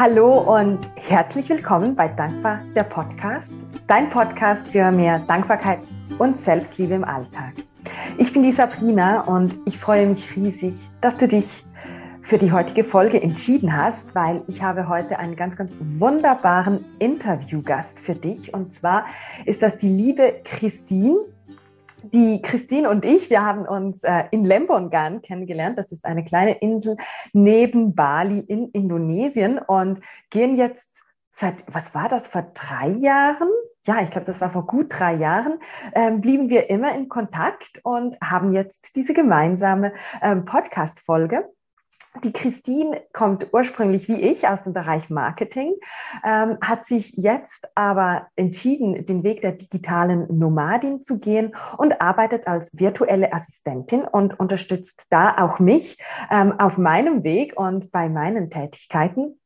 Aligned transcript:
Hallo 0.00 0.56
und 0.56 0.78
herzlich 0.96 1.50
willkommen 1.50 1.94
bei 1.94 2.08
Dankbar 2.08 2.62
der 2.74 2.84
Podcast, 2.84 3.52
dein 3.86 4.08
Podcast 4.08 4.66
für 4.68 4.90
mehr 4.90 5.18
Dankbarkeit 5.18 5.80
und 6.18 6.40
Selbstliebe 6.40 6.94
im 6.94 7.04
Alltag. 7.04 7.52
Ich 8.16 8.32
bin 8.32 8.42
die 8.42 8.50
Sabrina 8.50 9.20
und 9.20 9.54
ich 9.66 9.76
freue 9.76 10.06
mich 10.06 10.34
riesig, 10.34 10.74
dass 11.02 11.18
du 11.18 11.28
dich 11.28 11.66
für 12.22 12.38
die 12.38 12.50
heutige 12.50 12.82
Folge 12.82 13.20
entschieden 13.22 13.76
hast, 13.76 14.06
weil 14.14 14.40
ich 14.48 14.62
habe 14.62 14.88
heute 14.88 15.18
einen 15.18 15.36
ganz, 15.36 15.54
ganz 15.54 15.76
wunderbaren 15.78 16.82
Interviewgast 16.98 18.00
für 18.00 18.14
dich. 18.14 18.54
Und 18.54 18.72
zwar 18.72 19.04
ist 19.44 19.62
das 19.62 19.76
die 19.76 19.90
liebe 19.90 20.40
Christine. 20.44 21.18
Die 22.02 22.42
Christine 22.42 22.88
und 22.90 23.04
ich, 23.04 23.30
wir 23.30 23.44
haben 23.44 23.66
uns 23.66 24.04
äh, 24.04 24.24
in 24.30 24.44
Lembongan 24.44 25.22
kennengelernt. 25.22 25.78
Das 25.78 25.92
ist 25.92 26.04
eine 26.04 26.24
kleine 26.24 26.58
Insel 26.58 26.96
neben 27.32 27.94
Bali 27.94 28.40
in 28.40 28.68
Indonesien 28.70 29.58
und 29.58 30.00
gehen 30.30 30.56
jetzt 30.56 31.02
seit, 31.32 31.56
was 31.66 31.94
war 31.94 32.08
das, 32.08 32.26
vor 32.28 32.50
drei 32.54 32.88
Jahren? 32.88 33.48
Ja, 33.86 34.02
ich 34.02 34.10
glaube, 34.10 34.26
das 34.26 34.40
war 34.40 34.50
vor 34.50 34.66
gut 34.66 34.86
drei 34.90 35.14
Jahren, 35.14 35.58
ähm, 35.94 36.20
blieben 36.20 36.50
wir 36.50 36.68
immer 36.68 36.94
in 36.94 37.08
Kontakt 37.08 37.80
und 37.82 38.16
haben 38.22 38.52
jetzt 38.52 38.94
diese 38.94 39.14
gemeinsame 39.14 39.94
ähm, 40.20 40.44
Podcast-Folge. 40.44 41.48
Die 42.24 42.32
Christine 42.32 43.02
kommt 43.12 43.46
ursprünglich 43.52 44.08
wie 44.08 44.20
ich 44.20 44.48
aus 44.48 44.64
dem 44.64 44.72
Bereich 44.72 45.10
Marketing, 45.10 45.74
ähm, 46.24 46.58
hat 46.60 46.84
sich 46.84 47.12
jetzt 47.16 47.68
aber 47.76 48.26
entschieden, 48.34 49.06
den 49.06 49.22
Weg 49.22 49.42
der 49.42 49.52
digitalen 49.52 50.26
Nomadin 50.36 51.02
zu 51.02 51.20
gehen 51.20 51.54
und 51.78 52.00
arbeitet 52.00 52.48
als 52.48 52.70
virtuelle 52.76 53.32
Assistentin 53.32 54.02
und 54.04 54.38
unterstützt 54.40 55.04
da 55.08 55.36
auch 55.38 55.60
mich 55.60 55.98
ähm, 56.30 56.58
auf 56.58 56.78
meinem 56.78 57.22
Weg 57.22 57.56
und 57.56 57.92
bei 57.92 58.08
meinen 58.08 58.50
Tätigkeiten. 58.50 59.39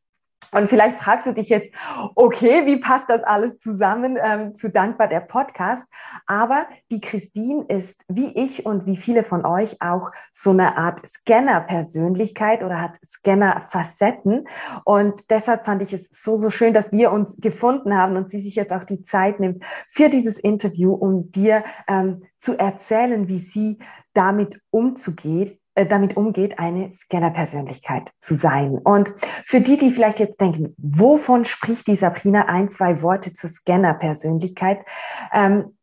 Und 0.54 0.68
vielleicht 0.68 1.00
fragst 1.00 1.26
du 1.26 1.32
dich 1.32 1.48
jetzt, 1.48 1.74
okay, 2.14 2.64
wie 2.64 2.76
passt 2.76 3.10
das 3.10 3.24
alles 3.24 3.58
zusammen 3.58 4.16
ähm, 4.22 4.54
zu 4.54 4.70
Dankbar 4.70 5.08
der 5.08 5.20
Podcast? 5.20 5.82
Aber 6.26 6.66
die 6.92 7.00
Christine 7.00 7.64
ist 7.68 8.00
wie 8.06 8.28
ich 8.38 8.64
und 8.64 8.86
wie 8.86 8.96
viele 8.96 9.24
von 9.24 9.44
euch 9.44 9.82
auch 9.82 10.12
so 10.32 10.50
eine 10.50 10.76
Art 10.78 11.04
Scanner-Persönlichkeit 11.04 12.62
oder 12.62 12.80
hat 12.80 12.92
Scanner-Facetten. 13.04 14.46
Und 14.84 15.28
deshalb 15.28 15.64
fand 15.64 15.82
ich 15.82 15.92
es 15.92 16.08
so, 16.10 16.36
so 16.36 16.50
schön, 16.50 16.72
dass 16.72 16.92
wir 16.92 17.10
uns 17.10 17.36
gefunden 17.38 17.96
haben 17.96 18.16
und 18.16 18.30
sie 18.30 18.40
sich 18.40 18.54
jetzt 18.54 18.72
auch 18.72 18.84
die 18.84 19.02
Zeit 19.02 19.40
nimmt 19.40 19.64
für 19.90 20.08
dieses 20.08 20.38
Interview, 20.38 20.94
um 20.94 21.32
dir 21.32 21.64
ähm, 21.88 22.22
zu 22.38 22.56
erzählen, 22.56 23.26
wie 23.26 23.38
sie 23.38 23.78
damit 24.12 24.60
umzugehen 24.70 25.58
damit 25.74 26.16
umgeht, 26.16 26.58
eine 26.58 26.92
Scanner-Persönlichkeit 26.92 28.12
zu 28.20 28.34
sein. 28.34 28.78
Und 28.78 29.10
für 29.44 29.60
die, 29.60 29.76
die 29.76 29.90
vielleicht 29.90 30.20
jetzt 30.20 30.40
denken, 30.40 30.74
wovon 30.78 31.44
spricht 31.44 31.86
die 31.86 31.96
Sabrina 31.96 32.46
ein, 32.46 32.70
zwei 32.70 33.02
Worte 33.02 33.32
zur 33.32 33.50
Scanner-Persönlichkeit? 33.50 34.84
Ähm, 35.32 35.76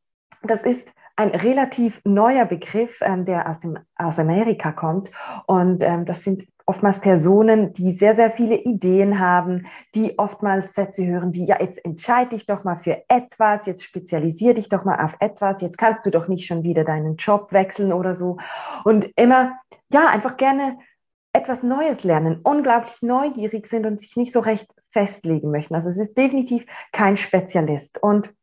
das 0.43 0.63
ist 0.63 0.91
ein 1.15 1.29
relativ 1.29 2.01
neuer 2.03 2.45
Begriff, 2.45 2.99
ähm, 3.01 3.25
der 3.25 3.49
aus, 3.49 3.59
dem, 3.59 3.77
aus 3.95 4.17
Amerika 4.17 4.71
kommt. 4.71 5.11
Und 5.45 5.83
ähm, 5.83 6.05
das 6.05 6.23
sind 6.23 6.47
oftmals 6.65 7.01
Personen, 7.01 7.73
die 7.73 7.91
sehr, 7.91 8.15
sehr 8.15 8.31
viele 8.31 8.55
Ideen 8.55 9.19
haben, 9.19 9.67
die 9.93 10.17
oftmals 10.17 10.73
Sätze 10.73 11.05
hören 11.05 11.33
wie, 11.33 11.45
ja, 11.45 11.59
jetzt 11.59 11.83
entscheide 11.83 12.29
dich 12.29 12.45
doch 12.45 12.63
mal 12.63 12.75
für 12.75 13.03
etwas, 13.09 13.65
jetzt 13.65 13.83
spezialisier 13.83 14.53
dich 14.53 14.69
doch 14.69 14.85
mal 14.85 15.03
auf 15.03 15.17
etwas, 15.19 15.61
jetzt 15.61 15.77
kannst 15.77 16.05
du 16.05 16.11
doch 16.11 16.27
nicht 16.27 16.45
schon 16.45 16.63
wieder 16.63 16.83
deinen 16.83 17.17
Job 17.17 17.51
wechseln 17.51 17.91
oder 17.91 18.15
so. 18.15 18.37
Und 18.85 19.11
immer, 19.15 19.59
ja, 19.93 20.07
einfach 20.09 20.37
gerne 20.37 20.77
etwas 21.33 21.63
Neues 21.63 22.03
lernen, 22.03 22.41
unglaublich 22.43 23.01
neugierig 23.01 23.67
sind 23.67 23.85
und 23.85 23.99
sich 23.99 24.17
nicht 24.17 24.33
so 24.33 24.39
recht 24.41 24.67
festlegen 24.91 25.51
möchten. 25.51 25.75
Also 25.75 25.89
es 25.89 25.97
ist 25.97 26.17
definitiv 26.17 26.65
kein 26.91 27.15
Spezialist. 27.17 28.01
Und 28.01 28.33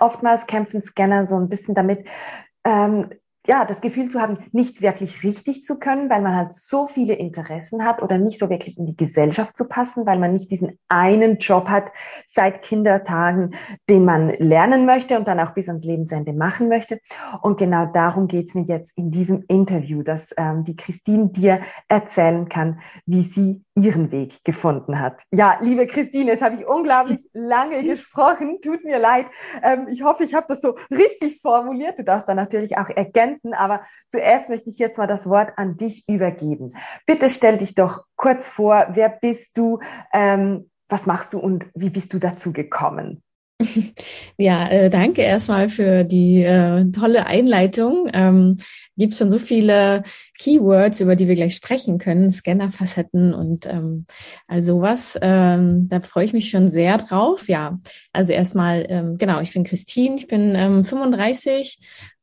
oftmals 0.00 0.46
kämpfen 0.46 0.82
Scanner 0.82 1.26
so 1.26 1.36
ein 1.36 1.48
bisschen 1.48 1.74
damit, 1.74 2.06
ähm, 2.64 3.10
ja, 3.48 3.64
das 3.64 3.80
Gefühl 3.80 4.10
zu 4.10 4.20
haben, 4.20 4.38
nichts 4.52 4.82
wirklich 4.82 5.24
richtig 5.24 5.64
zu 5.64 5.78
können, 5.78 6.10
weil 6.10 6.20
man 6.20 6.36
halt 6.36 6.52
so 6.52 6.86
viele 6.86 7.14
Interessen 7.14 7.82
hat 7.82 8.02
oder 8.02 8.18
nicht 8.18 8.38
so 8.38 8.50
wirklich 8.50 8.78
in 8.78 8.84
die 8.84 8.96
Gesellschaft 8.96 9.56
zu 9.56 9.66
passen, 9.66 10.04
weil 10.04 10.18
man 10.18 10.34
nicht 10.34 10.50
diesen 10.50 10.78
einen 10.88 11.38
Job 11.38 11.68
hat 11.68 11.90
seit 12.26 12.62
Kindertagen, 12.62 13.54
den 13.88 14.04
man 14.04 14.28
lernen 14.28 14.84
möchte 14.84 15.18
und 15.18 15.26
dann 15.26 15.40
auch 15.40 15.54
bis 15.54 15.66
ans 15.68 15.84
Lebensende 15.84 16.34
machen 16.34 16.68
möchte. 16.68 17.00
Und 17.40 17.58
genau 17.58 17.86
darum 17.86 18.28
geht's 18.28 18.54
mir 18.54 18.64
jetzt 18.64 18.92
in 18.96 19.10
diesem 19.10 19.42
Interview, 19.48 20.02
dass 20.02 20.34
ähm, 20.36 20.64
die 20.64 20.76
Christine 20.76 21.28
dir 21.28 21.62
erzählen 21.88 22.50
kann, 22.50 22.80
wie 23.06 23.22
sie 23.22 23.64
ihren 23.74 24.10
Weg 24.10 24.44
gefunden 24.44 25.00
hat. 25.00 25.22
Ja, 25.30 25.58
liebe 25.60 25.86
Christine, 25.86 26.32
jetzt 26.32 26.42
habe 26.42 26.56
ich 26.56 26.66
unglaublich 26.66 27.20
lange 27.32 27.82
gesprochen. 27.84 28.58
Tut 28.62 28.84
mir 28.84 28.98
leid. 28.98 29.26
Ähm, 29.62 29.86
ich 29.88 30.02
hoffe, 30.02 30.24
ich 30.24 30.34
habe 30.34 30.46
das 30.48 30.60
so 30.60 30.76
richtig 30.90 31.40
formuliert. 31.40 31.98
Du 31.98 32.04
darfst 32.04 32.28
dann 32.28 32.36
natürlich 32.36 32.76
auch 32.76 32.88
ergänzen, 32.88 33.37
aber 33.54 33.82
zuerst 34.08 34.48
möchte 34.48 34.70
ich 34.70 34.78
jetzt 34.78 34.98
mal 34.98 35.06
das 35.06 35.28
Wort 35.28 35.52
an 35.56 35.76
dich 35.76 36.08
übergeben. 36.08 36.74
Bitte 37.06 37.30
stell 37.30 37.58
dich 37.58 37.74
doch 37.74 38.04
kurz 38.16 38.46
vor. 38.46 38.88
Wer 38.92 39.08
bist 39.08 39.56
du? 39.56 39.80
Ähm, 40.12 40.70
was 40.88 41.06
machst 41.06 41.34
du 41.34 41.38
und 41.38 41.66
wie 41.74 41.90
bist 41.90 42.12
du 42.14 42.18
dazu 42.18 42.52
gekommen? 42.52 43.22
Ja, 44.40 44.68
äh, 44.68 44.88
danke 44.88 45.22
erstmal 45.22 45.68
für 45.68 46.04
die 46.04 46.42
äh, 46.42 46.90
tolle 46.92 47.26
Einleitung. 47.26 48.08
Ähm, 48.12 48.56
gibt 48.96 49.14
schon 49.14 49.30
so 49.30 49.38
viele 49.38 50.04
Keywords, 50.38 51.00
über 51.00 51.16
die 51.16 51.26
wir 51.26 51.34
gleich 51.34 51.54
sprechen 51.54 51.98
können, 51.98 52.30
Scannerfacetten 52.30 53.34
und 53.34 53.66
ähm, 53.66 54.04
all 54.46 54.62
sowas. 54.62 55.18
Ähm, 55.20 55.88
da 55.88 56.00
freue 56.00 56.24
ich 56.24 56.32
mich 56.32 56.50
schon 56.50 56.68
sehr 56.68 56.98
drauf. 56.98 57.48
Ja, 57.48 57.80
also 58.12 58.32
erstmal, 58.32 58.86
ähm, 58.88 59.18
genau, 59.18 59.40
ich 59.40 59.52
bin 59.52 59.64
Christine, 59.64 60.16
ich 60.16 60.28
bin 60.28 60.54
ähm, 60.54 60.84
35 60.84 61.78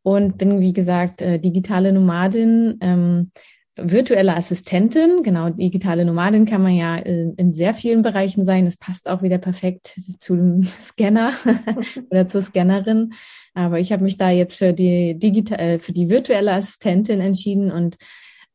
und 0.06 0.38
bin, 0.38 0.60
wie 0.60 0.72
gesagt, 0.72 1.24
äh, 1.24 1.40
digitale 1.40 1.92
Nomadin. 1.92 2.78
Ähm, 2.80 3.32
virtuelle 3.76 4.36
Assistentin, 4.38 5.24
genau, 5.24 5.50
digitale 5.50 6.06
Nomadin 6.06 6.46
kann 6.46 6.62
man 6.62 6.76
ja 6.76 6.96
in, 6.96 7.34
in 7.38 7.54
sehr 7.54 7.74
vielen 7.74 8.04
Bereichen 8.04 8.46
sein. 8.46 8.66
Das 8.66 8.78
passt 8.78 9.10
auch 9.10 9.24
wieder 9.24 9.40
perfekt 9.40 9.96
zu 10.20 10.36
dem 10.36 10.62
Scanner 10.64 11.34
oder 12.12 12.28
zur 12.28 12.44
Scannerin. 12.44 13.14
Aber 13.56 13.80
ich 13.80 13.92
habe 13.92 14.04
mich 14.04 14.18
da 14.18 14.30
jetzt 14.30 14.58
für 14.58 14.74
die 14.74 15.18
digital, 15.18 15.60
äh, 15.60 15.80
für 15.80 15.92
die 15.92 16.08
virtuelle 16.08 16.54
Assistentin 16.54 17.20
entschieden 17.20 17.72
und 17.72 17.98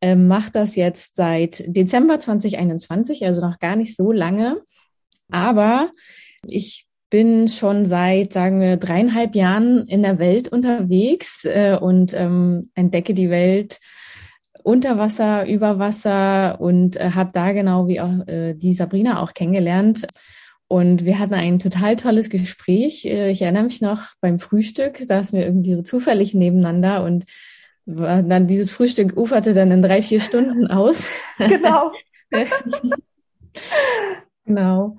äh, 0.00 0.15
mache 0.15 0.53
das 0.53 0.77
jetzt 0.77 1.16
seit 1.16 1.65
Dezember 1.66 2.21
2021, 2.21 3.27
also 3.27 3.41
noch 3.41 3.59
gar 3.59 3.75
nicht 3.75 3.97
so 3.97 4.12
lange. 4.12 4.62
Aber 5.33 5.91
ich 6.47 6.87
bin 7.10 7.48
schon 7.48 7.84
seit, 7.84 8.32
sagen 8.32 8.60
wir, 8.60 8.76
dreieinhalb 8.76 9.34
Jahren 9.34 9.87
in 9.88 10.03
der 10.03 10.19
Welt 10.19 10.48
unterwegs 10.48 11.44
äh, 11.44 11.76
und 11.78 12.15
ähm, 12.15 12.71
entdecke 12.75 13.15
die 13.15 13.31
Welt 13.31 13.81
unter 14.62 14.98
Wasser, 14.98 15.47
über 15.47 15.78
Wasser 15.78 16.60
und 16.60 16.97
äh, 16.97 17.10
habe 17.10 17.31
da 17.32 17.53
genau 17.53 17.88
wie 17.88 18.00
auch 18.00 18.26
äh, 18.26 18.54
die 18.54 18.72
Sabrina 18.72 19.22
auch 19.22 19.32
kennengelernt. 19.32 20.06
Und 20.69 21.04
wir 21.04 21.19
hatten 21.19 21.34
ein 21.34 21.59
total 21.59 21.97
tolles 21.97 22.31
Gespräch. 22.31 23.04
Äh, 23.04 23.31
ich 23.31 23.42
erinnere 23.42 23.65
mich 23.65 23.81
noch, 23.81 24.15
beim 24.21 24.38
Frühstück 24.38 24.98
saßen 24.98 25.38
wir 25.38 25.47
irgendwie 25.47 25.75
so 25.75 25.82
zufällig 25.82 26.34
nebeneinander 26.34 27.03
und 27.03 27.25
dann 27.87 28.47
dieses 28.47 28.71
Frühstück 28.71 29.16
uferte 29.16 29.53
dann 29.53 29.72
in 29.72 29.82
drei, 29.82 30.00
vier 30.00 30.21
Stunden 30.21 30.69
aus. 30.69 31.09
Genau. 31.38 31.91
genau. 34.44 34.97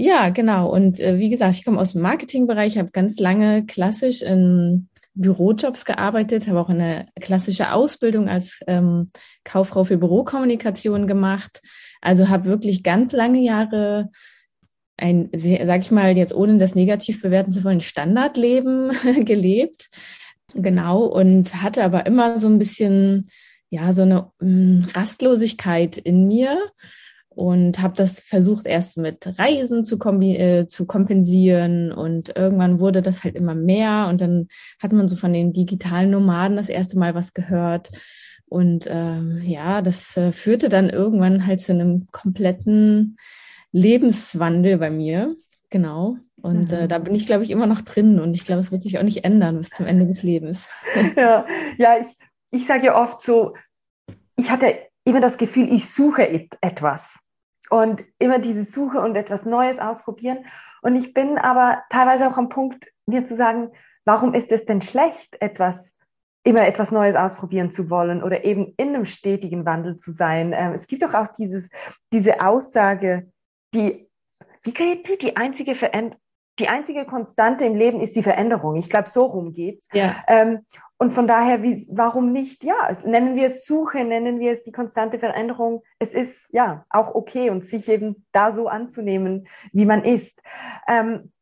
Ja, 0.00 0.28
genau. 0.28 0.70
Und 0.70 1.00
äh, 1.00 1.18
wie 1.18 1.28
gesagt, 1.28 1.54
ich 1.56 1.64
komme 1.64 1.80
aus 1.80 1.94
dem 1.94 2.02
Marketingbereich, 2.02 2.78
habe 2.78 2.92
ganz 2.92 3.18
lange 3.18 3.66
klassisch 3.66 4.22
in 4.22 4.88
Bürojobs 5.14 5.84
gearbeitet, 5.84 6.46
habe 6.46 6.60
auch 6.60 6.68
eine 6.68 7.08
klassische 7.20 7.72
Ausbildung 7.72 8.28
als 8.28 8.60
ähm, 8.68 9.10
Kauffrau 9.42 9.82
für 9.82 9.98
Bürokommunikation 9.98 11.08
gemacht. 11.08 11.62
Also 12.00 12.28
habe 12.28 12.44
wirklich 12.44 12.84
ganz 12.84 13.10
lange 13.10 13.40
Jahre 13.40 14.10
ein, 14.96 15.30
sag 15.32 15.80
ich 15.80 15.90
mal, 15.90 16.16
jetzt 16.16 16.32
ohne 16.32 16.58
das 16.58 16.76
negativ 16.76 17.20
bewerten 17.20 17.50
zu 17.50 17.64
wollen, 17.64 17.80
Standardleben 17.80 18.92
gelebt. 19.24 19.90
Genau. 20.54 21.06
Und 21.06 21.60
hatte 21.60 21.82
aber 21.82 22.06
immer 22.06 22.38
so 22.38 22.46
ein 22.46 22.60
bisschen, 22.60 23.26
ja, 23.68 23.92
so 23.92 24.02
eine 24.02 24.30
mh, 24.38 24.46
mm, 24.46 24.84
Rastlosigkeit 24.94 25.98
in 25.98 26.28
mir 26.28 26.56
und 27.38 27.80
habe 27.80 27.94
das 27.94 28.18
versucht 28.18 28.66
erst 28.66 28.98
mit 28.98 29.38
Reisen 29.38 29.84
zu, 29.84 29.96
äh, 29.96 30.66
zu 30.66 30.86
kompensieren 30.86 31.92
und 31.92 32.36
irgendwann 32.36 32.80
wurde 32.80 33.00
das 33.00 33.22
halt 33.22 33.36
immer 33.36 33.54
mehr 33.54 34.08
und 34.10 34.20
dann 34.20 34.48
hat 34.82 34.92
man 34.92 35.06
so 35.06 35.14
von 35.14 35.32
den 35.32 35.52
digitalen 35.52 36.10
Nomaden 36.10 36.56
das 36.56 36.68
erste 36.68 36.98
Mal 36.98 37.14
was 37.14 37.34
gehört 37.34 37.90
und 38.46 38.88
ähm, 38.90 39.40
ja, 39.44 39.82
das 39.82 40.16
äh, 40.16 40.32
führte 40.32 40.68
dann 40.68 40.90
irgendwann 40.90 41.46
halt 41.46 41.60
zu 41.60 41.70
einem 41.70 42.08
kompletten 42.10 43.14
Lebenswandel 43.70 44.78
bei 44.78 44.90
mir, 44.90 45.32
genau. 45.70 46.16
Und 46.42 46.72
äh, 46.72 46.88
da 46.88 46.98
mhm. 46.98 47.04
bin 47.04 47.14
ich, 47.14 47.26
glaube 47.26 47.44
ich, 47.44 47.52
immer 47.52 47.68
noch 47.68 47.82
drin 47.82 48.18
und 48.18 48.34
ich 48.34 48.46
glaube, 48.46 48.62
es 48.62 48.72
wird 48.72 48.82
sich 48.82 48.98
auch 48.98 49.04
nicht 49.04 49.22
ändern 49.24 49.58
bis 49.58 49.70
zum 49.70 49.86
Ende 49.86 50.06
des 50.06 50.24
Lebens. 50.24 50.70
Ja, 51.16 51.46
ja, 51.76 51.98
ich, 52.00 52.08
ich 52.50 52.66
sage 52.66 52.86
ja 52.86 53.00
oft 53.00 53.22
so, 53.22 53.54
ich 54.34 54.50
hatte 54.50 54.76
immer 55.04 55.20
das 55.20 55.38
Gefühl, 55.38 55.72
ich 55.72 55.88
suche 55.88 56.28
et 56.28 56.58
etwas. 56.60 57.20
Und 57.70 58.04
immer 58.18 58.38
diese 58.38 58.64
Suche 58.64 59.00
und 59.00 59.16
etwas 59.16 59.44
Neues 59.44 59.78
ausprobieren. 59.78 60.46
Und 60.82 60.96
ich 60.96 61.12
bin 61.12 61.38
aber 61.38 61.82
teilweise 61.90 62.28
auch 62.28 62.36
am 62.36 62.48
Punkt, 62.48 62.92
mir 63.06 63.24
zu 63.24 63.36
sagen, 63.36 63.70
warum 64.04 64.34
ist 64.34 64.52
es 64.52 64.64
denn 64.64 64.80
schlecht, 64.80 65.40
etwas 65.40 65.94
immer 66.44 66.66
etwas 66.66 66.92
Neues 66.92 67.14
ausprobieren 67.14 67.70
zu 67.70 67.90
wollen 67.90 68.22
oder 68.22 68.44
eben 68.44 68.72
in 68.78 68.94
einem 68.94 69.04
stetigen 69.04 69.66
Wandel 69.66 69.98
zu 69.98 70.12
sein. 70.12 70.54
Ähm, 70.54 70.72
es 70.72 70.86
gibt 70.86 71.02
doch 71.02 71.12
auch 71.12 71.28
dieses, 71.28 71.68
diese 72.12 72.40
Aussage, 72.40 73.30
die, 73.74 74.08
wie 74.62 74.72
die, 74.72 75.18
die 75.20 75.36
einzige 75.36 75.74
Veränderung, 75.74 76.18
die 76.58 76.68
einzige 76.68 77.04
Konstante 77.04 77.64
im 77.64 77.74
Leben 77.74 78.00
ist 78.00 78.16
die 78.16 78.22
Veränderung. 78.22 78.76
Ich 78.76 78.90
glaube, 78.90 79.10
so 79.10 79.26
rum 79.26 79.52
geht's. 79.52 79.88
Ja. 79.92 80.16
Ähm, 80.26 80.66
und 81.00 81.12
von 81.12 81.28
daher, 81.28 81.62
wie, 81.62 81.86
warum 81.92 82.32
nicht? 82.32 82.64
Ja, 82.64 82.90
nennen 83.04 83.36
wir 83.36 83.46
es 83.46 83.64
Suche, 83.64 84.04
nennen 84.04 84.40
wir 84.40 84.52
es 84.52 84.64
die 84.64 84.72
konstante 84.72 85.20
Veränderung. 85.20 85.82
Es 86.00 86.12
ist 86.12 86.52
ja 86.52 86.84
auch 86.90 87.14
okay 87.14 87.50
und 87.50 87.64
sich 87.64 87.88
eben 87.88 88.26
da 88.32 88.50
so 88.50 88.66
anzunehmen, 88.66 89.46
wie 89.72 89.86
man 89.86 90.04
ist. 90.04 90.42
Ähm, 90.88 91.32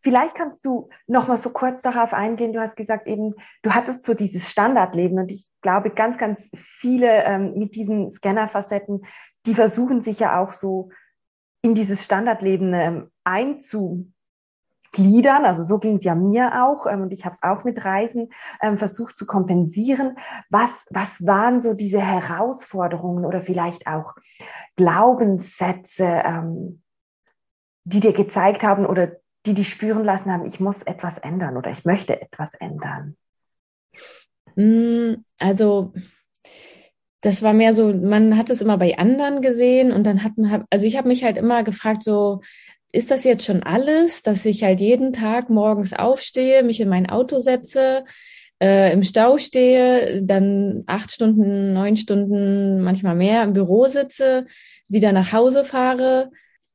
vielleicht 0.00 0.36
kannst 0.36 0.64
du 0.64 0.90
noch 1.08 1.26
mal 1.26 1.36
so 1.36 1.50
kurz 1.50 1.82
darauf 1.82 2.14
eingehen. 2.14 2.52
Du 2.52 2.60
hast 2.60 2.76
gesagt 2.76 3.08
eben, 3.08 3.34
du 3.62 3.72
hattest 3.72 4.04
so 4.04 4.14
dieses 4.14 4.48
Standardleben 4.48 5.18
und 5.18 5.32
ich 5.32 5.48
glaube, 5.60 5.90
ganz, 5.90 6.16
ganz 6.16 6.48
viele 6.54 7.24
ähm, 7.24 7.54
mit 7.54 7.74
diesen 7.74 8.08
Scannerfacetten, 8.08 9.04
die 9.46 9.54
versuchen 9.54 10.02
sich 10.02 10.20
ja 10.20 10.40
auch 10.40 10.52
so 10.52 10.90
in 11.62 11.74
dieses 11.74 12.04
Standardleben 12.04 12.72
ähm, 12.74 13.10
einzu 13.24 14.12
gliedern. 14.92 15.44
Also 15.44 15.64
so 15.64 15.78
ging 15.78 15.96
es 15.96 16.04
ja 16.04 16.14
mir 16.14 16.64
auch 16.64 16.86
ähm, 16.86 17.02
und 17.02 17.12
ich 17.12 17.24
habe 17.24 17.34
es 17.34 17.42
auch 17.42 17.64
mit 17.64 17.84
Reisen 17.84 18.30
ähm, 18.62 18.78
versucht 18.78 19.16
zu 19.16 19.26
kompensieren. 19.26 20.18
Was, 20.50 20.86
was 20.90 21.24
waren 21.26 21.60
so 21.60 21.74
diese 21.74 22.00
Herausforderungen 22.00 23.24
oder 23.24 23.42
vielleicht 23.42 23.86
auch 23.86 24.14
Glaubenssätze, 24.76 26.04
ähm, 26.04 26.82
die 27.84 28.00
dir 28.00 28.12
gezeigt 28.12 28.62
haben 28.62 28.86
oder 28.86 29.12
die 29.46 29.54
dich 29.54 29.68
spüren 29.68 30.04
lassen 30.04 30.32
haben, 30.32 30.46
ich 30.46 30.60
muss 30.60 30.82
etwas 30.82 31.18
ändern 31.18 31.56
oder 31.56 31.70
ich 31.70 31.84
möchte 31.84 32.20
etwas 32.20 32.54
ändern? 32.54 33.16
Mm, 34.56 35.24
also 35.38 35.92
das 37.20 37.42
war 37.42 37.52
mehr 37.52 37.74
so, 37.74 37.92
man 37.92 38.36
hat 38.36 38.50
es 38.50 38.62
immer 38.62 38.78
bei 38.78 38.96
anderen 38.98 39.40
gesehen 39.40 39.92
und 39.92 40.04
dann 40.04 40.22
hat 40.22 40.36
man, 40.36 40.64
also 40.70 40.86
ich 40.86 40.96
habe 40.96 41.08
mich 41.08 41.24
halt 41.24 41.36
immer 41.36 41.64
gefragt, 41.64 42.02
so, 42.02 42.42
ist 42.92 43.10
das 43.10 43.24
jetzt 43.24 43.44
schon 43.44 43.62
alles, 43.62 44.22
dass 44.22 44.46
ich 44.46 44.62
halt 44.62 44.80
jeden 44.80 45.12
Tag 45.12 45.50
morgens 45.50 45.92
aufstehe, 45.92 46.62
mich 46.62 46.80
in 46.80 46.88
mein 46.88 47.08
Auto 47.08 47.38
setze, 47.38 48.04
äh, 48.60 48.92
im 48.92 49.02
Stau 49.02 49.38
stehe, 49.38 50.22
dann 50.22 50.84
acht 50.86 51.12
Stunden, 51.12 51.72
neun 51.72 51.96
Stunden, 51.96 52.80
manchmal 52.80 53.14
mehr 53.14 53.42
im 53.44 53.52
Büro 53.52 53.86
sitze, 53.86 54.46
wieder 54.88 55.12
nach 55.12 55.32
Hause 55.32 55.64
fahre 55.64 56.30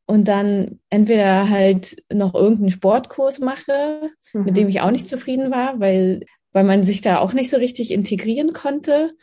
und 0.06 0.27
dann 0.27 0.80
entweder 0.89 1.50
halt 1.50 1.98
noch 2.12 2.36
irgendeinen 2.36 2.71
Sportkurs 2.71 3.39
mache, 3.39 4.12
mhm. 4.33 4.44
mit 4.44 4.57
dem 4.57 4.69
ich 4.69 4.81
auch 4.81 4.92
nicht 4.92 5.07
zufrieden 5.07 5.51
war, 5.51 5.80
weil, 5.80 6.25
weil 6.51 6.63
man 6.63 6.83
sich 6.83 7.01
da 7.01 7.18
auch 7.18 7.33
nicht 7.33 7.50
so 7.50 7.57
richtig 7.57 7.92
integrieren 7.92 8.54
konnte, 8.54 9.13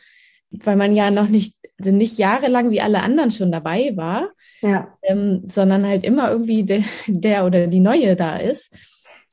weil 0.51 0.75
man 0.75 0.95
ja 0.95 1.11
noch 1.11 1.27
nicht, 1.27 1.55
nicht 1.79 2.17
jahrelang 2.17 2.69
wie 2.69 2.81
alle 2.81 3.01
anderen 3.01 3.31
schon 3.31 3.51
dabei 3.51 3.93
war 3.95 4.29
ja. 4.61 4.97
ähm, 5.03 5.43
sondern 5.47 5.85
halt 5.85 6.03
immer 6.03 6.31
irgendwie 6.31 6.63
der, 6.63 6.83
der 7.07 7.45
oder 7.45 7.67
die 7.67 7.79
Neue 7.79 8.15
da 8.15 8.37
ist. 8.37 8.75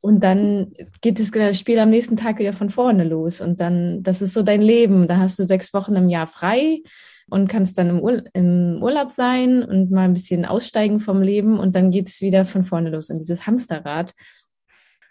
Und 0.01 0.23
dann 0.23 0.73
geht 1.01 1.19
das 1.19 1.59
Spiel 1.59 1.79
am 1.81 1.91
nächsten 1.91 2.17
Tag 2.17 2.39
wieder 2.39 2.53
von 2.53 2.69
vorne 2.69 3.05
los. 3.05 3.41
Und 3.41 3.61
dann, 3.61 4.03
das 4.03 4.23
ist 4.23 4.33
so 4.33 4.43
dein 4.43 4.63
Leben. 4.63 5.09
Da 5.09 5.19
hast 5.19 5.39
du 5.39 5.45
sechs 5.45 5.75
Wochen 5.75 5.97
im 5.97 6.09
Jahr 6.09 6.29
frei 6.29 6.83
und 7.29 7.49
kannst 7.49 7.77
dann 7.79 7.91
im, 7.91 8.01
Ur 8.01 8.23
im 8.33 8.79
Urlaub 8.81 9.11
sein 9.11 9.63
und 9.63 9.91
mal 9.91 10.05
ein 10.05 10.13
bisschen 10.15 10.45
aussteigen 10.45 11.01
vom 11.01 11.21
Leben. 11.21 11.59
Und 11.59 11.75
dann 11.75 11.91
geht's 11.91 12.21
wieder 12.21 12.45
von 12.45 12.63
vorne 12.63 12.91
los 12.91 13.11
in 13.11 13.19
dieses 13.19 13.47
Hamsterrad. 13.47 14.15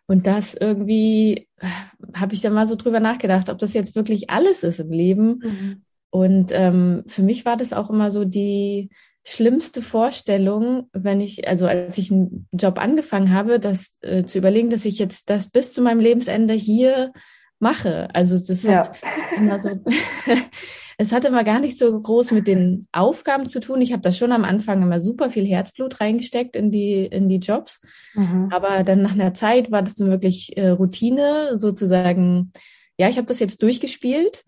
Und 0.07 0.25
das 0.25 0.53
irgendwie 0.53 1.49
äh, 1.57 1.67
habe 2.15 2.33
ich 2.33 2.39
dann 2.39 2.53
mal 2.53 2.65
so 2.65 2.77
drüber 2.77 3.01
nachgedacht, 3.01 3.49
ob 3.49 3.59
das 3.59 3.73
jetzt 3.73 3.93
wirklich 3.93 4.29
alles 4.29 4.63
ist 4.63 4.79
im 4.79 4.91
Leben. 4.91 5.41
Mhm. 5.43 5.81
Und 6.09 6.51
ähm, 6.53 7.03
für 7.07 7.21
mich 7.21 7.45
war 7.45 7.57
das 7.57 7.73
auch 7.73 7.89
immer 7.89 8.11
so 8.11 8.25
die, 8.25 8.89
schlimmste 9.29 9.81
Vorstellung, 9.81 10.87
wenn 10.93 11.19
ich, 11.19 11.49
also 11.49 11.67
als 11.67 11.97
ich 11.97 12.11
einen 12.11 12.47
Job 12.53 12.79
angefangen 12.79 13.33
habe, 13.33 13.59
das 13.59 13.97
äh, 14.01 14.23
zu 14.23 14.37
überlegen, 14.37 14.69
dass 14.69 14.85
ich 14.85 14.99
jetzt 14.99 15.29
das 15.29 15.49
bis 15.49 15.73
zu 15.73 15.81
meinem 15.81 15.99
Lebensende 15.99 16.53
hier 16.53 17.11
mache. 17.59 18.07
Also 18.13 18.37
das 18.37 18.63
ja. 18.63 18.77
hat 18.77 18.91
immer 19.35 19.59
so, 19.59 19.69
es 20.97 21.11
hat 21.11 21.25
immer 21.25 21.43
gar 21.43 21.59
nicht 21.59 21.77
so 21.77 21.99
groß 21.99 22.31
mit 22.31 22.47
den 22.47 22.87
Aufgaben 22.93 23.47
zu 23.47 23.59
tun. 23.59 23.81
Ich 23.81 23.91
habe 23.91 24.01
da 24.01 24.13
schon 24.13 24.31
am 24.31 24.45
Anfang 24.45 24.81
immer 24.81 25.01
super 25.01 25.29
viel 25.29 25.45
Herzblut 25.45 25.99
reingesteckt 25.99 26.55
in 26.55 26.71
die 26.71 27.05
in 27.05 27.27
die 27.27 27.39
Jobs, 27.39 27.81
mhm. 28.13 28.47
aber 28.53 28.85
dann 28.85 29.01
nach 29.01 29.13
einer 29.13 29.33
Zeit 29.33 29.71
war 29.71 29.83
das 29.83 29.95
dann 29.95 30.09
wirklich 30.09 30.55
äh, 30.55 30.69
Routine, 30.69 31.55
sozusagen. 31.57 32.53
Ja, 32.97 33.09
ich 33.09 33.17
habe 33.17 33.27
das 33.27 33.41
jetzt 33.41 33.61
durchgespielt 33.61 34.45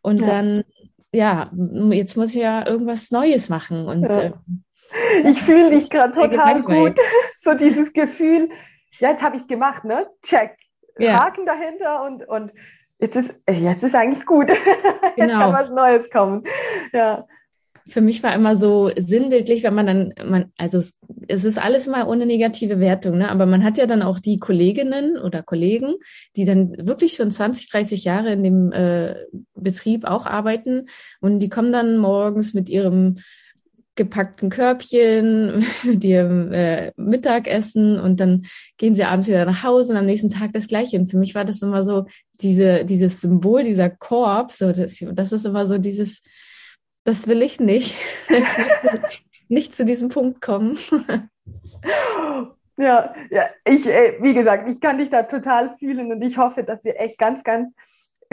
und 0.00 0.22
ja. 0.22 0.26
dann 0.26 0.64
ja, 1.12 1.50
jetzt 1.90 2.16
muss 2.16 2.34
ich 2.34 2.42
ja 2.42 2.66
irgendwas 2.66 3.10
Neues 3.10 3.48
machen. 3.48 3.86
Und 3.86 4.02
ja. 4.02 4.20
äh, 4.20 4.32
ich 5.24 5.42
fühle 5.42 5.70
dich 5.70 5.90
gerade 5.90 6.12
total 6.12 6.62
gut. 6.62 6.98
So 7.36 7.54
dieses 7.54 7.92
Gefühl, 7.92 8.50
ja, 9.00 9.10
jetzt 9.10 9.22
habe 9.24 9.34
ich 9.34 9.42
es 9.42 9.48
gemacht, 9.48 9.84
ne? 9.84 10.06
Check. 10.24 10.56
Ja. 10.96 11.24
Haken 11.24 11.44
dahinter 11.44 12.04
und, 12.04 12.28
und 12.28 12.52
jetzt 12.98 13.16
ist, 13.16 13.34
jetzt 13.50 13.82
ist 13.82 13.96
eigentlich 13.96 14.24
gut. 14.24 14.48
Genau. 15.14 15.26
Jetzt 15.26 15.32
kann 15.32 15.52
was 15.52 15.70
Neues 15.70 16.10
kommen. 16.10 16.44
Ja 16.92 17.26
für 17.86 18.00
mich 18.00 18.22
war 18.22 18.34
immer 18.34 18.56
so 18.56 18.90
sinnbildlich, 18.96 19.62
wenn 19.62 19.74
man 19.74 19.86
dann, 19.86 20.14
man, 20.24 20.52
also 20.56 20.78
es, 20.78 20.94
es 21.28 21.44
ist 21.44 21.58
alles 21.58 21.86
mal 21.86 22.06
ohne 22.06 22.26
negative 22.26 22.80
Wertung, 22.80 23.18
ne? 23.18 23.30
aber 23.30 23.46
man 23.46 23.64
hat 23.64 23.78
ja 23.78 23.86
dann 23.86 24.02
auch 24.02 24.20
die 24.20 24.38
Kolleginnen 24.38 25.18
oder 25.18 25.42
Kollegen, 25.42 25.94
die 26.36 26.44
dann 26.44 26.74
wirklich 26.86 27.14
schon 27.14 27.30
20, 27.30 27.70
30 27.70 28.04
Jahre 28.04 28.32
in 28.32 28.42
dem 28.42 28.72
äh, 28.72 29.14
Betrieb 29.54 30.04
auch 30.04 30.26
arbeiten 30.26 30.86
und 31.20 31.40
die 31.40 31.48
kommen 31.48 31.72
dann 31.72 31.98
morgens 31.98 32.54
mit 32.54 32.68
ihrem 32.68 33.16
gepackten 33.94 34.48
Körbchen, 34.48 35.66
mit 35.82 36.04
ihrem 36.04 36.52
äh, 36.52 36.92
Mittagessen 36.96 37.98
und 37.98 38.20
dann 38.20 38.46
gehen 38.78 38.94
sie 38.94 39.04
abends 39.04 39.28
wieder 39.28 39.44
nach 39.44 39.62
Hause 39.62 39.92
und 39.92 39.98
am 39.98 40.06
nächsten 40.06 40.30
Tag 40.30 40.52
das 40.54 40.66
gleiche. 40.66 40.96
Und 40.98 41.10
für 41.10 41.18
mich 41.18 41.34
war 41.34 41.44
das 41.44 41.60
immer 41.60 41.82
so 41.82 42.06
diese, 42.40 42.84
dieses 42.84 43.20
Symbol, 43.20 43.64
dieser 43.64 43.90
Korb, 43.90 44.52
so 44.52 44.72
das, 44.72 45.04
das 45.12 45.32
ist 45.32 45.44
immer 45.44 45.66
so 45.66 45.76
dieses, 45.76 46.22
das 47.04 47.26
will 47.26 47.42
ich 47.42 47.60
nicht. 47.60 47.96
nicht 49.48 49.74
zu 49.74 49.84
diesem 49.84 50.08
Punkt 50.08 50.40
kommen. 50.40 50.78
ja, 52.76 53.14
ja, 53.30 53.50
ich, 53.64 53.86
äh, 53.86 54.18
wie 54.20 54.34
gesagt, 54.34 54.68
ich 54.68 54.80
kann 54.80 54.98
dich 54.98 55.10
da 55.10 55.24
total 55.24 55.76
fühlen 55.78 56.10
und 56.10 56.22
ich 56.22 56.38
hoffe, 56.38 56.64
dass 56.64 56.84
wir 56.84 56.98
echt 56.98 57.18
ganz, 57.18 57.44
ganz 57.44 57.72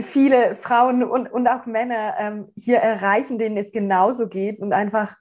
viele 0.01 0.55
Frauen 0.55 1.03
und, 1.03 1.27
und 1.27 1.47
auch 1.47 1.65
Männer 1.65 2.15
ähm, 2.17 2.51
hier 2.55 2.77
erreichen, 2.77 3.38
denen 3.38 3.57
es 3.57 3.71
genauso 3.71 4.27
geht 4.27 4.59
und 4.59 4.73
einfach, 4.73 5.15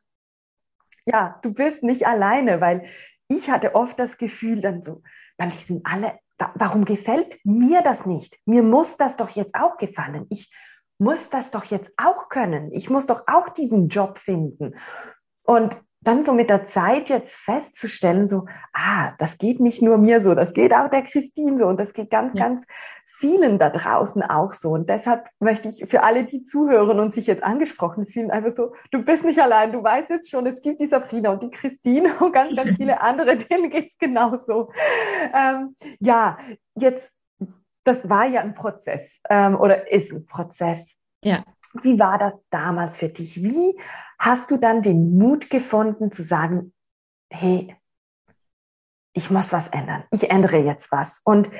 ja, 1.04 1.38
du 1.42 1.52
bist 1.52 1.82
nicht 1.82 2.06
alleine, 2.06 2.60
weil 2.60 2.86
ich 3.28 3.50
hatte 3.50 3.74
oft 3.74 3.98
das 3.98 4.18
Gefühl 4.18 4.60
dann 4.60 4.82
so, 4.82 5.02
man, 5.36 5.50
die 5.50 5.56
sind 5.56 5.84
alle, 5.84 6.18
warum 6.54 6.84
gefällt 6.84 7.38
mir 7.44 7.82
das 7.82 8.06
nicht? 8.06 8.38
Mir 8.46 8.62
muss 8.62 8.96
das 8.96 9.16
doch 9.16 9.30
jetzt 9.30 9.54
auch 9.54 9.76
gefallen. 9.76 10.26
Ich 10.30 10.50
muss 10.98 11.30
das 11.30 11.50
doch 11.50 11.64
jetzt 11.64 11.92
auch 11.96 12.28
können. 12.28 12.72
Ich 12.72 12.90
muss 12.90 13.06
doch 13.06 13.24
auch 13.26 13.48
diesen 13.48 13.88
Job 13.88 14.18
finden. 14.18 14.74
Und 15.44 15.80
dann 16.00 16.24
so 16.24 16.32
mit 16.32 16.48
der 16.48 16.64
Zeit 16.64 17.08
jetzt 17.08 17.34
festzustellen, 17.34 18.28
so, 18.28 18.46
ah, 18.72 19.12
das 19.18 19.38
geht 19.38 19.60
nicht 19.60 19.82
nur 19.82 19.98
mir 19.98 20.22
so, 20.22 20.34
das 20.34 20.52
geht 20.52 20.72
auch 20.72 20.90
der 20.90 21.02
Christine 21.02 21.58
so 21.58 21.66
und 21.66 21.78
das 21.78 21.92
geht 21.92 22.10
ganz, 22.10 22.34
ja. 22.34 22.44
ganz 22.44 22.64
vielen 23.18 23.58
da 23.58 23.70
draußen 23.70 24.22
auch 24.22 24.54
so. 24.54 24.70
Und 24.70 24.88
deshalb 24.88 25.26
möchte 25.40 25.68
ich 25.68 25.84
für 25.88 26.04
alle, 26.04 26.24
die 26.24 26.44
zuhören 26.44 27.00
und 27.00 27.12
sich 27.12 27.26
jetzt 27.26 27.42
angesprochen 27.42 28.06
fühlen, 28.06 28.30
einfach 28.30 28.52
so, 28.52 28.74
du 28.92 29.02
bist 29.02 29.24
nicht 29.24 29.40
allein, 29.40 29.72
du 29.72 29.82
weißt 29.82 30.10
jetzt 30.10 30.30
schon, 30.30 30.46
es 30.46 30.60
gibt 30.60 30.80
die 30.80 30.86
Sabrina 30.86 31.30
und 31.30 31.42
die 31.42 31.50
Christine 31.50 32.14
und 32.20 32.32
ganz, 32.32 32.54
ganz 32.54 32.76
viele 32.76 33.00
andere, 33.00 33.36
denen 33.36 33.70
geht's 33.70 33.98
genauso. 33.98 34.70
Ähm, 35.34 35.74
ja, 35.98 36.38
jetzt 36.76 37.10
das 37.88 38.09
war 38.09 38.26
ja 38.26 38.42
ein 38.42 38.54
Prozess 38.54 39.21
ähm, 39.28 39.57
oder 39.57 39.90
ist 39.90 40.12
ein 40.12 40.26
Prozess. 40.26 40.95
Ja. 41.23 41.45
Wie 41.83 41.99
war 41.99 42.18
das 42.18 42.38
damals 42.50 42.97
für 42.97 43.09
dich? 43.09 43.42
Wie 43.42 43.78
hast 44.18 44.50
du 44.50 44.57
dann 44.57 44.83
den 44.83 45.16
Mut 45.16 45.50
gefunden 45.50 46.12
zu 46.12 46.23
sagen, 46.23 46.73
hey, 47.30 47.75
ich 49.12 49.30
muss 49.30 49.52
was 49.52 49.68
ändern. 49.68 50.04
Ich 50.11 50.30
ändere 50.30 50.59
jetzt 50.59 50.92
was. 50.92 51.21
Und 51.25 51.50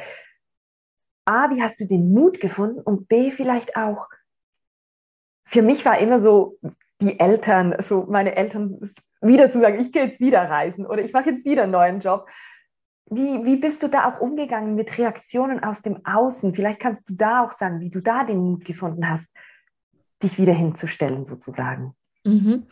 A, 1.25 1.51
wie 1.51 1.63
hast 1.63 1.81
du 1.81 1.87
den 1.87 2.13
Mut 2.13 2.41
gefunden? 2.41 2.81
Und 2.81 3.09
B, 3.09 3.31
vielleicht 3.31 3.77
auch, 3.77 4.07
für 5.45 5.63
mich 5.63 5.85
war 5.85 5.99
immer 5.99 6.21
so, 6.21 6.59
die 7.01 7.19
Eltern, 7.21 7.77
so 7.81 8.07
meine 8.09 8.37
Eltern 8.37 8.81
wieder 9.21 9.51
zu 9.51 9.61
sagen, 9.61 9.81
ich 9.81 9.93
gehe 9.93 10.05
jetzt 10.05 10.21
wieder 10.21 10.49
reisen 10.49 10.87
oder 10.87 11.03
ich 11.03 11.13
mache 11.13 11.31
jetzt 11.31 11.45
wieder 11.45 11.65
einen 11.65 11.73
neuen 11.73 12.01
Job. 12.01 12.29
Wie, 13.11 13.45
wie 13.45 13.57
bist 13.57 13.83
du 13.83 13.89
da 13.89 14.09
auch 14.09 14.21
umgegangen 14.21 14.75
mit 14.75 14.99
Reaktionen 14.99 15.63
aus 15.63 15.83
dem 15.83 16.05
Außen? 16.05 16.55
Vielleicht 16.55 16.81
kannst 16.81 17.09
du 17.09 17.15
da 17.15 17.45
auch 17.45 17.53
sagen, 17.53 17.81
wie 17.81 17.91
du 17.91 18.01
da 18.01 18.25
den 18.25 18.39
Mut 18.39 18.65
gefunden 18.65 19.09
hast, 19.09 19.29
dich 20.23 20.39
wieder 20.39 20.53
hinzustellen, 20.53 21.25
sozusagen. 21.25 21.95
Mhm. 22.25 22.67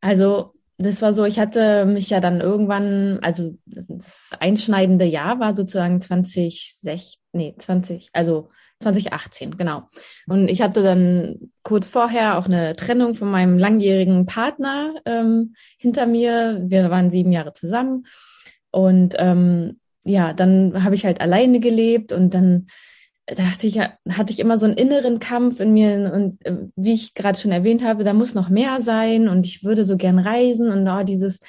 Also 0.00 0.54
das 0.78 1.00
war 1.02 1.14
so, 1.14 1.24
ich 1.24 1.38
hatte 1.38 1.84
mich 1.84 2.10
ja 2.10 2.20
dann 2.20 2.40
irgendwann, 2.40 3.18
also 3.22 3.56
das 3.66 4.30
einschneidende 4.40 5.04
Jahr 5.04 5.38
war 5.38 5.54
sozusagen 5.54 6.00
2016, 6.00 7.20
nee, 7.32 7.54
20, 7.56 8.08
also 8.12 8.50
2018, 8.80 9.56
genau. 9.56 9.84
Und 10.26 10.48
ich 10.48 10.60
hatte 10.60 10.82
dann 10.82 11.52
kurz 11.62 11.86
vorher 11.86 12.36
auch 12.36 12.46
eine 12.46 12.74
Trennung 12.74 13.14
von 13.14 13.30
meinem 13.30 13.58
langjährigen 13.58 14.26
Partner 14.26 14.94
ähm, 15.04 15.54
hinter 15.78 16.06
mir. 16.06 16.60
Wir 16.64 16.90
waren 16.90 17.10
sieben 17.10 17.30
Jahre 17.30 17.52
zusammen. 17.52 18.06
Und 18.72 19.14
ähm, 19.18 19.78
ja, 20.04 20.32
dann 20.32 20.82
habe 20.82 20.94
ich 20.94 21.04
halt 21.04 21.20
alleine 21.20 21.60
gelebt 21.60 22.12
und 22.12 22.34
dann 22.34 22.66
dachte 23.26 23.66
ich, 23.66 23.78
hatte 23.78 24.32
ich 24.32 24.40
immer 24.40 24.56
so 24.56 24.66
einen 24.66 24.76
inneren 24.76 25.20
Kampf 25.20 25.60
in 25.60 25.72
mir 25.72 26.12
und 26.12 26.44
äh, 26.44 26.56
wie 26.74 26.94
ich 26.94 27.14
gerade 27.14 27.38
schon 27.38 27.52
erwähnt 27.52 27.84
habe, 27.84 28.02
da 28.02 28.12
muss 28.12 28.34
noch 28.34 28.48
mehr 28.48 28.80
sein 28.80 29.28
und 29.28 29.46
ich 29.46 29.62
würde 29.62 29.84
so 29.84 29.96
gern 29.96 30.18
reisen 30.18 30.70
und 30.70 30.88
oh, 30.88 31.04
dieses 31.04 31.40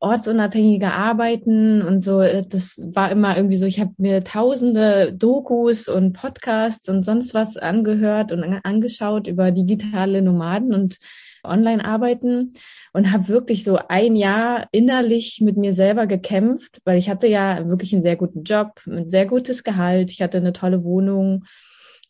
ortsunabhängige 0.00 0.92
Arbeiten 0.92 1.82
und 1.82 2.02
so, 2.02 2.20
äh, 2.20 2.42
das 2.48 2.80
war 2.82 3.10
immer 3.10 3.36
irgendwie 3.36 3.56
so, 3.56 3.66
ich 3.66 3.80
habe 3.80 3.92
mir 3.98 4.24
tausende 4.24 5.12
Dokus 5.12 5.88
und 5.88 6.12
Podcasts 6.12 6.88
und 6.88 7.04
sonst 7.04 7.34
was 7.34 7.56
angehört 7.56 8.32
und 8.32 8.42
angeschaut 8.64 9.26
über 9.26 9.50
digitale 9.50 10.22
Nomaden 10.22 10.72
und 10.72 10.98
Online-Arbeiten 11.44 12.52
und 12.92 13.12
habe 13.12 13.28
wirklich 13.28 13.64
so 13.64 13.78
ein 13.88 14.16
Jahr 14.16 14.66
innerlich 14.72 15.40
mit 15.42 15.56
mir 15.56 15.74
selber 15.74 16.06
gekämpft, 16.06 16.80
weil 16.84 16.98
ich 16.98 17.08
hatte 17.08 17.26
ja 17.26 17.68
wirklich 17.68 17.92
einen 17.92 18.02
sehr 18.02 18.16
guten 18.16 18.44
Job, 18.44 18.80
ein 18.86 19.10
sehr 19.10 19.26
gutes 19.26 19.64
Gehalt, 19.64 20.10
ich 20.10 20.22
hatte 20.22 20.38
eine 20.38 20.52
tolle 20.52 20.84
Wohnung 20.84 21.44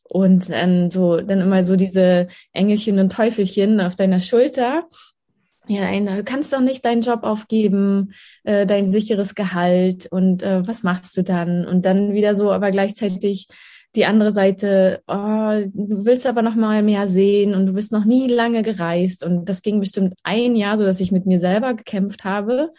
und 0.04 0.48
dann 0.50 0.90
so 0.90 1.20
dann 1.20 1.40
immer 1.40 1.62
so 1.64 1.76
diese 1.76 2.28
Engelchen 2.52 2.98
und 2.98 3.12
Teufelchen 3.12 3.80
auf 3.80 3.96
deiner 3.96 4.20
Schulter 4.20 4.88
ja, 5.68 6.00
du 6.00 6.24
kannst 6.24 6.52
doch 6.52 6.60
nicht 6.60 6.84
deinen 6.84 7.02
Job 7.02 7.22
aufgeben, 7.22 8.14
äh, 8.44 8.66
dein 8.66 8.90
sicheres 8.90 9.34
Gehalt 9.34 10.06
und 10.10 10.42
äh, 10.42 10.66
was 10.66 10.82
machst 10.82 11.16
du 11.16 11.22
dann? 11.22 11.66
Und 11.66 11.84
dann 11.84 12.14
wieder 12.14 12.34
so, 12.34 12.50
aber 12.50 12.70
gleichzeitig 12.70 13.48
die 13.98 14.06
andere 14.06 14.32
Seite, 14.32 15.02
oh, 15.06 15.14
du 15.74 16.06
willst 16.06 16.26
aber 16.26 16.42
noch 16.42 16.54
mal 16.54 16.82
mehr 16.82 17.06
sehen 17.06 17.54
und 17.54 17.66
du 17.66 17.72
bist 17.72 17.92
noch 17.92 18.04
nie 18.04 18.28
lange 18.28 18.62
gereist 18.62 19.24
und 19.24 19.46
das 19.46 19.60
ging 19.62 19.80
bestimmt 19.80 20.14
ein 20.22 20.56
Jahr, 20.56 20.76
so 20.76 20.84
dass 20.84 21.00
ich 21.00 21.12
mit 21.12 21.26
mir 21.26 21.40
selber 21.40 21.74
gekämpft 21.74 22.24
habe. 22.24 22.70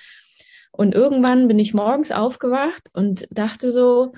Und 0.71 0.95
irgendwann 0.95 1.47
bin 1.47 1.59
ich 1.59 1.73
morgens 1.73 2.11
aufgewacht 2.11 2.89
und 2.93 3.27
dachte 3.31 3.71
so, 3.71 4.13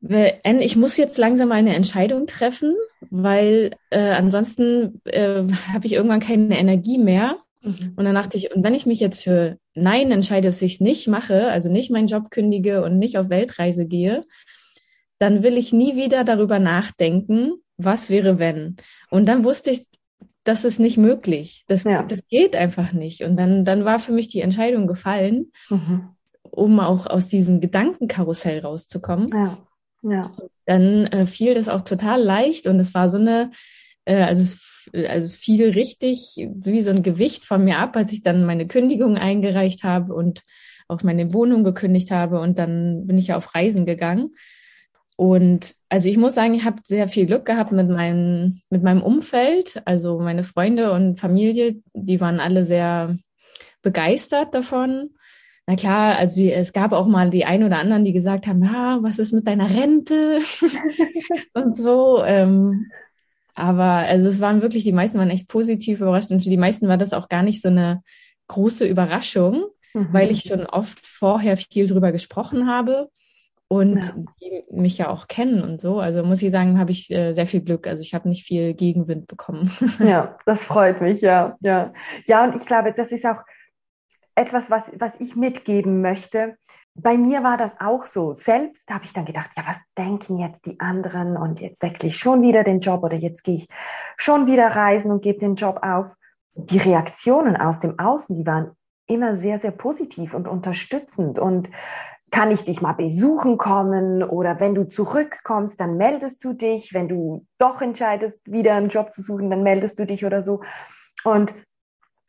ich 0.00 0.76
muss 0.76 0.96
jetzt 0.96 1.16
langsam 1.16 1.52
eine 1.52 1.74
Entscheidung 1.74 2.26
treffen, 2.26 2.74
weil 3.10 3.70
äh, 3.90 4.10
ansonsten 4.10 5.00
äh, 5.04 5.44
habe 5.72 5.86
ich 5.86 5.92
irgendwann 5.92 6.20
keine 6.20 6.58
Energie 6.58 6.98
mehr. 6.98 7.38
Mhm. 7.62 7.94
Und 7.96 8.04
dann 8.04 8.14
dachte 8.14 8.36
ich, 8.36 8.54
und 8.54 8.62
wenn 8.64 8.74
ich 8.74 8.86
mich 8.86 9.00
jetzt 9.00 9.24
für 9.24 9.58
Nein 9.74 10.10
entscheide, 10.10 10.48
dass 10.48 10.62
ich 10.62 10.74
es 10.74 10.80
nicht 10.80 11.08
mache, 11.08 11.48
also 11.48 11.70
nicht 11.70 11.90
meinen 11.90 12.08
Job 12.08 12.30
kündige 12.30 12.82
und 12.82 12.98
nicht 12.98 13.16
auf 13.16 13.30
Weltreise 13.30 13.86
gehe, 13.86 14.22
dann 15.18 15.42
will 15.42 15.56
ich 15.56 15.72
nie 15.72 15.96
wieder 15.96 16.24
darüber 16.24 16.58
nachdenken, 16.58 17.52
was 17.76 18.10
wäre 18.10 18.38
wenn. 18.38 18.76
Und 19.10 19.28
dann 19.28 19.44
wusste 19.44 19.70
ich, 19.70 19.86
das 20.44 20.64
ist 20.64 20.78
nicht 20.78 20.96
möglich. 20.96 21.64
Das, 21.66 21.84
ja. 21.84 22.02
das 22.02 22.20
geht 22.28 22.54
einfach 22.54 22.92
nicht. 22.92 23.22
Und 23.22 23.36
dann, 23.36 23.64
dann 23.64 23.84
war 23.84 23.98
für 23.98 24.12
mich 24.12 24.28
die 24.28 24.40
Entscheidung 24.40 24.86
gefallen, 24.86 25.50
mhm. 25.68 26.10
um 26.42 26.80
auch 26.80 27.06
aus 27.06 27.28
diesem 27.28 27.60
Gedankenkarussell 27.60 28.60
rauszukommen. 28.60 29.28
Ja. 29.32 29.58
Ja. 30.02 30.36
Dann 30.66 31.06
äh, 31.06 31.26
fiel 31.26 31.54
das 31.54 31.68
auch 31.68 31.80
total 31.80 32.22
leicht 32.22 32.66
und 32.66 32.78
es 32.78 32.94
war 32.94 33.08
so 33.08 33.18
eine, 33.18 33.50
äh, 34.04 34.22
also 34.22 34.56
also 34.92 35.28
fiel 35.28 35.70
richtig 35.70 36.36
wie 36.36 36.82
so 36.82 36.90
ein 36.90 37.02
Gewicht 37.02 37.44
von 37.44 37.64
mir 37.64 37.78
ab, 37.78 37.96
als 37.96 38.12
ich 38.12 38.22
dann 38.22 38.44
meine 38.44 38.68
Kündigung 38.68 39.16
eingereicht 39.16 39.82
habe 39.82 40.14
und 40.14 40.42
auch 40.86 41.02
meine 41.02 41.34
Wohnung 41.34 41.64
gekündigt 41.64 42.12
habe 42.12 42.40
und 42.40 42.58
dann 42.58 43.06
bin 43.06 43.18
ich 43.18 43.28
ja 43.28 43.36
auf 43.36 43.54
Reisen 43.54 43.84
gegangen. 43.84 44.30
Und 45.16 45.74
also 45.88 46.10
ich 46.10 46.18
muss 46.18 46.34
sagen, 46.34 46.54
ich 46.54 46.64
habe 46.64 46.82
sehr 46.84 47.08
viel 47.08 47.24
Glück 47.24 47.46
gehabt 47.46 47.72
mit 47.72 47.88
meinem, 47.88 48.60
mit 48.68 48.82
meinem 48.82 49.02
Umfeld. 49.02 49.80
Also 49.86 50.18
meine 50.18 50.44
Freunde 50.44 50.92
und 50.92 51.18
Familie, 51.18 51.76
die 51.94 52.20
waren 52.20 52.38
alle 52.38 52.66
sehr 52.66 53.16
begeistert 53.80 54.54
davon. 54.54 55.10
Na 55.66 55.74
klar, 55.74 56.16
also 56.16 56.42
es 56.44 56.72
gab 56.72 56.92
auch 56.92 57.06
mal 57.06 57.30
die 57.30 57.46
ein 57.46 57.64
oder 57.64 57.78
anderen, 57.78 58.04
die 58.04 58.12
gesagt 58.12 58.46
haben, 58.46 58.62
ja, 58.62 58.98
was 59.02 59.18
ist 59.18 59.32
mit 59.32 59.46
deiner 59.46 59.70
Rente 59.70 60.40
und 61.54 61.76
so. 61.76 62.22
Ähm, 62.22 62.90
aber 63.54 63.84
also 63.84 64.28
es 64.28 64.40
waren 64.40 64.60
wirklich, 64.60 64.84
die 64.84 64.92
meisten 64.92 65.18
waren 65.18 65.30
echt 65.30 65.48
positiv 65.48 66.00
überrascht 66.00 66.30
und 66.30 66.42
für 66.42 66.50
die 66.50 66.58
meisten 66.58 66.88
war 66.88 66.98
das 66.98 67.14
auch 67.14 67.28
gar 67.28 67.42
nicht 67.42 67.62
so 67.62 67.68
eine 67.68 68.02
große 68.48 68.86
Überraschung, 68.86 69.64
mhm. 69.94 70.08
weil 70.12 70.30
ich 70.30 70.42
schon 70.42 70.66
oft 70.66 70.98
vorher 71.04 71.56
viel 71.56 71.88
drüber 71.88 72.12
gesprochen 72.12 72.68
habe 72.68 73.08
und 73.68 73.96
ja. 73.96 74.14
die 74.40 74.64
mich 74.70 74.98
ja 74.98 75.08
auch 75.08 75.28
kennen 75.28 75.62
und 75.62 75.80
so. 75.80 76.00
Also 76.00 76.22
muss 76.22 76.42
ich 76.42 76.50
sagen, 76.50 76.78
habe 76.78 76.92
ich 76.92 77.10
äh, 77.10 77.34
sehr 77.34 77.46
viel 77.46 77.62
Glück. 77.62 77.86
Also 77.86 78.02
ich 78.02 78.14
habe 78.14 78.28
nicht 78.28 78.44
viel 78.44 78.74
Gegenwind 78.74 79.26
bekommen. 79.26 79.70
Ja, 79.98 80.38
das 80.46 80.64
freut 80.64 81.00
mich, 81.00 81.20
ja, 81.20 81.56
ja. 81.60 81.92
Ja, 82.26 82.44
und 82.44 82.54
ich 82.56 82.66
glaube, 82.66 82.92
das 82.92 83.12
ist 83.12 83.26
auch 83.26 83.42
etwas, 84.34 84.70
was, 84.70 84.92
was 84.98 85.18
ich 85.20 85.34
mitgeben 85.34 86.00
möchte 86.00 86.56
bei 86.98 87.16
mir 87.16 87.42
war 87.42 87.56
das 87.56 87.78
auch 87.80 88.06
so. 88.06 88.32
Selbst 88.32 88.90
habe 88.90 89.04
ich 89.04 89.12
dann 89.12 89.26
gedacht, 89.26 89.50
ja, 89.56 89.64
was 89.66 89.78
denken 89.96 90.38
jetzt 90.38 90.64
die 90.66 90.80
anderen? 90.80 91.36
Und 91.36 91.60
jetzt 91.60 91.82
wechsle 91.82 92.08
ich 92.08 92.16
schon 92.16 92.42
wieder 92.42 92.64
den 92.64 92.80
Job 92.80 93.02
oder 93.02 93.16
jetzt 93.16 93.44
gehe 93.44 93.56
ich 93.56 93.68
schon 94.16 94.46
wieder 94.46 94.68
reisen 94.68 95.10
und 95.10 95.22
gebe 95.22 95.38
den 95.38 95.56
Job 95.56 95.80
auf. 95.82 96.10
Die 96.54 96.78
Reaktionen 96.78 97.56
aus 97.56 97.80
dem 97.80 97.98
Außen, 97.98 98.34
die 98.34 98.46
waren 98.46 98.70
immer 99.06 99.36
sehr, 99.36 99.58
sehr 99.58 99.72
positiv 99.72 100.32
und 100.32 100.48
unterstützend. 100.48 101.38
Und 101.38 101.68
kann 102.36 102.50
ich 102.50 102.66
dich 102.66 102.82
mal 102.82 102.92
besuchen 102.92 103.56
kommen? 103.56 104.22
Oder 104.22 104.60
wenn 104.60 104.74
du 104.74 104.84
zurückkommst, 104.84 105.80
dann 105.80 105.96
meldest 105.96 106.44
du 106.44 106.52
dich. 106.52 106.92
Wenn 106.92 107.08
du 107.08 107.46
doch 107.56 107.80
entscheidest, 107.80 108.42
wieder 108.44 108.74
einen 108.74 108.90
Job 108.90 109.14
zu 109.14 109.22
suchen, 109.22 109.48
dann 109.48 109.62
meldest 109.62 109.98
du 109.98 110.04
dich 110.04 110.22
oder 110.22 110.42
so. 110.42 110.60
Und 111.24 111.54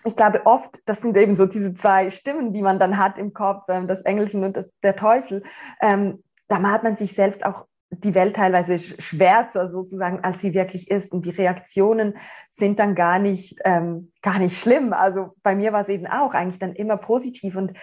ich 0.05 0.15
glaube 0.15 0.45
oft, 0.45 0.79
das 0.85 1.01
sind 1.01 1.17
eben 1.17 1.35
so 1.35 1.45
diese 1.45 1.73
zwei 1.73 2.09
Stimmen, 2.09 2.53
die 2.53 2.61
man 2.61 2.79
dann 2.79 2.97
hat 2.97 3.17
im 3.17 3.33
Kopf, 3.33 3.65
ähm, 3.67 3.89
das 3.89 4.01
Engelchen 4.03 4.45
und 4.45 4.55
das, 4.55 4.71
der 4.81 4.95
Teufel. 4.95 5.43
Ähm, 5.81 6.23
da 6.47 6.59
malt 6.59 6.83
man 6.83 6.95
sich 6.95 7.13
selbst 7.13 7.45
auch 7.45 7.65
die 7.89 8.15
Welt 8.15 8.37
teilweise 8.37 8.79
schwärzer 8.79 9.67
sozusagen, 9.67 10.23
als 10.23 10.39
sie 10.39 10.53
wirklich 10.53 10.89
ist. 10.89 11.11
Und 11.11 11.25
die 11.25 11.31
Reaktionen 11.31 12.15
sind 12.47 12.79
dann 12.79 12.95
gar 12.95 13.19
nicht, 13.19 13.57
ähm, 13.65 14.13
gar 14.21 14.39
nicht 14.39 14.57
schlimm. 14.57 14.93
Also 14.93 15.33
bei 15.43 15.53
mir 15.53 15.73
war 15.73 15.81
es 15.81 15.89
eben 15.89 16.07
auch 16.07 16.33
eigentlich 16.33 16.59
dann 16.59 16.75
immer 16.75 16.95
positiv. 16.95 17.57
Und 17.57 17.73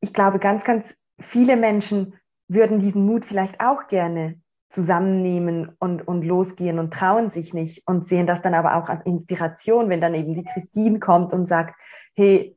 ich 0.00 0.14
glaube, 0.14 0.38
ganz, 0.38 0.62
ganz 0.62 0.96
viele 1.20 1.56
Menschen 1.56 2.14
würden 2.48 2.78
diesen 2.78 3.06
Mut 3.06 3.24
vielleicht 3.24 3.60
auch 3.60 3.86
gerne 3.88 4.40
zusammennehmen 4.68 5.74
und, 5.78 6.06
und 6.06 6.22
losgehen 6.24 6.78
und 6.78 6.92
trauen 6.92 7.30
sich 7.30 7.54
nicht 7.54 7.86
und 7.86 8.06
sehen 8.06 8.26
das 8.26 8.42
dann 8.42 8.54
aber 8.54 8.76
auch 8.76 8.88
als 8.88 9.02
Inspiration, 9.02 9.88
wenn 9.88 10.00
dann 10.00 10.14
eben 10.14 10.34
die 10.34 10.44
Christine 10.44 10.98
kommt 10.98 11.32
und 11.32 11.46
sagt, 11.46 11.76
hey, 12.16 12.56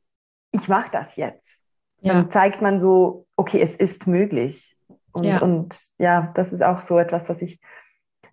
ich 0.50 0.68
mache 0.68 0.90
das 0.90 1.16
jetzt. 1.16 1.62
Ja. 2.00 2.14
Dann 2.14 2.30
zeigt 2.30 2.60
man 2.60 2.80
so, 2.80 3.26
okay, 3.36 3.60
es 3.60 3.76
ist 3.76 4.06
möglich. 4.06 4.76
Und 5.12 5.24
ja. 5.24 5.40
und 5.40 5.78
ja, 5.98 6.32
das 6.34 6.52
ist 6.52 6.62
auch 6.62 6.80
so 6.80 6.98
etwas, 6.98 7.28
was 7.28 7.40
ich 7.40 7.60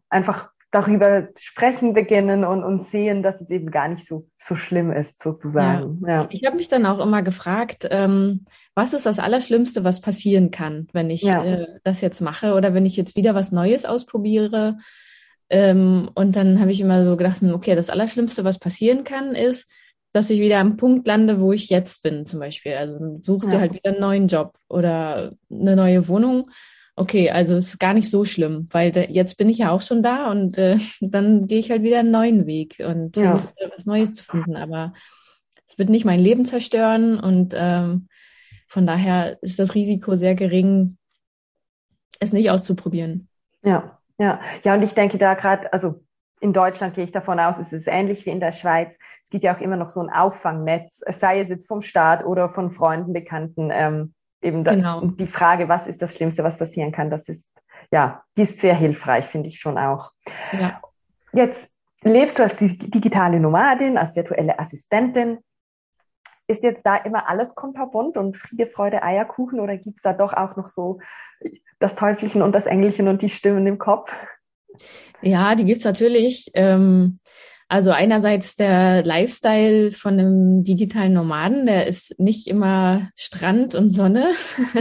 einfach 0.10 0.50
darüber 0.76 1.30
sprechen 1.38 1.94
beginnen 1.94 2.44
und, 2.44 2.62
und 2.62 2.82
sehen, 2.82 3.24
dass 3.24 3.40
es 3.40 3.50
eben 3.50 3.72
gar 3.72 3.88
nicht 3.88 4.06
so, 4.06 4.28
so 4.38 4.58
schlimm 4.58 4.92
ist, 4.92 5.24
sozusagen. 5.24 6.02
Ja. 6.06 6.24
ja. 6.24 6.28
Ich 6.32 6.44
habe 6.44 6.58
mich 6.58 6.68
dann 6.68 6.86
auch 6.86 7.00
immer 7.00 7.24
gefragt, 7.24 7.88
ähm, 7.90 8.44
was 8.76 8.92
ist 8.92 9.06
das 9.06 9.20
Allerschlimmste, 9.20 9.86
was 9.86 10.02
passieren 10.02 10.52
kann, 10.52 10.90
wenn 10.92 11.10
ich 11.10 11.22
ja. 11.22 11.46
äh, 11.46 11.68
das 11.86 12.02
jetzt 12.02 12.20
mache 12.20 12.56
oder 12.56 12.74
wenn 12.74 12.86
ich 12.86 12.98
jetzt 12.98 13.16
wieder 13.16 13.34
was 13.34 13.54
Neues 13.54 13.86
ausprobiere. 13.86 14.78
Ähm, 15.50 16.10
und 16.14 16.36
dann 16.36 16.60
habe 16.60 16.72
ich 16.72 16.82
immer 16.82 17.06
so 17.06 17.16
gedacht, 17.16 17.40
hm, 17.40 17.54
okay, 17.54 17.76
das 17.76 17.90
Allerschlimmste, 17.90 18.44
was 18.44 18.60
passieren 18.60 19.06
kann, 19.06 19.34
ist, 19.34 19.72
dass 20.12 20.30
ich 20.30 20.42
wieder 20.42 20.60
am 20.60 20.76
Punkt 20.76 21.08
lande, 21.08 21.40
wo 21.40 21.54
ich 21.54 21.70
jetzt 21.70 22.04
bin, 22.04 22.26
zum 22.26 22.42
Beispiel. 22.42 22.74
Also 22.74 23.22
suchst 23.22 23.48
ja. 23.48 23.54
du 23.54 23.60
halt 23.62 23.74
wieder 23.74 23.92
einen 23.92 24.02
neuen 24.02 24.28
Job 24.28 24.58
oder 24.68 25.32
eine 25.50 25.78
neue 25.78 26.10
Wohnung 26.10 26.50
okay, 26.96 27.30
also 27.30 27.56
es 27.56 27.70
ist 27.70 27.80
gar 27.80 27.94
nicht 27.94 28.10
so 28.10 28.26
schlimm, 28.26 28.68
weil 28.72 28.92
da, 28.92 29.02
jetzt 29.02 29.38
bin 29.38 29.50
ich 29.50 29.60
ja 29.60 29.72
auch 29.72 29.82
schon 29.82 30.02
da 30.02 30.32
und 30.32 30.58
äh, 30.58 30.78
dann 31.02 31.48
gehe 31.48 31.60
ich 31.60 31.72
halt 31.72 31.84
wieder 31.84 32.00
einen 32.00 32.12
neuen 32.12 32.46
Weg 32.46 32.84
und 32.86 33.18
ja. 33.18 33.32
versuche 33.32 33.72
was 33.76 33.86
Neues 33.86 34.14
zu 34.14 34.24
finden. 34.24 34.56
Aber 34.56 34.94
es 35.68 35.78
wird 35.78 35.90
nicht 35.90 36.06
mein 36.06 36.20
Leben 36.20 36.46
zerstören 36.46 37.20
und 37.20 37.54
ähm, 37.58 38.08
von 38.68 38.88
daher 38.88 39.42
ist 39.42 39.60
das 39.60 39.76
Risiko 39.76 40.16
sehr 40.16 40.36
gering, 40.36 40.98
es 42.20 42.34
nicht 42.34 42.50
auszuprobieren. 42.50 43.30
Ja, 43.64 44.00
ja, 44.18 44.40
ja, 44.64 44.74
und 44.74 44.84
ich 44.84 44.94
denke 44.94 45.18
da 45.18 45.34
gerade, 45.34 45.72
also 45.74 46.04
in 46.40 46.54
Deutschland 46.54 46.94
gehe 46.96 47.04
ich 47.04 47.12
davon 47.12 47.40
aus, 47.40 47.58
es 47.58 47.74
ist 47.74 47.88
ähnlich 47.88 48.26
wie 48.26 48.30
in 48.30 48.40
der 48.40 48.52
Schweiz. 48.52 48.98
Es 49.24 49.30
gibt 49.30 49.44
ja 49.44 49.56
auch 49.56 49.62
immer 49.62 49.78
noch 49.78 49.90
so 49.90 50.02
ein 50.02 50.10
Auffangnetz, 50.10 51.02
sei 51.10 51.42
es 51.42 51.50
jetzt 51.50 51.68
vom 51.68 51.82
Staat 51.82 52.26
oder 52.26 52.50
von 52.50 52.72
Freunden, 52.72 53.14
Bekannten. 53.14 53.70
Ähm, 53.72 54.14
eben 54.46 54.64
da, 54.64 54.76
genau. 54.76 55.02
die 55.02 55.28
Frage, 55.28 55.68
was 55.68 55.88
ist 55.88 56.02
das 56.02 56.16
Schlimmste, 56.16 56.44
was 56.44 56.58
passieren 56.58 56.92
kann, 56.92 57.10
das 57.10 57.28
ist, 57.28 57.52
ja, 57.92 58.24
die 58.38 58.44
ist 58.44 58.60
sehr 58.60 58.76
hilfreich, 58.76 59.26
finde 59.26 59.50
ich 59.50 59.60
schon 59.60 59.78
auch. 59.78 60.12
Ja. 60.54 60.82
Jetzt 61.34 61.72
lebst 62.02 62.40
du 62.40 62.44
als 62.44 62.56
digitale 62.56 63.40
Nomadin, 63.40 63.98
als 63.98 64.16
virtuelle 64.16 64.60
Assistentin. 64.60 65.40
ist 66.48 66.64
jetzt 66.64 66.86
da 66.86 66.96
immer 66.96 67.28
alles 67.28 67.56
kunterbunt 67.56 68.18
und 68.18 68.38
Friede, 68.38 68.68
Freude, 68.68 69.04
Eierkuchen 69.04 69.60
oder 69.60 69.78
gibt 69.78 69.98
es 69.98 70.04
da 70.04 70.14
doch 70.14 70.34
auch 70.34 70.56
noch 70.56 70.68
so 70.68 71.00
das 71.80 71.96
Teufelchen 71.96 72.42
und 72.42 72.54
das 72.54 72.68
Engelchen 72.68 73.08
und 73.08 73.22
die 73.22 73.30
Stimmen 73.30 73.66
im 73.66 73.80
Kopf? 73.80 74.16
Ja, 75.22 75.56
die 75.56 75.66
gibt's 75.66 75.86
natürlich. 75.86 76.52
Ähm, 76.54 77.20
also 77.68 77.92
einerseits 77.92 78.56
der 78.56 79.04
Lifestyle 79.04 79.92
von 79.92 80.14
einem 80.14 80.64
digitalen 80.64 81.14
Nomaden, 81.14 81.66
der 81.66 81.88
ist 81.88 82.20
nicht 82.20 82.48
immer 82.48 83.10
Strand 83.16 83.76
und 83.76 83.90
Sonne. 83.90 84.32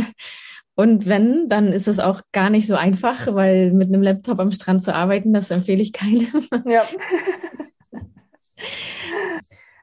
Und 0.76 1.06
wenn, 1.06 1.48
dann 1.48 1.72
ist 1.72 1.86
es 1.86 2.00
auch 2.00 2.20
gar 2.32 2.50
nicht 2.50 2.66
so 2.66 2.74
einfach, 2.74 3.32
weil 3.32 3.72
mit 3.72 3.88
einem 3.88 4.02
Laptop 4.02 4.40
am 4.40 4.50
Strand 4.50 4.82
zu 4.82 4.92
arbeiten, 4.92 5.32
das 5.32 5.52
empfehle 5.52 5.82
ich 5.82 5.92
keinem. 5.92 6.48
Ja. 6.66 6.84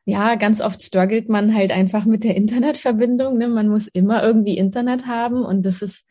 ja, 0.03 0.35
ganz 0.35 0.59
oft 0.59 0.81
struggelt 0.81 1.29
man 1.29 1.55
halt 1.55 1.71
einfach 1.71 2.05
mit 2.05 2.23
der 2.25 2.35
Internetverbindung. 2.35 3.37
Ne? 3.37 3.47
Man 3.47 3.69
muss 3.69 3.87
immer 3.87 4.21
irgendwie 4.21 4.57
Internet 4.57 5.07
haben 5.07 5.45
und 5.45 5.65
das 5.65 5.81
ist 5.81 6.05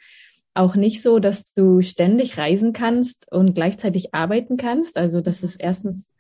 auch 0.55 0.77
nicht 0.77 1.03
so, 1.03 1.19
dass 1.19 1.53
du 1.53 1.83
ständig 1.83 2.39
reisen 2.39 2.73
kannst 2.73 3.31
und 3.31 3.55
gleichzeitig 3.55 4.15
arbeiten 4.15 4.57
kannst. 4.57 4.97
Also 4.97 5.21
das 5.21 5.43
ist 5.43 5.57
erstens 5.57 6.15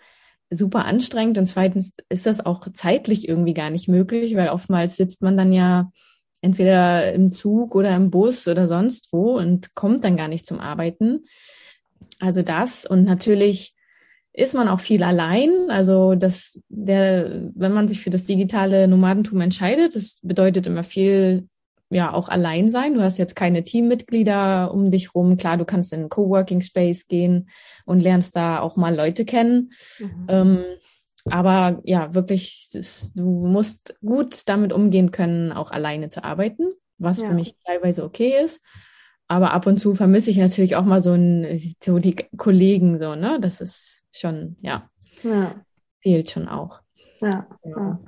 super 0.50 0.84
anstrengend 0.84 1.38
und 1.38 1.46
zweitens 1.46 1.92
ist 2.08 2.26
das 2.26 2.44
auch 2.44 2.66
zeitlich 2.72 3.28
irgendwie 3.28 3.54
gar 3.54 3.70
nicht 3.70 3.88
möglich, 3.88 4.34
weil 4.36 4.48
oftmals 4.48 4.96
sitzt 4.96 5.22
man 5.22 5.36
dann 5.36 5.52
ja 5.52 5.90
entweder 6.42 7.12
im 7.12 7.32
Zug 7.32 7.74
oder 7.74 7.94
im 7.94 8.10
Bus 8.10 8.48
oder 8.48 8.66
sonst 8.66 9.12
wo 9.12 9.38
und 9.38 9.74
kommt 9.74 10.04
dann 10.04 10.16
gar 10.16 10.28
nicht 10.28 10.46
zum 10.46 10.58
Arbeiten. 10.58 11.24
Also 12.18 12.42
das 12.42 12.86
und 12.86 13.04
natürlich 13.04 13.74
ist 14.32 14.54
man 14.54 14.68
auch 14.68 14.80
viel 14.80 15.02
allein. 15.02 15.70
Also 15.70 16.14
das, 16.14 16.62
der, 16.68 17.50
wenn 17.54 17.72
man 17.72 17.88
sich 17.88 18.00
für 18.00 18.10
das 18.10 18.24
digitale 18.24 18.88
Nomadentum 18.88 19.40
entscheidet, 19.40 19.94
das 19.94 20.18
bedeutet 20.22 20.66
immer 20.66 20.84
viel 20.84 21.48
ja 21.90 22.12
auch 22.12 22.28
allein 22.28 22.68
sein. 22.68 22.94
Du 22.94 23.02
hast 23.02 23.18
jetzt 23.18 23.36
keine 23.36 23.64
Teammitglieder 23.64 24.72
um 24.72 24.90
dich 24.90 25.14
rum. 25.14 25.36
Klar, 25.36 25.56
du 25.56 25.64
kannst 25.64 25.92
in 25.92 26.00
einen 26.00 26.08
Coworking 26.08 26.60
Space 26.60 27.08
gehen 27.08 27.50
und 27.84 28.00
lernst 28.00 28.36
da 28.36 28.60
auch 28.60 28.76
mal 28.76 28.94
Leute 28.94 29.24
kennen. 29.24 29.72
Mhm. 29.98 30.26
Ähm, 30.28 30.64
aber 31.26 31.80
ja, 31.84 32.14
wirklich, 32.14 32.70
das, 32.72 33.12
du 33.14 33.46
musst 33.46 33.98
gut 34.00 34.48
damit 34.48 34.72
umgehen 34.72 35.10
können, 35.10 35.52
auch 35.52 35.70
alleine 35.70 36.08
zu 36.08 36.24
arbeiten, 36.24 36.72
was 36.98 37.20
ja. 37.20 37.26
für 37.26 37.34
mich 37.34 37.56
teilweise 37.66 38.04
okay 38.04 38.40
ist. 38.42 38.62
Aber 39.28 39.52
ab 39.52 39.66
und 39.66 39.78
zu 39.78 39.94
vermisse 39.94 40.30
ich 40.30 40.38
natürlich 40.38 40.76
auch 40.76 40.84
mal 40.84 41.00
so, 41.00 41.12
ein, 41.12 41.74
so 41.82 41.98
die 41.98 42.16
Kollegen 42.36 42.98
so, 42.98 43.14
ne? 43.14 43.38
Das 43.40 43.60
ist 43.60 44.02
schon, 44.12 44.56
ja, 44.60 44.88
ja. 45.22 45.54
fehlt 46.00 46.30
schon 46.30 46.48
auch. 46.48 46.80
Ja, 47.20 47.46
ja. 47.64 48.00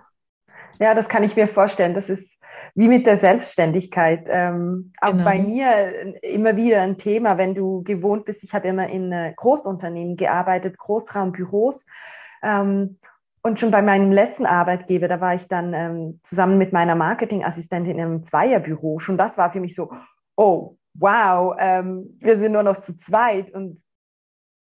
ja, 0.81 0.95
das 0.95 1.09
kann 1.09 1.23
ich 1.23 1.37
mir 1.37 1.47
vorstellen. 1.47 1.95
Das 1.95 2.09
ist 2.09 2.32
wie 2.75 2.89
mit 2.89 3.07
der 3.07 3.17
Selbstständigkeit. 3.17 4.27
Ähm, 4.29 4.93
auch 5.01 5.13
genau. 5.13 5.25
bei 5.25 5.39
mir 5.39 6.23
immer 6.23 6.57
wieder 6.57 6.83
ein 6.83 6.97
Thema, 6.97 7.37
wenn 7.39 7.55
du 7.55 7.83
gewohnt 7.83 8.25
bist. 8.25 8.43
Ich 8.43 8.55
habe 8.55 8.69
immer 8.69 8.89
in 8.89 9.13
äh, 9.13 9.35
Großunternehmen 9.37 10.17
gearbeitet, 10.17 10.79
Großraumbüros. 10.79 11.85
Ähm, 12.43 12.99
und 13.43 13.59
schon 13.59 13.73
bei 13.73 13.83
meinem 13.83 14.13
letzten 14.13 14.47
Arbeitgeber, 14.47 15.09
da 15.09 15.21
war 15.21 15.35
ich 15.35 15.49
dann 15.49 15.75
ähm, 15.75 16.21
zusammen 16.23 16.59
mit 16.59 16.73
meiner 16.73 16.95
Marketingassistentin 16.95 17.99
in 17.99 18.01
einem 18.01 18.23
Zweierbüro. 18.23 19.01
Schon 19.01 19.19
das 19.19 19.37
war 19.37 19.51
für 19.51 19.61
mich 19.61 19.75
so, 19.75 19.93
oh, 20.37 20.77
wow, 20.95 21.55
ähm, 21.59 22.17
wir 22.21 22.39
sind 22.39 22.53
nur 22.53 22.63
noch 22.63 22.79
zu 22.79 22.97
zweit 22.97 23.53
und 23.53 23.83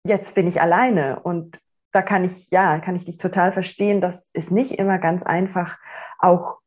jetzt 0.04 0.34
bin 0.34 0.46
ich 0.46 0.60
alleine. 0.60 1.20
Und 1.20 1.58
da 1.92 2.02
kann 2.02 2.22
ich, 2.22 2.50
ja, 2.50 2.78
kann 2.78 2.96
ich 2.96 3.06
dich 3.06 3.16
total 3.16 3.52
verstehen, 3.52 4.00
dass 4.00 4.30
es 4.34 4.50
nicht 4.50 4.72
immer 4.72 4.98
ganz 4.98 5.22
einfach 5.22 5.78
auch 6.18 6.58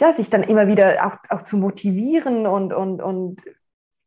ja, 0.00 0.12
sich 0.12 0.30
dann 0.30 0.42
immer 0.42 0.66
wieder 0.66 1.06
auch, 1.06 1.16
auch 1.28 1.44
zu 1.44 1.56
motivieren 1.56 2.46
und, 2.46 2.72
und, 2.72 3.02
und 3.02 3.40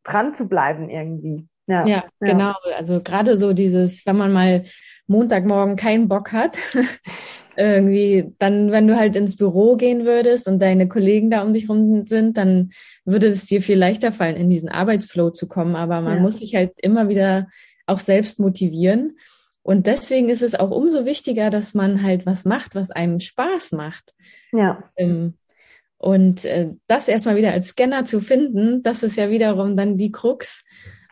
dran 0.02 0.34
zu 0.34 0.48
bleiben 0.48 0.90
irgendwie. 0.90 1.46
Ja, 1.66 1.86
ja, 1.86 1.96
ja. 1.96 2.04
genau. 2.20 2.54
Also 2.76 3.00
gerade 3.00 3.36
so 3.36 3.52
dieses, 3.52 4.04
wenn 4.04 4.16
man 4.16 4.32
mal 4.32 4.64
Montagmorgen 5.06 5.76
keinen 5.76 6.08
Bock 6.08 6.32
hat, 6.32 6.58
irgendwie, 7.56 8.34
dann, 8.38 8.72
wenn 8.72 8.88
du 8.88 8.96
halt 8.96 9.16
ins 9.16 9.36
Büro 9.36 9.76
gehen 9.76 10.04
würdest 10.04 10.48
und 10.48 10.60
deine 10.60 10.88
Kollegen 10.88 11.30
da 11.30 11.42
um 11.42 11.52
dich 11.52 11.68
rum 11.68 12.04
sind, 12.06 12.36
dann 12.36 12.70
würde 13.04 13.28
es 13.28 13.46
dir 13.46 13.62
viel 13.62 13.78
leichter 13.78 14.12
fallen, 14.12 14.36
in 14.36 14.50
diesen 14.50 14.68
Arbeitsflow 14.68 15.30
zu 15.30 15.46
kommen. 15.46 15.76
Aber 15.76 16.00
man 16.00 16.16
ja. 16.16 16.20
muss 16.20 16.38
sich 16.38 16.54
halt 16.54 16.72
immer 16.82 17.08
wieder 17.08 17.46
auch 17.86 18.00
selbst 18.00 18.40
motivieren. 18.40 19.18
Und 19.62 19.86
deswegen 19.86 20.28
ist 20.28 20.42
es 20.42 20.54
auch 20.54 20.70
umso 20.70 21.06
wichtiger, 21.06 21.48
dass 21.48 21.72
man 21.72 22.02
halt 22.02 22.26
was 22.26 22.44
macht, 22.44 22.74
was 22.74 22.90
einem 22.90 23.20
Spaß 23.20 23.72
macht. 23.72 24.12
Ja. 24.52 24.90
Ähm, 24.96 25.34
und 25.98 26.44
äh, 26.44 26.70
das 26.86 27.08
erstmal 27.08 27.36
wieder 27.36 27.52
als 27.52 27.68
Scanner 27.68 28.04
zu 28.04 28.20
finden, 28.20 28.82
das 28.82 29.02
ist 29.02 29.16
ja 29.16 29.30
wiederum 29.30 29.76
dann 29.76 29.96
die 29.96 30.12
Krux. 30.12 30.64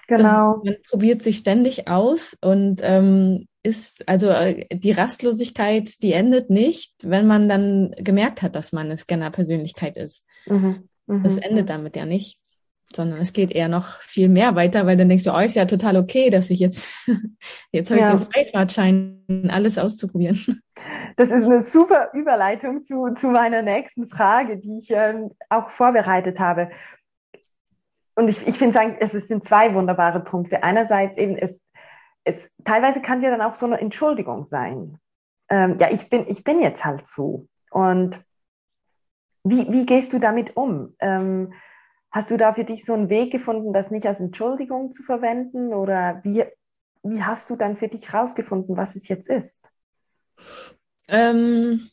Genau. 0.09 0.61
man 0.64 0.77
probiert 0.90 1.23
sich 1.23 1.38
ständig 1.38 1.88
aus 1.88 2.37
und 2.40 2.81
ähm, 2.83 3.47
ist, 3.62 4.07
also 4.09 4.29
äh, 4.29 4.66
die 4.71 4.92
Rastlosigkeit, 4.92 6.03
die 6.03 6.12
endet 6.12 6.51
nicht, 6.51 6.92
wenn 7.03 7.27
man 7.27 7.49
dann 7.49 7.95
gemerkt 7.97 8.42
hat, 8.42 8.57
dass 8.57 8.73
man 8.73 8.87
eine 8.87 8.97
Scanner-Persönlichkeit 8.97 9.97
ist. 9.97 10.27
Mhm. 10.47 10.88
Mhm. 11.07 11.23
Das 11.23 11.38
endet 11.38 11.71
damit 11.71 11.97
ja 11.97 12.05
nicht 12.05 12.41
sondern 12.96 13.20
es 13.20 13.33
geht 13.33 13.50
eher 13.50 13.68
noch 13.68 14.00
viel 14.00 14.28
mehr 14.28 14.55
weiter, 14.55 14.87
weil 14.87 14.96
dann 14.96 15.09
denkst 15.09 15.24
du, 15.24 15.33
oh, 15.33 15.38
ist 15.38 15.57
ja 15.57 15.64
total 15.64 15.96
okay, 15.96 16.31
dass 16.31 16.50
ich 16.50 16.61
jetzt, 16.61 16.92
jetzt 17.72 17.90
habe 17.90 18.00
ja. 18.00 18.14
ich 18.14 18.20
den 18.20 18.33
Freifahrtschein, 18.33 19.48
alles 19.50 19.78
auszuprobieren. 19.78 20.62
Das 21.16 21.31
ist 21.31 21.44
eine 21.44 21.62
super 21.62 22.11
Überleitung 22.14 22.83
zu, 22.83 23.12
zu 23.14 23.28
meiner 23.28 23.62
nächsten 23.62 24.09
Frage, 24.09 24.59
die 24.59 24.78
ich 24.78 24.90
ähm, 24.90 25.31
auch 25.48 25.70
vorbereitet 25.70 26.40
habe. 26.40 26.70
Und 28.14 28.28
ich, 28.28 28.46
ich 28.46 28.57
finde 28.57 28.78
es 29.00 29.12
sind 29.12 29.44
zwei 29.44 29.74
wunderbare 29.74 30.20
Punkte. 30.20 30.62
Einerseits 30.62 31.16
eben, 31.16 31.37
es, 31.37 31.61
es, 32.24 32.50
teilweise 32.64 33.00
kann 33.00 33.18
es 33.18 33.24
ja 33.24 33.31
dann 33.31 33.40
auch 33.40 33.55
so 33.55 33.66
eine 33.66 33.81
Entschuldigung 33.81 34.44
sein. 34.44 34.98
Ähm, 35.48 35.76
ja, 35.78 35.90
ich 35.90 36.09
bin, 36.09 36.26
ich 36.28 36.44
bin 36.44 36.61
jetzt 36.61 36.85
halt 36.85 37.07
so. 37.07 37.46
Und 37.70 38.22
wie, 39.44 39.70
wie 39.72 39.87
gehst 39.87 40.12
du 40.12 40.18
damit 40.18 40.57
um? 40.57 40.94
Ähm, 41.00 41.52
Hast 42.12 42.31
du 42.31 42.37
da 42.37 42.53
für 42.53 42.64
dich 42.64 42.85
so 42.85 42.92
einen 42.92 43.09
Weg 43.09 43.33
gefunden, 43.33 43.72
das 43.72 43.90
nicht 43.90 44.07
als 44.07 44.20
Entschuldigung 44.20 44.92
zu 44.92 45.03
verwenden? 45.03 45.72
Oder 45.72 46.20
wie, 46.22 46.44
wie 47.03 47.22
hast 47.22 47.48
du 47.48 47.57
dann 47.57 47.75
für 47.77 47.88
dich 47.88 48.12
rausgefunden, 48.12 48.77
was 48.77 48.96
es 48.96 49.09
jetzt 49.09 49.29
ist? 49.29 49.61
Ähm, 51.09 51.88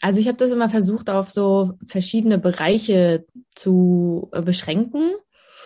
also 0.00 0.20
ich 0.20 0.28
habe 0.28 0.38
das 0.38 0.52
immer 0.52 0.70
versucht, 0.70 1.10
auf 1.10 1.30
so 1.30 1.74
verschiedene 1.86 2.38
Bereiche 2.38 3.26
zu 3.54 4.30
äh, 4.32 4.40
beschränken. 4.40 5.12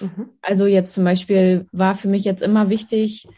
Mhm. 0.01 0.31
Also 0.43 0.67
jetzt 0.67 0.93
zum 0.93 1.05
Beispiel 1.05 1.69
war 1.71 1.95
für 1.95 2.09
mich 2.09 2.25
jetzt 2.25 2.43
immer 2.43 2.71
wichtig, 2.71 3.29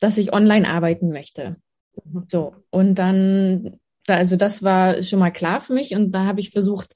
dass 0.00 0.16
ich 0.16 0.32
online 0.32 0.66
arbeiten 0.66 1.10
möchte. 1.10 1.56
Mhm. 2.04 2.24
So. 2.28 2.56
Und 2.70 2.94
dann, 2.94 3.80
also 4.08 4.36
das 4.36 4.62
war 4.62 5.02
schon 5.02 5.18
mal 5.18 5.30
klar 5.30 5.60
für 5.60 5.74
mich 5.74 5.94
und 5.94 6.12
da 6.12 6.24
habe 6.24 6.40
ich 6.40 6.50
versucht, 6.50 6.94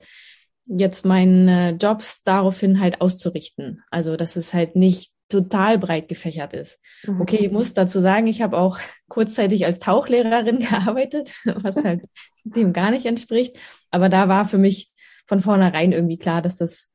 jetzt 0.69 1.07
meine 1.07 1.73
Jobs 1.81 2.23
daraufhin 2.23 2.81
halt 2.81 3.01
auszurichten. 3.01 3.83
Also, 3.91 4.17
dass 4.17 4.37
es 4.37 4.53
halt 4.55 4.77
nicht 4.77 5.13
total 5.29 5.79
breit 5.79 6.09
gefächert 6.09 6.55
ist. 6.55 6.81
Mhm. 7.05 7.21
Okay, 7.21 7.47
ich 7.47 7.53
muss 7.53 7.75
dazu 7.75 8.01
sagen, 8.01 8.27
ich 8.27 8.43
habe 8.43 8.57
auch 8.57 8.79
kurzzeitig 9.09 9.67
als 9.67 9.79
Tauchlehrerin 9.79 10.59
gearbeitet, 10.71 11.41
was 11.45 11.77
halt 11.85 12.03
dem 12.45 12.73
gar 12.73 12.91
nicht 12.91 13.07
entspricht. 13.07 13.57
Aber 13.91 14.09
da 14.09 14.29
war 14.29 14.45
für 14.45 14.59
mich 14.59 14.91
von 15.27 15.41
vornherein 15.41 15.93
irgendwie 15.93 16.19
klar, 16.19 16.41
dass 16.41 16.57
das, 16.57 16.89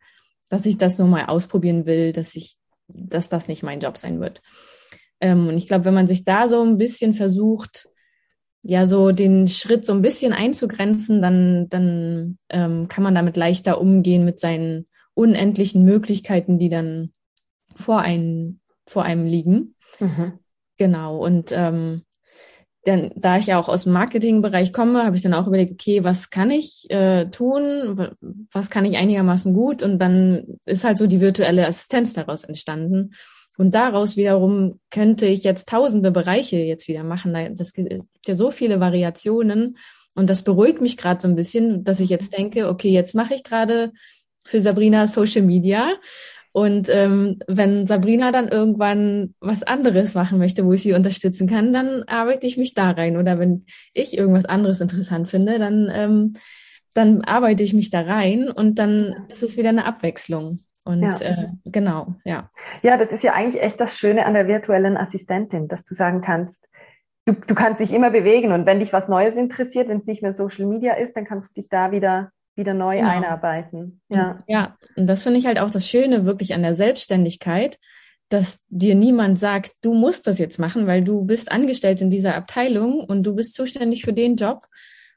dass 0.50 0.66
ich 0.66 0.78
das 0.78 0.98
nur 0.98 1.08
mal 1.08 1.26
ausprobieren 1.26 1.86
will, 1.86 2.14
dass 2.14 2.36
ich, 2.36 2.56
dass 2.88 3.30
das 3.30 3.48
nicht 3.48 3.64
mein 3.64 3.80
Job 3.80 3.98
sein 3.98 4.20
wird. 4.20 4.42
Ähm, 5.20 5.48
und 5.48 5.58
ich 5.58 5.68
glaube, 5.68 5.86
wenn 5.86 5.94
man 5.94 6.08
sich 6.08 6.24
da 6.24 6.48
so 6.48 6.62
ein 6.64 6.78
bisschen 6.78 7.14
versucht, 7.14 7.88
ja 8.64 8.86
so 8.86 9.12
den 9.12 9.48
Schritt 9.48 9.86
so 9.86 9.94
ein 9.94 10.02
bisschen 10.02 10.34
einzugrenzen, 10.34 11.22
dann, 11.22 11.70
dann 11.70 12.38
ähm, 12.50 12.88
kann 12.88 13.04
man 13.04 13.14
damit 13.14 13.38
leichter 13.38 13.80
umgehen 13.80 14.26
mit 14.26 14.40
seinen 14.40 14.88
unendlichen 15.14 15.84
Möglichkeiten, 15.84 16.58
die 16.58 16.70
dann 16.70 17.12
vor 17.76 18.00
einem, 18.00 18.60
vor 18.88 19.04
einem 19.04 19.26
liegen. 19.26 19.76
Mhm. 20.00 20.40
Genau. 20.78 21.18
Und 21.18 21.52
ähm, 21.52 22.04
denn 22.86 23.12
da 23.16 23.38
ich 23.38 23.48
ja 23.48 23.60
auch 23.60 23.70
aus 23.70 23.86
dem 23.86 23.94
Marketingbereich 23.94 24.74
komme, 24.74 25.06
habe 25.06 25.16
ich 25.16 25.22
dann 25.22 25.34
auch 25.34 25.48
überlegt, 25.48 25.72
okay, 25.72 26.04
was 26.04 26.30
kann 26.30 26.52
ich 26.52 26.90
äh, 26.90 27.30
tun, 27.30 28.12
was 28.52 28.70
kann 28.70 28.84
ich 28.84 28.98
einigermaßen 28.98 29.54
gut? 29.54 29.84
Und 29.84 30.00
dann 30.00 30.60
ist 30.66 30.84
halt 30.84 30.98
so 30.98 31.08
die 31.08 31.22
virtuelle 31.22 31.66
Assistenz 31.66 32.14
daraus 32.14 32.44
entstanden. 32.44 33.12
Und 33.58 33.76
daraus 33.76 34.18
wiederum 34.18 34.80
könnte 34.90 35.28
ich 35.28 35.44
jetzt 35.44 35.70
tausende 35.70 36.12
Bereiche 36.12 36.58
jetzt 36.58 36.88
wieder 36.88 37.04
machen. 37.04 37.34
Das 37.56 37.74
gibt 37.74 38.06
ja 38.26 38.36
so 38.36 38.52
viele 38.52 38.80
Variationen. 38.80 39.78
Und 40.16 40.30
das 40.30 40.44
beruhigt 40.44 40.82
mich 40.82 40.98
gerade 40.98 41.22
so 41.22 41.28
ein 41.28 41.36
bisschen, 41.36 41.84
dass 41.84 42.00
ich 42.00 42.10
jetzt 42.10 42.34
denke, 42.38 42.68
okay, 42.68 42.90
jetzt 42.90 43.16
mache 43.16 43.36
ich 43.36 43.44
gerade 43.44 43.92
für 44.44 44.62
Sabrina 44.62 45.08
Social 45.08 45.44
Media. 45.44 45.92
Und 46.52 46.88
ähm, 46.90 47.40
wenn 47.48 47.88
Sabrina 47.88 48.32
dann 48.32 48.48
irgendwann 48.48 49.34
was 49.40 49.64
anderes 49.64 50.14
machen 50.14 50.38
möchte, 50.38 50.66
wo 50.66 50.74
ich 50.74 50.84
sie 50.84 50.94
unterstützen 50.94 51.48
kann, 51.48 51.74
dann 51.74 52.04
arbeite 52.04 52.46
ich 52.46 52.58
mich 52.58 52.76
da 52.76 52.92
rein. 52.92 53.18
Oder 53.18 53.40
wenn 53.40 53.66
ich 53.94 54.18
irgendwas 54.18 54.46
anderes 54.46 54.82
interessant 54.82 55.30
finde, 55.30 55.58
dann 55.58 55.90
ähm, 55.92 56.34
dann 56.94 57.22
arbeite 57.24 57.64
ich 57.64 57.74
mich 57.74 57.90
da 57.90 58.02
rein 58.02 58.50
und 58.50 58.80
dann 58.80 59.28
ist 59.30 59.44
es 59.44 59.58
wieder 59.58 59.70
eine 59.70 59.86
Abwechslung. 59.86 60.60
Und 60.86 61.02
ja. 61.02 61.20
äh, 61.20 61.48
genau, 61.66 62.16
ja. 62.26 62.50
Ja, 62.82 62.98
das 62.98 63.12
ist 63.12 63.24
ja 63.24 63.34
eigentlich 63.34 63.62
echt 63.62 63.80
das 63.80 63.98
Schöne 63.98 64.26
an 64.26 64.34
der 64.34 64.48
virtuellen 64.48 64.98
Assistentin, 64.98 65.68
dass 65.68 65.84
du 65.84 65.96
sagen 65.96 66.22
kannst, 66.22 66.68
du, 67.26 67.34
du 67.34 67.56
kannst 67.56 67.80
dich 67.80 67.94
immer 67.94 68.12
bewegen 68.12 68.52
und 68.52 68.66
wenn 68.66 68.80
dich 68.80 68.92
was 68.92 69.08
Neues 69.08 69.38
interessiert, 69.38 69.88
wenn 69.88 70.00
es 70.00 70.08
nicht 70.08 70.22
mehr 70.22 70.34
Social 70.34 70.66
Media 70.66 70.94
ist, 70.94 71.16
dann 71.16 71.26
kannst 71.26 71.52
du 71.52 71.62
dich 71.62 71.70
da 71.70 71.92
wieder 71.92 72.32
wieder 72.56 72.74
neu 72.74 72.98
genau. 72.98 73.10
einarbeiten. 73.10 74.02
Ja. 74.10 74.44
ja, 74.48 74.78
und 74.96 75.08
das 75.08 75.24
finde 75.24 75.40
ich 75.40 75.46
halt 75.46 75.60
auch 75.60 75.72
das 75.72 75.88
Schöne 75.88 76.26
wirklich 76.26 76.54
an 76.54 76.62
der 76.62 76.76
Selbstständigkeit, 76.76 77.80
dass 78.30 78.64
dir 78.70 78.96
niemand 78.96 79.40
sagt, 79.40 79.72
du 79.82 79.94
musst 79.94 80.28
das 80.28 80.40
jetzt 80.40 80.60
machen, 80.60 80.88
weil 80.88 81.04
du 81.04 81.24
bist 81.24 81.52
angestellt 81.52 82.02
in 82.02 82.10
dieser 82.10 82.36
Abteilung 82.36 83.00
und 83.00 83.24
du 83.24 83.36
bist 83.36 83.54
zuständig 83.54 84.04
für 84.04 84.14
den 84.14 84.36
Job. 84.36 84.68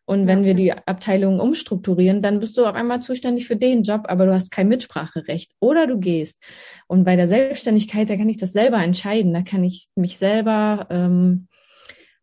Und 0.06 0.26
wenn 0.26 0.44
wir 0.44 0.54
die 0.54 0.72
Abteilung 0.72 1.40
umstrukturieren, 1.40 2.22
dann 2.22 2.40
bist 2.40 2.56
du 2.56 2.64
auf 2.64 2.74
einmal 2.74 3.02
zuständig 3.02 3.46
für 3.46 3.56
den 3.56 3.82
Job, 3.82 4.04
aber 4.06 4.26
du 4.26 4.32
hast 4.32 4.50
kein 4.50 4.68
Mitspracherecht. 4.68 5.52
Oder 5.60 5.86
du 5.86 5.98
gehst. 5.98 6.42
Und 6.86 7.04
bei 7.04 7.16
der 7.16 7.28
Selbstständigkeit, 7.28 8.08
da 8.08 8.16
kann 8.16 8.28
ich 8.28 8.38
das 8.38 8.52
selber 8.52 8.82
entscheiden. 8.82 9.34
Da 9.34 9.42
kann 9.42 9.64
ich 9.64 9.88
mich 9.96 10.16
selber 10.16 10.86
ähm, 10.90 11.48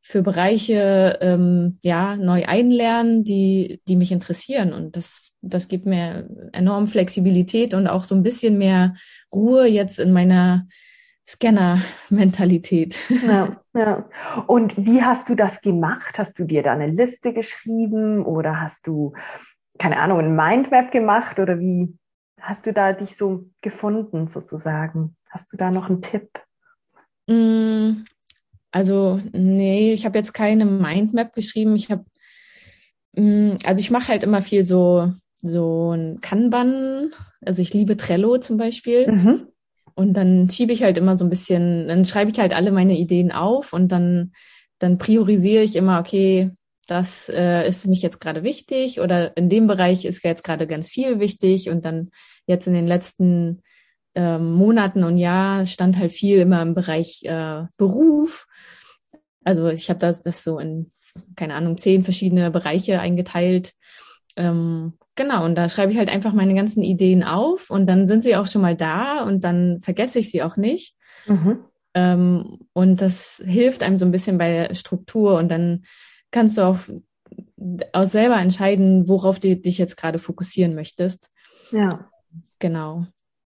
für 0.01 0.21
Bereiche 0.21 1.19
ähm, 1.21 1.77
ja 1.81 2.15
neu 2.15 2.45
einlernen, 2.45 3.23
die 3.23 3.81
die 3.87 3.95
mich 3.95 4.11
interessieren. 4.11 4.73
Und 4.73 4.95
das 4.95 5.31
das 5.41 5.67
gibt 5.67 5.85
mir 5.85 6.27
enorm 6.53 6.87
Flexibilität 6.87 7.73
und 7.73 7.87
auch 7.87 8.05
so 8.05 8.15
ein 8.15 8.23
bisschen 8.23 8.57
mehr 8.57 8.95
Ruhe 9.33 9.67
jetzt 9.67 9.99
in 9.99 10.13
meiner 10.13 10.67
Scanner-Mentalität. 11.25 12.97
Ja, 13.25 13.61
ja. 13.73 14.09
Und 14.47 14.75
wie 14.77 15.01
hast 15.01 15.29
du 15.29 15.35
das 15.35 15.61
gemacht? 15.61 16.17
Hast 16.19 16.37
du 16.37 16.43
dir 16.43 16.63
da 16.63 16.73
eine 16.73 16.87
Liste 16.87 17.33
geschrieben 17.33 18.25
oder 18.25 18.59
hast 18.59 18.87
du, 18.87 19.13
keine 19.79 19.99
Ahnung, 19.99 20.19
ein 20.19 20.35
Mindmap 20.35 20.91
gemacht 20.91 21.39
oder 21.39 21.59
wie 21.59 21.97
hast 22.39 22.65
du 22.65 22.73
da 22.73 22.93
dich 22.93 23.15
so 23.15 23.45
gefunden 23.61 24.27
sozusagen? 24.27 25.15
Hast 25.29 25.53
du 25.53 25.57
da 25.57 25.71
noch 25.71 25.89
einen 25.89 26.01
Tipp? 26.01 26.29
Mm, 27.27 28.03
also, 28.71 29.19
nee, 29.31 29.93
ich 29.93 30.05
habe 30.05 30.17
jetzt 30.17 30.33
keine 30.33 30.65
Mindmap 30.65 31.33
geschrieben. 31.33 31.75
Ich 31.75 31.89
habe, 31.89 32.05
mm, 33.13 33.57
also 33.63 33.79
ich 33.79 33.91
mache 33.91 34.09
halt 34.09 34.23
immer 34.23 34.41
viel 34.41 34.65
so, 34.65 35.13
so 35.41 35.91
ein 35.91 36.19
Kanban. 36.19 37.11
Also 37.45 37.61
ich 37.61 37.73
liebe 37.73 37.95
Trello 37.95 38.37
zum 38.39 38.57
Beispiel. 38.57 39.09
Mhm. 39.09 39.47
Und 39.95 40.13
dann 40.13 40.49
schiebe 40.49 40.73
ich 40.73 40.83
halt 40.83 40.97
immer 40.97 41.17
so 41.17 41.25
ein 41.25 41.29
bisschen, 41.29 41.87
dann 41.87 42.05
schreibe 42.05 42.31
ich 42.31 42.39
halt 42.39 42.53
alle 42.53 42.71
meine 42.71 42.97
Ideen 42.97 43.31
auf 43.31 43.73
und 43.73 43.91
dann, 43.91 44.33
dann 44.79 44.97
priorisiere 44.97 45.63
ich 45.63 45.75
immer, 45.75 45.99
okay, 45.99 46.51
das 46.87 47.29
äh, 47.29 47.67
ist 47.67 47.81
für 47.81 47.89
mich 47.89 48.01
jetzt 48.01 48.19
gerade 48.19 48.43
wichtig 48.43 48.99
oder 48.99 49.35
in 49.37 49.49
dem 49.49 49.67
Bereich 49.67 50.05
ist 50.05 50.23
jetzt 50.23 50.43
gerade 50.43 50.67
ganz 50.67 50.89
viel 50.89 51.19
wichtig 51.19 51.69
und 51.69 51.85
dann 51.85 52.09
jetzt 52.45 52.67
in 52.67 52.73
den 52.73 52.87
letzten 52.87 53.61
äh, 54.15 54.37
Monaten 54.37 55.03
und 55.03 55.17
Jahren 55.17 55.65
stand 55.65 55.97
halt 55.97 56.11
viel 56.11 56.39
immer 56.39 56.61
im 56.61 56.73
Bereich 56.73 57.23
äh, 57.23 57.63
Beruf. 57.77 58.47
Also 59.43 59.69
ich 59.69 59.89
habe 59.89 59.99
das, 59.99 60.23
das 60.23 60.43
so 60.43 60.59
in, 60.59 60.91
keine 61.35 61.55
Ahnung, 61.55 61.77
zehn 61.77 62.03
verschiedene 62.03 62.51
Bereiche 62.51 62.99
eingeteilt. 62.99 63.73
Ähm, 64.35 64.93
Genau, 65.15 65.45
und 65.45 65.55
da 65.55 65.69
schreibe 65.69 65.91
ich 65.91 65.97
halt 65.97 66.09
einfach 66.09 66.33
meine 66.33 66.55
ganzen 66.55 66.81
Ideen 66.81 67.23
auf 67.23 67.69
und 67.69 67.85
dann 67.85 68.07
sind 68.07 68.23
sie 68.23 68.35
auch 68.35 68.47
schon 68.47 68.63
mal 68.63 68.75
da 68.75 69.23
und 69.23 69.43
dann 69.43 69.79
vergesse 69.79 70.19
ich 70.19 70.31
sie 70.31 70.41
auch 70.41 70.57
nicht. 70.57 70.95
Mhm. 71.27 71.65
Ähm, 71.93 72.59
und 72.73 73.01
das 73.01 73.41
hilft 73.45 73.83
einem 73.83 73.97
so 73.97 74.05
ein 74.05 74.11
bisschen 74.11 74.39
bei 74.39 74.51
der 74.51 74.73
Struktur 74.73 75.37
und 75.37 75.49
dann 75.49 75.83
kannst 76.31 76.57
du 76.57 76.63
auch, 76.63 76.79
auch 77.91 78.03
selber 78.03 78.37
entscheiden, 78.37 79.07
worauf 79.07 79.39
du 79.39 79.55
dich 79.55 79.77
jetzt 79.77 79.97
gerade 79.97 80.17
fokussieren 80.17 80.73
möchtest. 80.73 81.29
Ja. 81.71 82.09
Genau. 82.57 83.05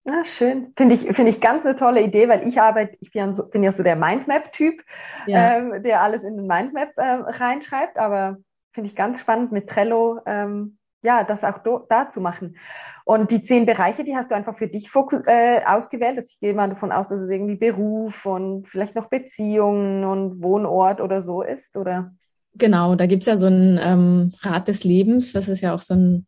Ja, 0.06 0.22
schön. 0.24 0.72
Finde 0.76 0.94
ich, 0.94 1.00
finde 1.16 1.30
ich 1.30 1.40
ganz 1.40 1.64
eine 1.64 1.76
tolle 1.76 2.02
Idee, 2.02 2.28
weil 2.28 2.46
ich 2.46 2.60
arbeite, 2.60 2.98
ich 3.00 3.10
bin, 3.10 3.32
so, 3.32 3.48
bin 3.48 3.62
ja 3.62 3.72
so 3.72 3.82
der 3.82 3.96
Mindmap-Typ, 3.96 4.82
ja. 5.26 5.56
ähm, 5.56 5.82
der 5.82 6.02
alles 6.02 6.24
in 6.24 6.36
den 6.36 6.46
Mindmap 6.46 6.90
äh, 6.96 7.02
reinschreibt, 7.02 7.96
aber 7.96 8.36
finde 8.72 8.90
ich 8.90 8.96
ganz 8.96 9.20
spannend 9.20 9.50
mit 9.52 9.70
Trello. 9.70 10.20
Ähm, 10.26 10.76
ja, 11.04 11.22
das 11.22 11.44
auch 11.44 11.58
do, 11.58 11.86
da 11.88 12.10
zu 12.10 12.20
machen. 12.20 12.56
Und 13.04 13.30
die 13.30 13.42
zehn 13.42 13.66
Bereiche, 13.66 14.02
die 14.02 14.16
hast 14.16 14.30
du 14.30 14.34
einfach 14.34 14.56
für 14.56 14.66
dich 14.66 14.88
äh, 15.26 15.60
ausgewählt. 15.66 16.16
Also 16.16 16.28
ich 16.32 16.40
gehe 16.40 16.54
mal 16.54 16.70
davon 16.70 16.90
aus, 16.90 17.08
dass 17.08 17.20
es 17.20 17.30
irgendwie 17.30 17.56
Beruf 17.56 18.24
und 18.24 18.66
vielleicht 18.66 18.94
noch 18.94 19.10
Beziehungen 19.10 20.04
und 20.04 20.42
Wohnort 20.42 21.02
oder 21.02 21.20
so 21.20 21.42
ist, 21.42 21.76
oder? 21.76 22.12
Genau, 22.54 22.94
da 22.94 23.06
gibt's 23.06 23.26
ja 23.26 23.36
so 23.36 23.46
ein 23.46 23.78
ähm, 23.82 24.32
Rat 24.40 24.68
des 24.68 24.84
Lebens. 24.84 25.32
Das 25.32 25.48
ist 25.48 25.60
ja 25.60 25.74
auch 25.74 25.82
so 25.82 25.94
ein, 25.94 26.26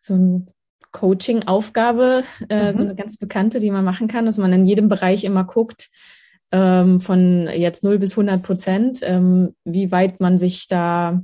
so 0.00 0.14
ein 0.14 0.50
Coaching-Aufgabe, 0.90 2.24
äh, 2.48 2.72
mhm. 2.72 2.76
so 2.76 2.82
eine 2.82 2.96
ganz 2.96 3.16
bekannte, 3.16 3.60
die 3.60 3.70
man 3.70 3.84
machen 3.84 4.08
kann, 4.08 4.26
dass 4.26 4.38
man 4.38 4.52
in 4.52 4.66
jedem 4.66 4.88
Bereich 4.88 5.22
immer 5.22 5.44
guckt, 5.44 5.88
ähm, 6.50 7.00
von 7.00 7.48
jetzt 7.54 7.84
0 7.84 7.98
bis 7.98 8.12
100 8.12 8.42
Prozent, 8.42 9.00
ähm, 9.02 9.54
wie 9.64 9.92
weit 9.92 10.18
man 10.18 10.38
sich 10.38 10.66
da 10.66 11.22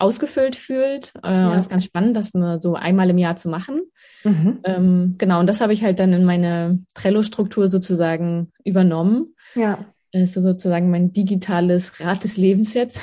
ausgefüllt 0.00 0.56
fühlt. 0.56 1.12
Äh, 1.22 1.30
ja. 1.30 1.46
Und 1.46 1.56
das 1.56 1.66
ist 1.66 1.70
ganz 1.70 1.84
spannend, 1.84 2.16
das 2.16 2.32
so 2.60 2.74
einmal 2.74 3.10
im 3.10 3.18
Jahr 3.18 3.36
zu 3.36 3.48
machen. 3.48 3.82
Mhm. 4.24 4.60
Ähm, 4.64 5.14
genau, 5.18 5.40
und 5.40 5.46
das 5.46 5.60
habe 5.60 5.72
ich 5.72 5.84
halt 5.84 6.00
dann 6.00 6.12
in 6.12 6.24
meine 6.24 6.82
Trello-Struktur 6.94 7.68
sozusagen 7.68 8.52
übernommen. 8.64 9.34
Ja. 9.54 9.84
Das 10.12 10.36
ist 10.36 10.42
sozusagen 10.42 10.90
mein 10.90 11.12
digitales 11.12 12.00
Rad 12.00 12.24
des 12.24 12.36
Lebens 12.36 12.74
jetzt. 12.74 13.00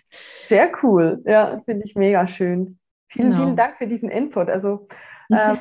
Sehr 0.46 0.70
cool. 0.82 1.22
Ja, 1.24 1.60
finde 1.64 1.84
ich 1.84 1.94
mega 1.94 2.26
schön. 2.26 2.78
Vielen, 3.08 3.30
genau. 3.30 3.42
vielen 3.44 3.56
Dank 3.56 3.76
für 3.76 3.86
diesen 3.86 4.10
Input. 4.10 4.48
Also 4.48 4.88
äh, 5.30 5.56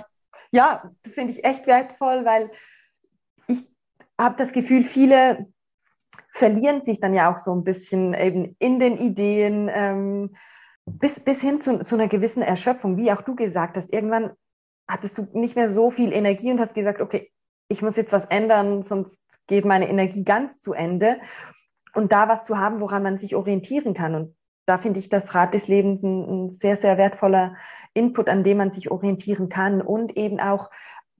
ja, 0.51 0.91
finde 1.03 1.33
ich 1.33 1.43
echt 1.43 1.67
wertvoll, 1.67 2.25
weil 2.25 2.49
ich 3.47 3.69
habe 4.19 4.35
das 4.37 4.53
Gefühl, 4.53 4.83
viele 4.83 5.45
verlieren 6.31 6.81
sich 6.81 6.99
dann 6.99 7.13
ja 7.13 7.31
auch 7.31 7.37
so 7.37 7.53
ein 7.53 7.63
bisschen 7.63 8.13
eben 8.13 8.55
in 8.59 8.79
den 8.79 8.97
Ideen, 8.97 9.69
ähm, 9.71 10.35
bis, 10.87 11.19
bis 11.19 11.41
hin 11.41 11.61
zu, 11.61 11.83
zu 11.83 11.95
einer 11.95 12.07
gewissen 12.07 12.41
Erschöpfung, 12.41 12.97
wie 12.97 13.11
auch 13.11 13.21
du 13.21 13.35
gesagt 13.35 13.77
hast, 13.77 13.93
irgendwann 13.93 14.31
hattest 14.87 15.17
du 15.17 15.27
nicht 15.33 15.55
mehr 15.55 15.69
so 15.69 15.91
viel 15.91 16.13
Energie 16.13 16.49
und 16.51 16.59
hast 16.59 16.73
gesagt, 16.73 17.01
okay, 17.01 17.31
ich 17.67 17.81
muss 17.81 17.97
jetzt 17.97 18.13
was 18.13 18.25
ändern, 18.25 18.81
sonst 18.81 19.21
geht 19.47 19.65
meine 19.65 19.89
Energie 19.89 20.23
ganz 20.23 20.61
zu 20.61 20.73
Ende. 20.73 21.19
Und 21.93 22.11
da 22.11 22.29
was 22.29 22.43
zu 22.43 22.57
haben, 22.57 22.79
woran 22.79 23.03
man 23.03 23.17
sich 23.17 23.35
orientieren 23.35 23.93
kann. 23.93 24.15
Und 24.15 24.35
da 24.65 24.77
finde 24.77 24.99
ich 24.99 25.09
das 25.09 25.35
Rad 25.35 25.53
des 25.53 25.67
Lebens 25.67 26.03
ein, 26.03 26.45
ein, 26.45 26.49
sehr, 26.49 26.77
sehr 26.77 26.97
wertvoller 26.97 27.55
Input, 27.93 28.29
an 28.29 28.43
dem 28.43 28.57
man 28.57 28.71
sich 28.71 28.91
orientieren 28.91 29.49
kann 29.49 29.81
und 29.81 30.15
eben 30.15 30.39
auch, 30.39 30.69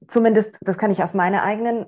zumindest, 0.06 0.56
das 0.60 0.78
kann 0.78 0.90
ich 0.90 1.02
aus 1.02 1.14
meiner 1.14 1.42
eigenen, 1.42 1.86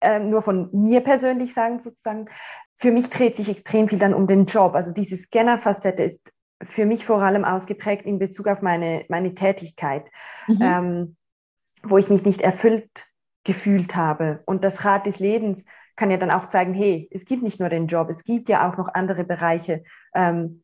äh, 0.00 0.20
nur 0.20 0.42
von 0.42 0.70
mir 0.72 1.02
persönlich 1.02 1.52
sagen 1.52 1.78
sozusagen, 1.78 2.28
für 2.76 2.90
mich 2.90 3.10
dreht 3.10 3.36
sich 3.36 3.50
extrem 3.50 3.88
viel 3.88 3.98
dann 3.98 4.14
um 4.14 4.26
den 4.26 4.46
Job. 4.46 4.74
Also 4.74 4.94
diese 4.94 5.16
Scanner-Facette 5.16 6.02
ist 6.02 6.32
für 6.62 6.86
mich 6.86 7.06
vor 7.06 7.22
allem 7.22 7.44
ausgeprägt 7.44 8.04
in 8.04 8.18
Bezug 8.18 8.48
auf 8.48 8.62
meine, 8.62 9.04
meine 9.08 9.34
Tätigkeit, 9.34 10.04
mhm. 10.46 10.58
ähm, 10.60 11.16
wo 11.82 11.98
ich 11.98 12.10
mich 12.10 12.24
nicht 12.24 12.42
erfüllt 12.42 13.06
gefühlt 13.44 13.96
habe. 13.96 14.42
Und 14.44 14.64
das 14.64 14.84
Rad 14.84 15.06
des 15.06 15.18
Lebens 15.18 15.64
kann 15.96 16.10
ja 16.10 16.18
dann 16.18 16.30
auch 16.30 16.46
zeigen, 16.46 16.74
hey, 16.74 17.08
es 17.10 17.24
gibt 17.24 17.42
nicht 17.42 17.60
nur 17.60 17.68
den 17.68 17.86
Job, 17.86 18.08
es 18.10 18.24
gibt 18.24 18.48
ja 18.48 18.70
auch 18.70 18.76
noch 18.76 18.88
andere 18.92 19.24
Bereiche, 19.24 19.82
ähm, 20.14 20.62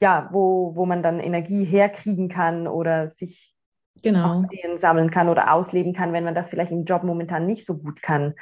ja, 0.00 0.28
wo, 0.32 0.74
wo 0.74 0.84
man 0.84 1.02
dann 1.02 1.20
Energie 1.20 1.64
herkriegen 1.64 2.28
kann 2.28 2.66
oder 2.66 3.08
sich 3.08 3.54
genau. 4.02 4.44
sammeln 4.76 5.10
kann 5.10 5.28
oder 5.28 5.52
ausleben 5.52 5.94
kann, 5.94 6.12
wenn 6.12 6.24
man 6.24 6.34
das 6.34 6.48
vielleicht 6.48 6.72
im 6.72 6.84
Job 6.84 7.04
momentan 7.04 7.46
nicht 7.46 7.64
so 7.64 7.78
gut 7.78 8.02
kann, 8.02 8.34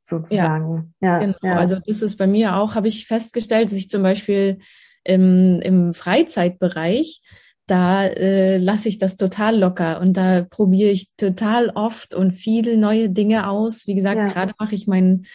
sozusagen. 0.00 0.94
Ja, 1.00 1.14
ja 1.14 1.18
genau. 1.18 1.36
Ja. 1.42 1.56
Also 1.56 1.78
das 1.84 2.02
ist 2.02 2.16
bei 2.16 2.26
mir 2.26 2.56
auch, 2.56 2.74
habe 2.74 2.88
ich 2.88 3.06
festgestellt, 3.06 3.70
dass 3.70 3.76
ich 3.76 3.88
zum 3.88 4.02
Beispiel 4.02 4.58
im, 5.04 5.60
im 5.60 5.94
Freizeitbereich, 5.94 7.20
da 7.68 8.06
äh, 8.06 8.56
lasse 8.56 8.88
ich 8.88 8.98
das 8.98 9.16
total 9.16 9.58
locker 9.58 10.00
und 10.00 10.16
da 10.16 10.42
probiere 10.42 10.90
ich 10.90 11.10
total 11.16 11.70
oft 11.70 12.14
und 12.14 12.32
viele 12.32 12.76
neue 12.78 13.10
Dinge 13.10 13.48
aus. 13.48 13.86
Wie 13.86 13.94
gesagt, 13.94 14.18
ja. 14.18 14.28
gerade 14.28 14.54
mache 14.58 14.74
ich 14.74 14.86
meinen 14.86 15.26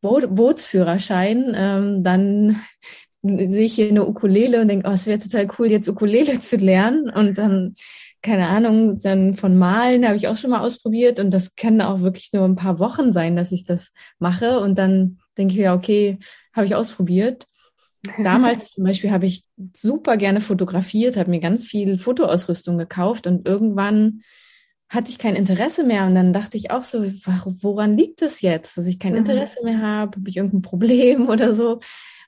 Boot, 0.00 0.34
Bootsführerschein, 0.34 1.52
ähm, 1.54 2.02
dann 2.02 2.60
sehe 3.22 3.64
ich 3.66 3.74
hier 3.74 3.88
eine 3.88 4.06
Ukulele 4.06 4.60
und 4.60 4.68
denke, 4.68 4.88
oh, 4.88 4.92
es 4.92 5.06
wäre 5.06 5.18
total 5.18 5.48
cool, 5.58 5.70
jetzt 5.70 5.88
Ukulele 5.88 6.40
zu 6.40 6.56
lernen. 6.56 7.10
Und 7.10 7.36
dann, 7.36 7.74
keine 8.22 8.48
Ahnung, 8.48 8.98
dann 8.98 9.34
von 9.34 9.58
Malen 9.58 10.06
habe 10.06 10.16
ich 10.16 10.28
auch 10.28 10.36
schon 10.36 10.50
mal 10.50 10.60
ausprobiert 10.60 11.20
und 11.20 11.30
das 11.30 11.54
kann 11.54 11.80
auch 11.80 12.00
wirklich 12.00 12.32
nur 12.32 12.44
ein 12.44 12.56
paar 12.56 12.78
Wochen 12.78 13.12
sein, 13.12 13.36
dass 13.36 13.52
ich 13.52 13.64
das 13.64 13.92
mache. 14.18 14.60
Und 14.60 14.78
dann 14.78 15.18
denke 15.36 15.54
ich 15.54 15.60
ja, 15.60 15.74
okay, 15.74 16.18
habe 16.54 16.66
ich 16.66 16.74
ausprobiert. 16.74 17.46
Damals 18.22 18.72
zum 18.72 18.84
Beispiel 18.84 19.10
habe 19.10 19.26
ich 19.26 19.44
super 19.76 20.16
gerne 20.16 20.40
fotografiert, 20.40 21.16
habe 21.16 21.30
mir 21.30 21.40
ganz 21.40 21.66
viel 21.66 21.98
Fotoausrüstung 21.98 22.78
gekauft 22.78 23.26
und 23.26 23.46
irgendwann 23.46 24.22
hatte 24.88 25.10
ich 25.10 25.18
kein 25.18 25.36
Interesse 25.36 25.84
mehr 25.84 26.06
und 26.06 26.14
dann 26.14 26.32
dachte 26.32 26.56
ich 26.56 26.70
auch 26.70 26.82
so, 26.82 27.04
woran 27.04 27.96
liegt 27.96 28.22
das 28.22 28.40
jetzt, 28.40 28.76
dass 28.76 28.86
ich 28.86 28.98
kein 28.98 29.12
mhm. 29.12 29.18
Interesse 29.18 29.62
mehr 29.62 29.80
habe, 29.80 30.16
habe 30.16 30.28
ich 30.28 30.36
irgendein 30.36 30.62
Problem 30.62 31.28
oder 31.28 31.54
so? 31.54 31.78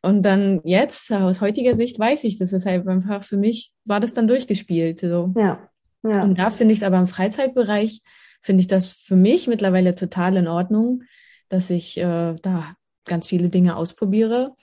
Und 0.02 0.22
dann 0.22 0.61
jetzt 0.64 1.12
aus 1.12 1.40
heutiger 1.40 1.74
Sicht 1.74 1.98
weiß 1.98 2.24
ich, 2.24 2.38
das 2.38 2.52
halt 2.66 2.87
einfach 2.88 3.22
für 3.22 3.37
mich 3.37 3.72
war 3.87 4.00
das 4.00 4.14
dann 4.14 4.26
durchgespielt. 4.26 5.00
So. 5.00 5.32
Ja, 5.37 5.70
Ja. 6.02 6.22
Und 6.22 6.38
da 6.38 6.50
finde 6.50 6.72
ich 6.72 6.80
es 6.80 6.85
aber 6.85 6.98
im 6.98 7.06
Freizeitbereich, 7.06 8.02
finde 8.40 8.61
ich 8.61 8.66
das 8.66 8.92
für 8.92 9.16
mich 9.16 9.46
mittlerweile 9.46 9.94
total 9.94 10.37
in 10.37 10.48
Ordnung, 10.48 11.04
dass 11.48 11.70
ich 11.70 11.98
äh, 11.98 12.35
da 12.42 12.74
ganz 13.04 13.28
viele 13.28 13.48
Dinge 13.48 13.76
ausprobiere. 13.76 14.54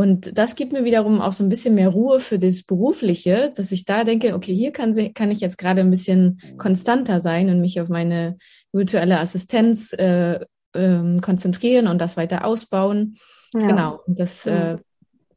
Und 0.00 0.38
das 0.38 0.54
gibt 0.54 0.72
mir 0.72 0.84
wiederum 0.84 1.20
auch 1.20 1.32
so 1.32 1.44
ein 1.44 1.50
bisschen 1.50 1.74
mehr 1.74 1.90
Ruhe 1.90 2.20
für 2.20 2.38
das 2.38 2.62
Berufliche, 2.62 3.52
dass 3.54 3.70
ich 3.70 3.84
da 3.84 4.02
denke, 4.02 4.34
okay, 4.34 4.54
hier 4.54 4.72
kann, 4.72 4.94
kann 5.12 5.30
ich 5.30 5.40
jetzt 5.40 5.58
gerade 5.58 5.82
ein 5.82 5.90
bisschen 5.90 6.40
konstanter 6.56 7.20
sein 7.20 7.50
und 7.50 7.60
mich 7.60 7.82
auf 7.82 7.90
meine 7.90 8.38
virtuelle 8.72 9.20
Assistenz 9.20 9.92
äh, 9.92 10.40
ähm, 10.72 11.20
konzentrieren 11.20 11.86
und 11.86 12.00
das 12.00 12.16
weiter 12.16 12.46
ausbauen. 12.46 13.18
Ja. 13.52 13.60
Genau. 13.60 14.00
Und 14.06 14.18
das 14.18 14.46
äh, 14.46 14.78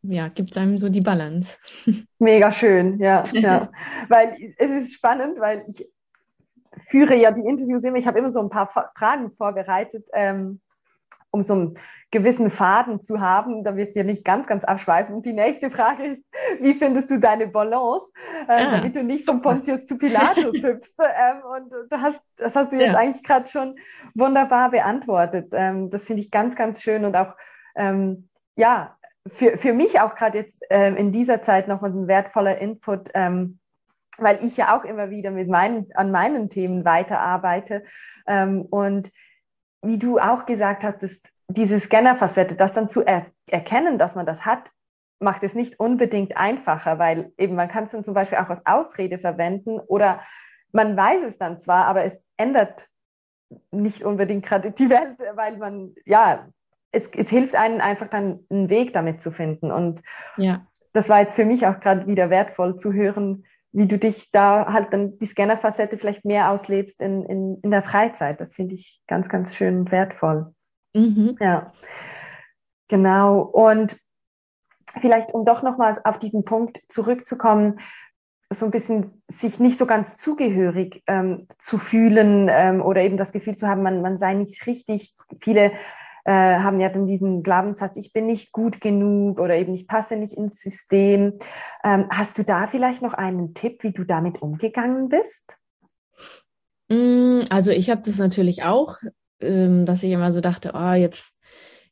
ja, 0.02 0.30
gibt 0.30 0.58
einem 0.58 0.78
so 0.78 0.88
die 0.88 1.02
Balance. 1.02 1.58
Mega 2.20 2.50
schön, 2.54 3.00
ja, 3.00 3.24
ja. 3.34 3.70
weil 4.08 4.34
es 4.58 4.72
ist 4.72 4.94
spannend, 4.94 5.42
weil 5.42 5.66
ich 5.68 5.90
führe 6.88 7.18
ja 7.18 7.32
die 7.32 7.46
Interviews 7.46 7.84
immer, 7.84 7.98
ich 7.98 8.08
habe 8.08 8.20
immer 8.20 8.32
so 8.32 8.40
ein 8.40 8.50
paar 8.50 8.72
Fragen 8.98 9.30
vorbereitet, 9.32 10.06
ähm, 10.14 10.62
um 11.32 11.42
so 11.42 11.54
einen 11.54 11.76
gewissen 12.14 12.52
Faden 12.52 13.02
zu 13.02 13.20
haben, 13.20 13.64
damit 13.64 13.96
wir 13.96 14.04
nicht 14.04 14.24
ganz, 14.24 14.46
ganz 14.46 14.64
abschweifen. 14.64 15.16
Und 15.16 15.26
die 15.26 15.34
nächste 15.34 15.72
Frage 15.72 16.06
ist, 16.06 16.24
wie 16.62 16.76
findest 16.76 17.10
du 17.10 17.20
deine 17.20 17.48
Balance, 17.48 18.10
äh, 18.48 18.52
ah. 18.52 18.72
damit 18.72 18.96
du 18.96 19.04
nicht 19.04 19.26
von 19.26 19.42
Pontius 19.42 19.88
zu 19.88 19.98
Pilatus 19.98 20.54
hüpfst? 20.64 20.96
Ähm, 21.00 21.42
und 21.44 21.74
das 21.90 22.02
hast, 22.02 22.20
das 22.38 22.56
hast 22.56 22.72
du 22.72 22.78
jetzt 22.78 22.94
ja. 22.94 23.00
eigentlich 23.00 23.24
gerade 23.24 23.48
schon 23.48 23.76
wunderbar 24.14 24.70
beantwortet. 24.70 25.50
Ähm, 25.54 25.90
das 25.90 26.06
finde 26.06 26.22
ich 26.22 26.30
ganz, 26.30 26.56
ganz 26.56 26.84
schön 26.84 27.04
und 27.04 27.16
auch, 27.16 27.34
ähm, 27.76 28.30
ja, 28.56 28.96
für, 29.34 29.58
für 29.58 29.74
mich 29.74 30.00
auch 30.00 30.14
gerade 30.16 30.38
jetzt 30.38 30.64
ähm, 30.70 30.96
in 30.96 31.12
dieser 31.12 31.42
Zeit 31.42 31.68
nochmal 31.68 31.92
ein 31.92 32.08
wertvoller 32.08 32.60
Input, 32.60 33.10
ähm, 33.16 33.58
weil 34.20 34.38
ich 34.44 34.56
ja 34.56 34.78
auch 34.78 34.84
immer 34.84 35.10
wieder 35.10 35.32
mit 35.32 35.50
meinen, 35.50 35.88
an 35.96 36.12
meinen 36.12 36.50
Themen 36.50 36.86
weiterarbeite. 36.86 37.84
Ähm, 38.28 38.62
und 38.62 39.12
wie 39.82 39.98
du 39.98 40.20
auch 40.20 40.46
gesagt 40.46 40.84
hattest, 40.84 41.34
diese 41.48 41.80
Scanner-Facette, 41.80 42.56
das 42.56 42.74
dann 42.74 42.90
zu 42.90 43.02
er 43.06 43.26
erkennen, 43.48 43.98
dass 43.98 44.16
man 44.16 44.26
das 44.26 44.46
hat, 44.46 44.72
macht 45.20 45.44
es 45.44 45.56
nicht 45.56 45.80
unbedingt 45.80 46.38
einfacher, 46.38 47.00
weil 47.00 47.32
eben 47.38 47.56
man 47.56 47.70
kann 47.70 47.86
es 47.86 47.92
dann 47.92 48.04
zum 48.04 48.14
Beispiel 48.14 48.38
auch 48.38 48.50
als 48.50 48.66
Ausrede 48.66 49.20
verwenden 49.20 49.80
oder 49.80 50.22
man 50.72 50.98
weiß 50.98 51.24
es 51.24 51.38
dann 51.38 51.60
zwar, 51.60 51.86
aber 51.86 52.04
es 52.04 52.22
ändert 52.38 52.88
nicht 53.72 54.04
unbedingt 54.04 54.46
gerade 54.46 54.72
die 54.72 54.90
Welt, 54.90 55.18
weil 55.36 55.58
man, 55.58 55.94
ja, 56.06 56.48
es, 56.92 57.10
es 57.16 57.30
hilft 57.30 57.56
einem 57.56 57.82
einfach 57.82 58.08
dann 58.08 58.40
einen 58.50 58.70
Weg 58.70 58.94
damit 58.94 59.22
zu 59.22 59.32
finden. 59.32 59.72
Und 59.72 60.02
ja. 60.38 60.66
das 60.94 61.10
war 61.10 61.20
jetzt 61.22 61.36
für 61.36 61.46
mich 61.46 61.66
auch 61.68 61.80
gerade 61.80 62.08
wieder 62.08 62.30
wertvoll 62.30 62.76
zu 62.76 62.94
hören, 62.94 63.46
wie 63.72 63.88
du 63.88 63.98
dich 63.98 64.32
da 64.32 64.72
halt 64.72 64.94
dann 64.94 65.18
die 65.18 65.26
Scanner-Facette 65.26 65.98
vielleicht 65.98 66.26
mehr 66.26 66.52
auslebst 66.52 67.02
in, 67.02 67.26
in, 67.26 67.60
in 67.62 67.72
der 67.72 67.82
Freizeit. 67.82 68.40
Das 68.40 68.54
finde 68.54 68.76
ich 68.76 69.02
ganz, 69.08 69.30
ganz 69.30 69.56
schön 69.56 69.80
und 69.80 69.92
wertvoll. 69.92 70.54
Mhm. 70.94 71.38
Ja, 71.40 71.74
genau. 72.88 73.42
Und 73.42 73.98
vielleicht, 75.00 75.34
um 75.34 75.46
doch 75.46 75.64
nochmals 75.64 76.04
auf 76.06 76.20
diesen 76.20 76.46
Punkt 76.46 76.80
zurückzukommen, 76.90 77.80
so 78.50 78.66
ein 78.66 78.72
bisschen 78.72 79.24
sich 79.28 79.60
nicht 79.60 79.78
so 79.78 79.86
ganz 79.86 80.18
zugehörig 80.18 81.02
ähm, 81.08 81.48
zu 81.58 81.78
fühlen 81.78 82.50
ähm, 82.52 82.82
oder 82.82 83.02
eben 83.02 83.18
das 83.18 83.32
Gefühl 83.32 83.56
zu 83.56 83.68
haben, 83.68 83.82
man, 83.82 84.02
man 84.02 84.18
sei 84.18 84.36
nicht 84.36 84.68
richtig. 84.68 85.16
Viele 85.42 85.72
äh, 86.26 86.32
haben 86.32 86.80
ja 86.80 86.90
dann 86.90 87.08
diesen 87.08 87.44
Glaubenssatz, 87.44 87.98
ich 87.98 88.14
bin 88.14 88.28
nicht 88.28 88.52
gut 88.52 88.80
genug 88.80 89.40
oder 89.40 89.56
eben 89.56 89.74
ich 89.74 89.88
passe 89.88 90.16
nicht 90.16 90.34
ins 90.34 90.60
System. 90.60 91.40
Ähm, 91.84 92.08
hast 92.10 92.38
du 92.38 92.44
da 92.44 92.68
vielleicht 92.68 93.02
noch 93.02 93.14
einen 93.14 93.54
Tipp, 93.54 93.84
wie 93.84 93.92
du 93.92 94.04
damit 94.04 94.42
umgegangen 94.42 95.10
bist? 95.10 95.58
Mm, 96.90 97.40
also 97.50 97.72
ich 97.72 97.90
habe 97.90 98.02
das 98.06 98.20
natürlich 98.20 98.64
auch, 98.64 98.98
ähm, 99.44 99.86
dass 99.86 100.04
ich 100.04 100.12
immer 100.12 100.32
so 100.32 100.42
dachte, 100.42 100.72
oh, 100.74 100.94
jetzt 100.94 101.36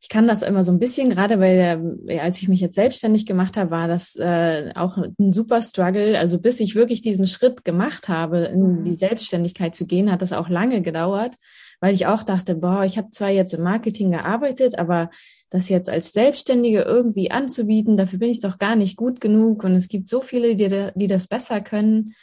ich 0.04 0.10
kann 0.10 0.28
das 0.28 0.42
immer 0.42 0.64
so 0.64 0.72
ein 0.72 0.80
bisschen, 0.80 1.12
gerade 1.12 1.40
weil 1.40 2.00
als 2.20 2.42
ich 2.42 2.48
mich 2.48 2.60
jetzt 2.60 2.74
selbstständig 2.74 3.28
gemacht 3.28 3.56
habe, 3.56 3.70
war 3.70 3.88
das 3.88 4.16
äh, 4.16 4.72
auch 4.74 4.98
ein 4.98 5.32
super 5.32 5.62
Struggle. 5.62 6.18
Also 6.18 6.40
bis 6.40 6.60
ich 6.60 6.74
wirklich 6.74 7.04
diesen 7.04 7.28
Schritt 7.28 7.64
gemacht 7.64 8.10
habe, 8.10 8.46
in 8.46 8.80
mhm. 8.80 8.84
die 8.84 8.96
Selbstständigkeit 8.96 9.76
zu 9.76 9.86
gehen, 9.86 10.12
hat 10.12 10.24
das 10.24 10.34
auch 10.34 10.50
lange 10.50 10.82
gedauert 10.82 11.36
weil 11.82 11.96
ich 11.96 12.06
auch 12.06 12.24
dachte, 12.24 12.56
boah, 12.56 12.86
ich 12.86 12.98
habe 12.98 13.10
zwar 13.10 13.30
jetzt 13.30 13.54
im 13.54 13.64
Marketing 13.64 14.12
gearbeitet, 14.12 14.78
aber 14.78 15.10
das 15.50 15.68
jetzt 15.68 15.90
als 15.90 16.14
Selbstständige 16.14 16.84
irgendwie 16.84 17.32
anzubieten, 17.32 17.98
dafür 17.98 18.20
bin 18.20 18.30
ich 18.30 18.40
doch 18.40 18.60
gar 18.60 18.76
nicht 18.76 18.96
gut 18.96 19.20
genug 19.20 19.64
und 19.64 19.76
es 19.76 19.90
gibt 19.90 20.08
so 20.08 20.22
viele, 20.22 20.56
die, 20.56 20.92
die 20.96 21.08
das 21.08 21.28
besser 21.28 21.60
können. 21.60 22.14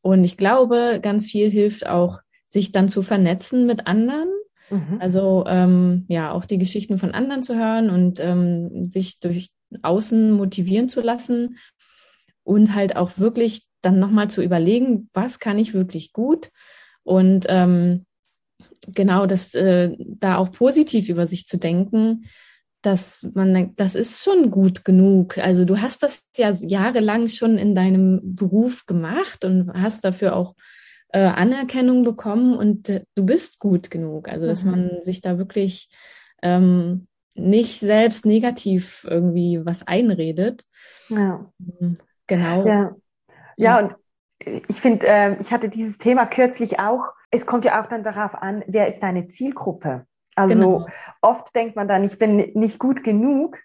Und 0.00 0.24
ich 0.24 0.36
glaube, 0.36 0.98
ganz 1.02 1.26
viel 1.26 1.50
hilft 1.50 1.86
auch, 1.86 2.20
sich 2.48 2.72
dann 2.72 2.88
zu 2.88 3.02
vernetzen 3.02 3.66
mit 3.66 3.86
anderen. 3.86 4.28
Mhm. 4.70 4.98
Also 5.00 5.44
ähm, 5.46 6.04
ja, 6.08 6.32
auch 6.32 6.44
die 6.44 6.58
Geschichten 6.58 6.98
von 6.98 7.12
anderen 7.12 7.42
zu 7.42 7.56
hören 7.56 7.90
und 7.90 8.20
ähm, 8.20 8.84
sich 8.84 9.20
durch 9.20 9.50
außen 9.82 10.32
motivieren 10.32 10.88
zu 10.88 11.00
lassen 11.00 11.58
und 12.42 12.74
halt 12.74 12.96
auch 12.96 13.18
wirklich 13.18 13.64
dann 13.82 13.98
nochmal 13.98 14.28
zu 14.28 14.42
überlegen, 14.42 15.08
was 15.12 15.38
kann 15.38 15.58
ich 15.58 15.74
wirklich 15.74 16.12
gut 16.12 16.50
und 17.02 17.46
ähm, 17.48 18.06
genau, 18.88 19.26
das 19.26 19.54
äh, 19.54 19.94
da 19.98 20.36
auch 20.36 20.50
positiv 20.50 21.08
über 21.08 21.26
sich 21.26 21.46
zu 21.46 21.58
denken, 21.58 22.26
dass 22.82 23.28
man, 23.34 23.74
das 23.76 23.94
ist 23.94 24.22
schon 24.22 24.50
gut 24.50 24.84
genug. 24.84 25.38
Also 25.38 25.64
du 25.64 25.80
hast 25.80 26.02
das 26.02 26.26
ja 26.36 26.50
jahrelang 26.50 27.28
schon 27.28 27.58
in 27.58 27.74
deinem 27.74 28.20
Beruf 28.22 28.86
gemacht 28.86 29.44
und 29.44 29.72
hast 29.72 30.04
dafür 30.04 30.36
auch 30.36 30.54
äh, 31.16 31.24
Anerkennung 31.26 32.04
bekommen 32.04 32.56
und 32.56 32.88
äh, 32.88 33.04
du 33.14 33.24
bist 33.24 33.58
gut 33.58 33.90
genug. 33.90 34.28
Also 34.28 34.46
dass 34.46 34.64
mhm. 34.64 34.70
man 34.70 35.02
sich 35.02 35.20
da 35.20 35.38
wirklich 35.38 35.88
ähm, 36.42 37.06
nicht 37.34 37.80
selbst 37.80 38.26
negativ 38.26 39.06
irgendwie 39.08 39.64
was 39.64 39.86
einredet. 39.86 40.64
Ja. 41.08 41.50
Mhm, 41.58 41.98
genau. 42.26 42.66
Ja, 42.66 42.96
ja 43.56 43.78
und 43.78 43.94
ich 44.68 44.80
finde, 44.80 45.06
äh, 45.06 45.40
ich 45.40 45.52
hatte 45.52 45.68
dieses 45.68 45.98
Thema 45.98 46.26
kürzlich 46.26 46.80
auch 46.80 47.16
es 47.30 47.46
kommt 47.46 47.64
ja 47.64 47.82
auch 47.82 47.86
dann 47.86 48.02
darauf 48.02 48.34
an, 48.34 48.64
wer 48.66 48.88
ist 48.88 49.00
deine 49.00 49.28
Zielgruppe. 49.28 50.06
Also 50.34 50.54
genau. 50.54 50.86
oft 51.22 51.54
denkt 51.54 51.76
man 51.76 51.88
dann, 51.88 52.04
ich 52.04 52.18
bin 52.18 52.36
nicht 52.54 52.78
gut 52.78 53.02
genug, 53.02 53.58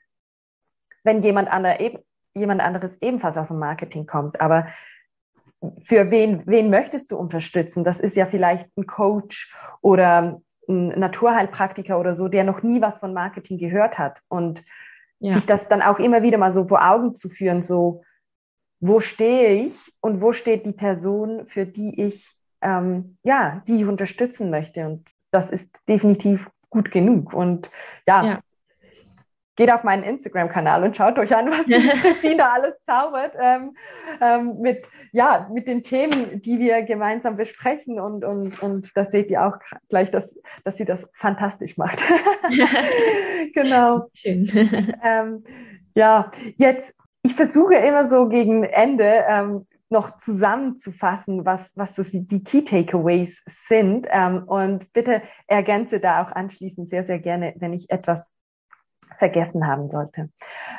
wenn 1.04 1.22
jemand, 1.22 1.52
andere, 1.52 2.04
jemand 2.34 2.62
anderes 2.62 3.02
ebenfalls 3.02 3.38
aus 3.38 3.50
dem 3.50 3.60
Marketing 3.60 4.06
kommt. 4.06 4.40
Aber 4.40 4.68
für 5.84 6.10
wen, 6.12 6.44
wen 6.46 6.70
möchtest 6.70 7.12
du 7.12 7.18
unterstützen? 7.18 7.84
Das 7.84 8.00
ist 8.00 8.16
ja 8.16 8.26
vielleicht 8.26 8.70
ein 8.78 8.88
Coach 8.88 9.54
oder 9.82 10.42
ein 10.68 11.00
Naturheilpraktiker 11.00 12.00
oder 12.00 12.16
so, 12.16 12.28
der 12.28 12.44
noch 12.44 12.64
nie 12.64 12.82
was 12.82 12.98
von 12.98 13.14
Marketing 13.14 13.58
gehört 13.58 13.98
hat. 13.98 14.20
Und 14.28 14.64
ja. 15.20 15.34
sich 15.34 15.46
das 15.46 15.68
dann 15.68 15.82
auch 15.82 16.00
immer 16.00 16.24
wieder 16.24 16.38
mal 16.38 16.52
so 16.52 16.68
vor 16.68 16.88
Augen 16.88 17.16
zu 17.16 17.30
führen, 17.30 17.62
so, 17.62 18.04
wo 18.80 19.00
stehe 19.00 19.66
ich 19.66 19.94
und 20.02 20.22
wo 20.22 20.34
steht 20.34 20.66
die 20.66 20.72
Person, 20.72 21.46
für 21.46 21.66
die 21.66 22.02
ich 22.02 22.36
ähm, 22.62 23.18
ja, 23.24 23.64
die 23.68 23.78
ich 23.78 23.86
unterstützen 23.86 24.50
möchte. 24.50 24.86
Und 24.86 25.12
das 25.32 25.52
ist 25.52 25.82
definitiv 25.88 26.50
gut 26.70 26.92
genug. 26.92 27.34
Und 27.34 27.70
ja, 28.08 28.24
ja. 28.24 28.40
Geht 29.56 29.72
auf 29.72 29.84
meinen 29.84 30.04
Instagram-Kanal 30.04 30.84
und 30.84 30.96
schaut 30.96 31.20
euch 31.20 31.36
an, 31.36 31.52
was 31.52 31.66
die 31.66 31.74
Christina 32.02 32.54
alles 32.54 32.76
zaubert 32.86 33.34
ähm, 33.40 33.76
ähm, 34.22 34.60
mit, 34.60 34.88
ja, 35.12 35.50
mit 35.54 35.68
den 35.68 35.84
Themen, 35.84 36.42
die 36.42 36.60
wir 36.60 36.82
gemeinsam 36.84 37.36
besprechen. 37.36 38.00
Und, 38.00 38.24
und, 38.24 38.62
und 38.62 38.92
das 38.96 39.12
seht 39.12 39.30
ihr 39.30 39.46
auch 39.46 39.58
gleich, 39.90 40.12
dass, 40.12 40.36
dass 40.64 40.78
sie 40.78 40.86
das 40.86 41.08
fantastisch 41.14 41.78
macht. 41.78 42.02
genau. 43.54 44.10
Ähm, 44.24 45.44
ja, 45.96 46.32
jetzt 46.58 46.96
ich 47.24 47.36
versuche 47.36 47.76
immer 47.76 48.10
so 48.10 48.28
gegen 48.28 48.64
Ende 48.64 49.24
ähm, 49.28 49.68
noch 49.90 50.18
zusammenzufassen, 50.18 51.46
was, 51.46 51.72
was 51.76 51.96
so 51.96 52.04
die 52.04 52.44
Key 52.44 52.64
Takeaways 52.64 53.44
sind. 53.46 54.08
Ähm, 54.10 54.44
und 54.48 54.92
bitte 54.94 55.22
ergänze 55.48 56.00
da 56.00 56.24
auch 56.24 56.32
anschließend 56.32 56.90
sehr, 56.90 57.04
sehr 57.04 57.20
gerne, 57.20 57.54
wenn 57.58 57.74
ich 57.74 57.90
etwas 57.90 58.32
vergessen 59.18 59.68
haben 59.68 59.90
sollte. 59.90 60.30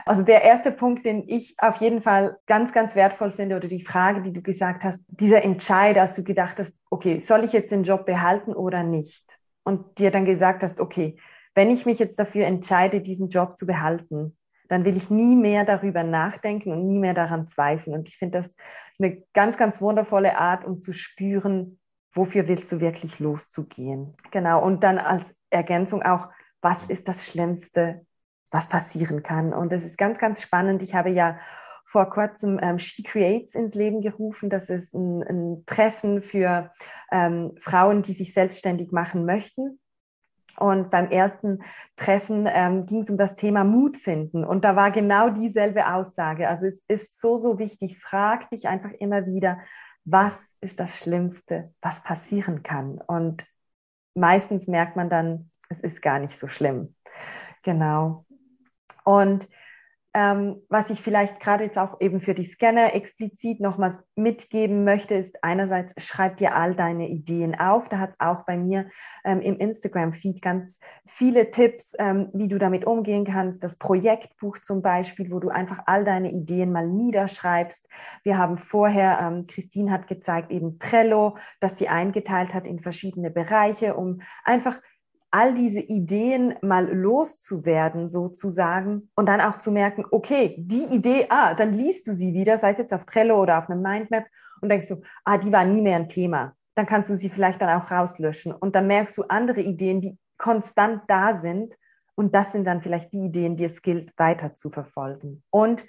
Also 0.04 0.22
der 0.22 0.42
erste 0.42 0.72
Punkt, 0.72 1.04
den 1.04 1.28
ich 1.28 1.54
auf 1.58 1.76
jeden 1.76 2.02
Fall 2.02 2.38
ganz, 2.46 2.72
ganz 2.72 2.94
wertvoll 2.94 3.32
finde, 3.32 3.56
oder 3.56 3.68
die 3.68 3.84
Frage, 3.84 4.22
die 4.22 4.32
du 4.32 4.42
gesagt 4.42 4.84
hast, 4.84 5.02
dieser 5.08 5.42
Entscheid, 5.42 5.96
als 5.98 6.14
du 6.14 6.24
gedacht 6.24 6.58
hast, 6.58 6.74
okay, 6.90 7.20
soll 7.20 7.44
ich 7.44 7.52
jetzt 7.52 7.72
den 7.72 7.84
Job 7.84 8.06
behalten 8.06 8.52
oder 8.52 8.82
nicht? 8.82 9.24
Und 9.64 9.98
dir 9.98 10.10
dann 10.10 10.24
gesagt 10.24 10.62
hast, 10.62 10.80
okay, 10.80 11.16
wenn 11.54 11.70
ich 11.70 11.86
mich 11.86 11.98
jetzt 11.98 12.18
dafür 12.18 12.46
entscheide, 12.46 13.00
diesen 13.00 13.28
Job 13.28 13.58
zu 13.58 13.66
behalten, 13.66 14.36
dann 14.68 14.84
will 14.84 14.96
ich 14.96 15.10
nie 15.10 15.36
mehr 15.36 15.64
darüber 15.64 16.02
nachdenken 16.02 16.72
und 16.72 16.86
nie 16.86 16.98
mehr 16.98 17.14
daran 17.14 17.46
zweifeln. 17.46 17.94
Und 17.94 18.08
ich 18.08 18.16
finde 18.16 18.38
das 18.38 18.54
eine 18.98 19.22
ganz, 19.34 19.58
ganz 19.58 19.80
wundervolle 19.80 20.38
Art, 20.38 20.64
um 20.64 20.78
zu 20.78 20.92
spüren, 20.92 21.78
wofür 22.12 22.48
willst 22.48 22.72
du 22.72 22.80
wirklich 22.80 23.20
loszugehen. 23.20 24.14
Genau. 24.30 24.64
Und 24.64 24.82
dann 24.82 24.98
als 24.98 25.34
Ergänzung 25.50 26.02
auch, 26.02 26.28
was 26.60 26.84
ist 26.86 27.08
das 27.08 27.26
Schlimmste, 27.26 28.06
was 28.52 28.68
passieren 28.68 29.22
kann? 29.22 29.52
Und 29.52 29.72
das 29.72 29.82
ist 29.82 29.98
ganz, 29.98 30.18
ganz 30.18 30.40
spannend. 30.40 30.82
Ich 30.82 30.94
habe 30.94 31.10
ja 31.10 31.38
vor 31.84 32.08
kurzem 32.08 32.60
ähm, 32.62 32.78
She 32.78 33.02
Creates 33.02 33.54
ins 33.54 33.74
Leben 33.74 34.00
gerufen. 34.00 34.50
Das 34.50 34.70
ist 34.70 34.94
ein, 34.94 35.22
ein 35.22 35.64
Treffen 35.66 36.22
für 36.22 36.70
ähm, 37.10 37.52
Frauen, 37.58 38.02
die 38.02 38.12
sich 38.12 38.32
selbstständig 38.32 38.92
machen 38.92 39.24
möchten. 39.24 39.80
Und 40.58 40.90
beim 40.90 41.10
ersten 41.10 41.62
Treffen 41.96 42.46
ähm, 42.50 42.86
ging 42.86 43.00
es 43.00 43.10
um 43.10 43.16
das 43.16 43.36
Thema 43.36 43.64
Mut 43.64 43.96
finden. 43.96 44.44
Und 44.44 44.64
da 44.64 44.76
war 44.76 44.90
genau 44.90 45.30
dieselbe 45.30 45.92
Aussage. 45.92 46.48
Also 46.48 46.66
es 46.66 46.82
ist 46.88 47.20
so, 47.20 47.38
so 47.38 47.58
wichtig. 47.58 47.98
Frag 48.00 48.50
dich 48.50 48.68
einfach 48.68 48.92
immer 48.92 49.26
wieder, 49.26 49.58
was 50.04 50.52
ist 50.60 50.78
das 50.78 50.98
Schlimmste, 50.98 51.72
was 51.80 52.02
passieren 52.02 52.62
kann? 52.62 52.98
Und 52.98 53.46
meistens 54.14 54.66
merkt 54.66 54.96
man 54.96 55.08
dann, 55.08 55.50
es 55.68 55.80
ist 55.80 56.02
gar 56.02 56.18
nicht 56.18 56.38
so 56.38 56.48
schlimm. 56.48 56.94
Genau. 57.62 58.26
Und 59.04 59.48
ähm, 60.14 60.60
was 60.68 60.90
ich 60.90 61.00
vielleicht 61.00 61.40
gerade 61.40 61.64
jetzt 61.64 61.78
auch 61.78 61.98
eben 62.00 62.20
für 62.20 62.34
die 62.34 62.44
Scanner 62.44 62.94
explizit 62.94 63.60
nochmals 63.60 64.04
mitgeben 64.14 64.84
möchte, 64.84 65.14
ist 65.14 65.42
einerseits, 65.42 65.94
schreib 66.02 66.36
dir 66.36 66.54
all 66.54 66.74
deine 66.74 67.08
Ideen 67.08 67.58
auf. 67.58 67.88
Da 67.88 67.98
hat 67.98 68.10
es 68.10 68.20
auch 68.20 68.44
bei 68.44 68.58
mir 68.58 68.90
ähm, 69.24 69.40
im 69.40 69.56
Instagram-Feed 69.56 70.42
ganz 70.42 70.80
viele 71.06 71.50
Tipps, 71.50 71.94
ähm, 71.98 72.28
wie 72.34 72.48
du 72.48 72.58
damit 72.58 72.84
umgehen 72.84 73.24
kannst. 73.24 73.64
Das 73.64 73.78
Projektbuch 73.78 74.58
zum 74.58 74.82
Beispiel, 74.82 75.30
wo 75.30 75.38
du 75.38 75.48
einfach 75.48 75.78
all 75.86 76.04
deine 76.04 76.30
Ideen 76.30 76.72
mal 76.72 76.86
niederschreibst. 76.86 77.88
Wir 78.22 78.36
haben 78.36 78.58
vorher, 78.58 79.18
ähm, 79.18 79.46
Christine 79.46 79.92
hat 79.92 80.08
gezeigt, 80.08 80.50
eben 80.50 80.78
Trello, 80.78 81.38
dass 81.60 81.78
sie 81.78 81.88
eingeteilt 81.88 82.52
hat 82.52 82.66
in 82.66 82.80
verschiedene 82.80 83.30
Bereiche, 83.30 83.94
um 83.94 84.20
einfach 84.44 84.78
all 85.32 85.54
diese 85.54 85.80
Ideen 85.80 86.54
mal 86.60 86.86
loszuwerden 86.92 88.08
sozusagen 88.08 89.10
und 89.14 89.26
dann 89.26 89.40
auch 89.40 89.58
zu 89.58 89.72
merken, 89.72 90.04
okay, 90.10 90.54
die 90.58 90.84
Idee, 90.84 91.26
ah, 91.30 91.54
dann 91.54 91.72
liest 91.72 92.06
du 92.06 92.14
sie 92.14 92.34
wieder, 92.34 92.58
sei 92.58 92.70
es 92.70 92.78
jetzt 92.78 92.92
auf 92.92 93.06
Trello 93.06 93.40
oder 93.40 93.58
auf 93.58 93.68
einem 93.68 93.82
Mindmap 93.82 94.26
und 94.60 94.68
denkst 94.68 94.88
du, 94.88 95.02
ah, 95.24 95.38
die 95.38 95.50
war 95.50 95.64
nie 95.64 95.80
mehr 95.80 95.96
ein 95.96 96.08
Thema. 96.08 96.54
Dann 96.74 96.86
kannst 96.86 97.08
du 97.08 97.16
sie 97.16 97.30
vielleicht 97.30 97.62
dann 97.62 97.80
auch 97.80 97.90
rauslöschen 97.90 98.52
und 98.52 98.74
dann 98.74 98.86
merkst 98.86 99.16
du 99.16 99.24
andere 99.24 99.62
Ideen, 99.62 100.02
die 100.02 100.18
konstant 100.36 101.02
da 101.08 101.36
sind 101.36 101.74
und 102.14 102.34
das 102.34 102.52
sind 102.52 102.66
dann 102.66 102.82
vielleicht 102.82 103.12
die 103.12 103.24
Ideen, 103.24 103.56
die 103.56 103.64
es 103.64 103.80
gilt 103.80 104.12
weiter 104.18 104.54
zu 104.54 104.70
verfolgen 104.70 105.42
und 105.50 105.84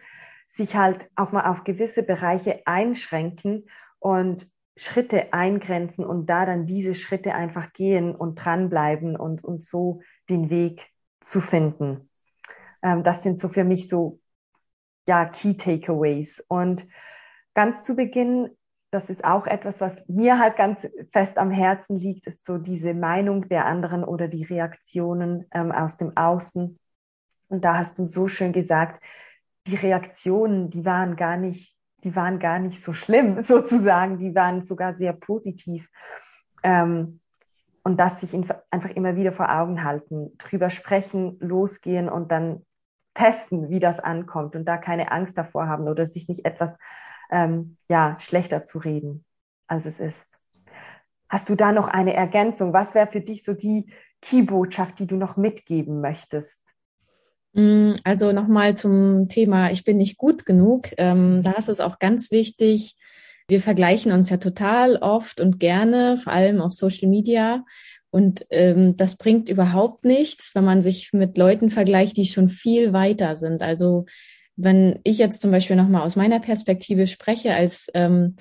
sich 0.48 0.76
halt 0.76 1.10
auch 1.16 1.32
mal 1.34 1.50
auf 1.50 1.66
gewisse 1.66 2.04
Bereiche 2.04 2.62
einschränken 2.66 3.68
und 4.00 4.48
Schritte 4.76 5.34
eingrenzen 5.34 6.06
und 6.06 6.28
da 6.28 6.46
dann 6.46 6.66
diese 6.66 6.96
Schritte 6.96 7.36
einfach 7.36 7.74
gehen 7.74 8.16
und 8.16 8.36
dranbleiben 8.36 9.16
und, 9.16 9.44
und 9.44 9.64
so 9.64 10.02
den 10.30 10.50
Weg 10.50 10.90
zu 11.20 11.42
finden. 11.42 12.10
Ähm, 12.82 13.04
das 13.04 13.24
sind 13.24 13.40
so 13.40 13.50
für 13.50 13.64
mich 13.64 13.88
so, 13.88 14.20
ja, 15.08 15.26
Key 15.26 15.56
Takeaways. 15.56 16.44
Und 16.48 16.88
ganz 17.54 17.84
zu 17.84 17.96
Beginn, 17.96 18.50
das 18.90 19.10
ist 19.10 19.24
auch 19.24 19.48
etwas, 19.48 19.82
was 19.82 20.08
mir 20.08 20.40
halt 20.40 20.56
ganz 20.56 20.88
fest 21.12 21.38
am 21.38 21.52
Herzen 21.52 22.00
liegt, 22.00 22.28
ist 22.28 22.46
so 22.46 22.58
diese 22.58 22.94
Meinung 22.94 23.48
der 23.50 23.66
anderen 23.66 24.04
oder 24.04 24.28
die 24.28 24.44
Reaktionen 24.44 25.46
ähm, 25.52 25.72
aus 25.72 25.98
dem 25.98 26.16
Außen. 26.16 26.80
Und 27.50 27.66
da 27.66 27.78
hast 27.78 27.98
du 27.98 28.04
so 28.04 28.28
schön 28.28 28.54
gesagt, 28.54 29.04
die 29.68 29.76
Reaktionen, 29.76 30.70
die 30.70 30.86
waren 30.86 31.16
gar 31.16 31.38
nicht 31.38 31.73
die 32.04 32.16
waren 32.16 32.40
gar 32.40 32.60
nicht 32.60 32.84
so 32.84 32.94
schlimm 32.94 33.42
sozusagen, 33.42 34.18
die 34.18 34.36
waren 34.36 34.62
sogar 34.62 34.96
sehr 34.96 35.14
positiv. 35.14 35.90
Ähm, 36.64 37.20
und 37.84 38.00
das 38.00 38.22
sich 38.22 38.34
einfach 38.72 38.90
immer 38.92 39.18
wieder 39.18 39.34
vor 39.34 39.54
Augen 39.54 39.84
halten, 39.84 40.38
drüber 40.38 40.70
sprechen, 40.70 41.38
losgehen 41.42 42.08
und 42.08 42.32
dann 42.32 42.66
testen, 43.14 43.70
wie 43.70 43.80
das 43.80 44.00
ankommt 44.00 44.56
und 44.56 44.66
da 44.66 44.78
keine 44.78 45.12
Angst 45.12 45.38
davor 45.38 45.68
haben 45.68 45.88
oder 45.88 46.06
sich 46.06 46.30
nicht 46.30 46.46
etwas 46.46 46.78
ähm, 47.30 47.78
ja 47.90 48.18
schlechter 48.20 48.64
zu 48.64 48.80
reden, 48.80 49.26
als 49.68 49.86
es 49.86 50.00
ist. 50.00 50.40
Hast 51.28 51.50
du 51.50 51.56
da 51.56 51.72
noch 51.72 51.90
eine 51.90 52.14
Ergänzung? 52.14 52.74
Was 52.74 52.96
wäre 52.96 53.08
für 53.08 53.22
dich 53.22 53.44
so 53.44 53.54
die 53.54 53.92
Key-Botschaft, 54.22 55.00
die 55.00 55.08
du 55.08 55.16
noch 55.16 55.36
mitgeben 55.36 56.00
möchtest? 56.00 56.63
Mm, 57.54 57.94
also 58.04 58.32
nochmal 58.32 58.76
zum 58.76 59.30
Thema, 59.30 59.72
ich 59.72 59.84
bin 59.84 59.98
nicht 59.98 60.18
gut 60.18 60.46
genug. 60.46 60.90
Ähm, 60.98 61.42
da 61.44 61.52
ist 61.54 61.70
es 61.70 61.80
auch 61.80 62.00
ganz 62.00 62.32
wichtig, 62.32 62.96
wir 63.48 63.62
vergleichen 63.62 64.12
uns 64.12 64.30
ja 64.30 64.38
total 64.38 64.98
oft 64.98 65.42
und 65.42 65.60
gerne, 65.60 66.18
vor 66.18 66.34
allem 66.34 66.62
auf 66.62 66.74
Social 66.74 67.10
Media. 67.10 67.64
Und 68.10 68.46
ähm, 68.52 68.96
das 68.96 69.18
bringt 69.18 69.50
überhaupt 69.50 70.06
nichts, 70.06 70.54
wenn 70.56 70.64
man 70.64 70.82
sich 70.82 71.14
mit 71.14 71.38
Leuten 71.38 71.70
vergleicht, 71.70 72.16
die 72.18 72.26
schon 72.26 72.48
viel 72.48 72.94
weiter 72.94 73.36
sind. 73.36 73.62
Also 73.62 74.06
wenn 74.56 75.00
ich 75.04 75.18
jetzt 75.18 75.42
zum 75.42 75.52
Beispiel 75.52 75.76
nochmal 75.76 76.04
aus 76.04 76.16
meiner 76.16 76.40
Perspektive 76.40 77.08
spreche, 77.08 77.54
als 77.54 77.88
ähm, 77.94 78.36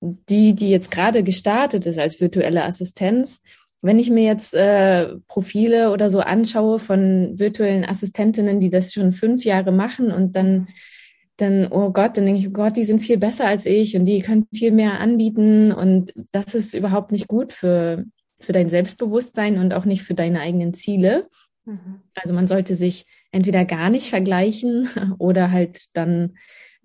die, 0.00 0.54
die 0.54 0.70
jetzt 0.70 0.90
gerade 0.90 1.22
gestartet 1.22 1.86
ist 1.86 1.98
als 1.98 2.20
virtuelle 2.20 2.64
Assistenz, 2.64 3.42
wenn 3.82 3.98
ich 3.98 4.10
mir 4.10 4.24
jetzt 4.24 4.54
äh, 4.54 5.16
Profile 5.28 5.92
oder 5.92 6.10
so 6.10 6.20
anschaue 6.20 6.78
von 6.78 7.38
virtuellen 7.38 7.84
Assistentinnen, 7.84 8.60
die 8.60 8.70
das 8.70 8.92
schon 8.92 9.12
fünf 9.12 9.44
Jahre 9.44 9.72
machen 9.72 10.10
und 10.10 10.34
dann, 10.36 10.68
dann, 11.36 11.68
oh 11.70 11.90
Gott, 11.90 12.16
dann 12.16 12.26
denke 12.26 12.40
ich, 12.40 12.48
oh 12.48 12.52
Gott, 12.52 12.76
die 12.76 12.84
sind 12.84 13.00
viel 13.00 13.18
besser 13.18 13.46
als 13.46 13.66
ich 13.66 13.96
und 13.96 14.06
die 14.06 14.20
können 14.20 14.46
viel 14.52 14.72
mehr 14.72 15.00
anbieten 15.00 15.72
und 15.72 16.12
das 16.32 16.54
ist 16.54 16.74
überhaupt 16.74 17.12
nicht 17.12 17.28
gut 17.28 17.52
für, 17.52 18.04
für 18.40 18.52
dein 18.52 18.68
Selbstbewusstsein 18.68 19.58
und 19.58 19.74
auch 19.74 19.84
nicht 19.84 20.02
für 20.02 20.14
deine 20.14 20.40
eigenen 20.40 20.74
Ziele. 20.74 21.28
Mhm. 21.64 22.00
Also 22.14 22.34
man 22.34 22.46
sollte 22.46 22.76
sich 22.76 23.06
entweder 23.30 23.64
gar 23.64 23.90
nicht 23.90 24.08
vergleichen 24.08 24.88
oder 25.18 25.50
halt 25.50 25.86
dann 25.92 26.36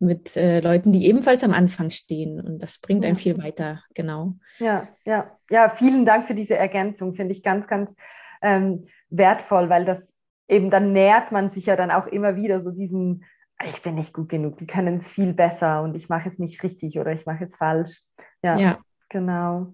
mit 0.01 0.35
äh, 0.35 0.59
Leuten, 0.59 0.91
die 0.91 1.05
ebenfalls 1.05 1.43
am 1.43 1.53
Anfang 1.53 1.89
stehen. 1.89 2.41
Und 2.41 2.59
das 2.59 2.79
bringt 2.79 3.05
einem 3.05 3.15
viel 3.15 3.37
weiter, 3.37 3.83
genau. 3.93 4.33
Ja, 4.59 4.87
ja, 5.05 5.37
ja, 5.49 5.69
vielen 5.69 6.05
Dank 6.05 6.27
für 6.27 6.33
diese 6.33 6.57
Ergänzung. 6.57 7.13
Finde 7.13 7.33
ich 7.33 7.43
ganz, 7.43 7.67
ganz 7.67 7.93
ähm, 8.41 8.87
wertvoll, 9.09 9.69
weil 9.69 9.85
das 9.85 10.17
eben 10.47 10.69
dann 10.69 10.91
nährt 10.91 11.31
man 11.31 11.49
sich 11.49 11.67
ja 11.67 11.75
dann 11.75 11.91
auch 11.91 12.07
immer 12.07 12.35
wieder 12.35 12.61
so 12.61 12.71
diesen, 12.71 13.23
ich 13.63 13.81
bin 13.81 13.95
nicht 13.95 14.13
gut 14.13 14.29
genug, 14.29 14.57
die 14.57 14.67
können 14.67 14.97
es 14.97 15.11
viel 15.11 15.33
besser 15.33 15.81
und 15.81 15.95
ich 15.95 16.09
mache 16.09 16.27
es 16.27 16.39
nicht 16.39 16.61
richtig 16.63 16.99
oder 16.99 17.11
ich 17.13 17.25
mache 17.25 17.45
es 17.45 17.55
falsch. 17.55 18.01
Ja, 18.43 18.57
ja. 18.57 18.79
genau. 19.07 19.73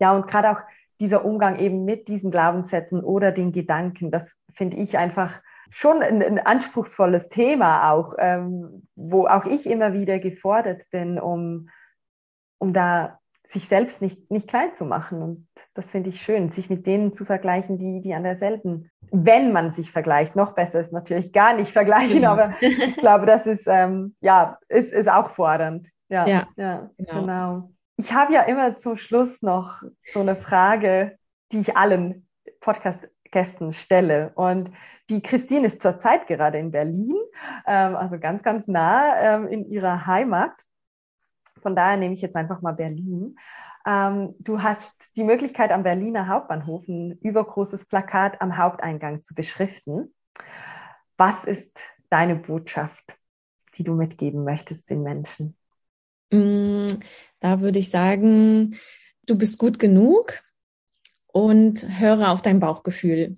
Ja, 0.00 0.16
und 0.16 0.26
gerade 0.26 0.50
auch 0.50 0.60
dieser 1.00 1.24
Umgang 1.24 1.58
eben 1.58 1.84
mit 1.84 2.08
diesen 2.08 2.30
Glaubenssätzen 2.30 3.04
oder 3.04 3.30
den 3.30 3.52
Gedanken, 3.52 4.10
das 4.10 4.34
finde 4.52 4.78
ich 4.78 4.98
einfach 4.98 5.40
schon 5.70 6.02
ein, 6.02 6.22
ein 6.22 6.38
anspruchsvolles 6.38 7.28
Thema 7.28 7.90
auch, 7.92 8.14
ähm, 8.18 8.86
wo 8.94 9.26
auch 9.26 9.44
ich 9.44 9.66
immer 9.66 9.92
wieder 9.92 10.18
gefordert 10.18 10.82
bin, 10.90 11.18
um, 11.18 11.68
um 12.58 12.72
da 12.72 13.18
sich 13.48 13.66
selbst 13.66 14.02
nicht, 14.02 14.30
nicht 14.30 14.46
klein 14.46 14.74
zu 14.74 14.84
machen. 14.84 15.22
Und 15.22 15.48
das 15.72 15.90
finde 15.90 16.10
ich 16.10 16.20
schön, 16.20 16.50
sich 16.50 16.68
mit 16.68 16.86
denen 16.86 17.14
zu 17.14 17.24
vergleichen, 17.24 17.78
die, 17.78 18.02
die 18.02 18.12
an 18.12 18.22
derselben, 18.22 18.90
wenn 19.10 19.52
man 19.52 19.70
sich 19.70 19.90
vergleicht, 19.90 20.36
noch 20.36 20.52
besser 20.52 20.80
ist 20.80 20.92
natürlich 20.92 21.32
gar 21.32 21.54
nicht 21.54 21.72
vergleichen, 21.72 22.16
genau. 22.16 22.32
aber 22.32 22.54
ich 22.60 22.96
glaube, 22.98 23.24
das 23.24 23.46
ist, 23.46 23.66
ähm, 23.66 24.14
ja, 24.20 24.58
ist, 24.68 24.92
ist 24.92 25.08
auch 25.08 25.30
fordernd. 25.30 25.88
Ja, 26.10 26.26
ja, 26.26 26.48
ja 26.56 26.90
genau. 26.98 27.20
genau. 27.20 27.70
Ich 27.96 28.12
habe 28.12 28.34
ja 28.34 28.42
immer 28.42 28.76
zum 28.76 28.96
Schluss 28.96 29.40
noch 29.42 29.82
so 30.12 30.20
eine 30.20 30.36
Frage, 30.36 31.18
die 31.50 31.60
ich 31.60 31.76
allen 31.76 32.28
Podcast-Gästen 33.28 33.72
stelle. 33.72 34.32
Und 34.34 34.70
die 35.10 35.22
Christine 35.22 35.66
ist 35.66 35.80
zurzeit 35.80 36.26
gerade 36.26 36.58
in 36.58 36.70
Berlin, 36.70 37.16
ähm, 37.66 37.96
also 37.96 38.18
ganz, 38.18 38.42
ganz 38.42 38.68
nah 38.68 39.16
ähm, 39.20 39.48
in 39.48 39.68
ihrer 39.70 40.06
Heimat. 40.06 40.52
Von 41.62 41.74
daher 41.74 41.96
nehme 41.96 42.14
ich 42.14 42.22
jetzt 42.22 42.36
einfach 42.36 42.60
mal 42.60 42.72
Berlin. 42.72 43.36
Ähm, 43.86 44.34
du 44.38 44.62
hast 44.62 45.16
die 45.16 45.24
Möglichkeit, 45.24 45.70
am 45.72 45.82
Berliner 45.82 46.28
Hauptbahnhof 46.28 46.86
ein 46.88 47.12
übergroßes 47.22 47.86
Plakat 47.86 48.40
am 48.40 48.58
Haupteingang 48.58 49.22
zu 49.22 49.34
beschriften. 49.34 50.14
Was 51.16 51.44
ist 51.44 51.78
deine 52.10 52.36
Botschaft, 52.36 53.16
die 53.74 53.84
du 53.84 53.94
mitgeben 53.94 54.44
möchtest 54.44 54.90
den 54.90 55.02
Menschen? 55.02 55.56
Mm, 56.30 56.86
da 57.40 57.60
würde 57.60 57.78
ich 57.78 57.90
sagen, 57.90 58.76
du 59.26 59.36
bist 59.36 59.58
gut 59.58 59.78
genug 59.78 60.42
und 61.44 61.86
höre 61.98 62.30
auf 62.30 62.42
dein 62.42 62.60
Bauchgefühl, 62.60 63.36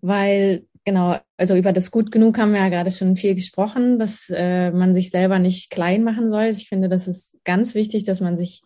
weil 0.00 0.66
Genau, 0.84 1.16
also 1.36 1.54
über 1.54 1.72
das 1.72 1.92
gut 1.92 2.10
genug 2.10 2.38
haben 2.38 2.52
wir 2.52 2.60
ja 2.60 2.68
gerade 2.68 2.90
schon 2.90 3.14
viel 3.14 3.36
gesprochen, 3.36 4.00
dass 4.00 4.28
äh, 4.34 4.72
man 4.72 4.94
sich 4.94 5.10
selber 5.10 5.38
nicht 5.38 5.70
klein 5.70 6.02
machen 6.02 6.28
soll. 6.28 6.46
Ich 6.46 6.68
finde, 6.68 6.88
das 6.88 7.06
ist 7.06 7.36
ganz 7.44 7.76
wichtig, 7.76 8.02
dass 8.02 8.20
man 8.20 8.36
sich 8.36 8.62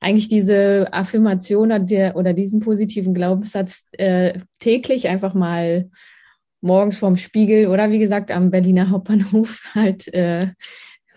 eigentlich 0.00 0.28
diese 0.28 0.86
Affirmation 0.92 1.72
oder, 1.72 1.80
der, 1.80 2.16
oder 2.16 2.34
diesen 2.34 2.60
positiven 2.60 3.14
Glaubenssatz 3.14 3.84
äh, 3.92 4.38
täglich 4.60 5.08
einfach 5.08 5.34
mal 5.34 5.90
morgens 6.60 6.98
vorm 6.98 7.16
Spiegel 7.16 7.66
oder 7.66 7.90
wie 7.90 7.98
gesagt 7.98 8.30
am 8.30 8.50
Berliner 8.50 8.90
Hauptbahnhof 8.90 9.62
halt 9.74 10.12
äh, 10.14 10.50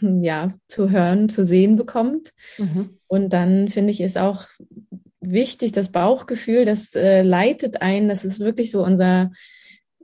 ja 0.01 0.55
zu 0.67 0.89
hören, 0.89 1.29
zu 1.29 1.45
sehen 1.45 1.75
bekommt. 1.75 2.33
Mhm. 2.57 2.97
Und 3.05 3.33
dann 3.33 3.69
finde 3.69 3.91
ich 3.91 4.01
ist 4.01 4.17
auch 4.17 4.45
wichtig, 5.21 5.71
das 5.71 5.91
Bauchgefühl, 5.91 6.65
das 6.65 6.95
äh, 6.95 7.21
leitet 7.21 7.81
ein, 7.81 8.09
das 8.09 8.25
ist 8.25 8.39
wirklich 8.39 8.71
so 8.71 8.83
unser 8.83 9.31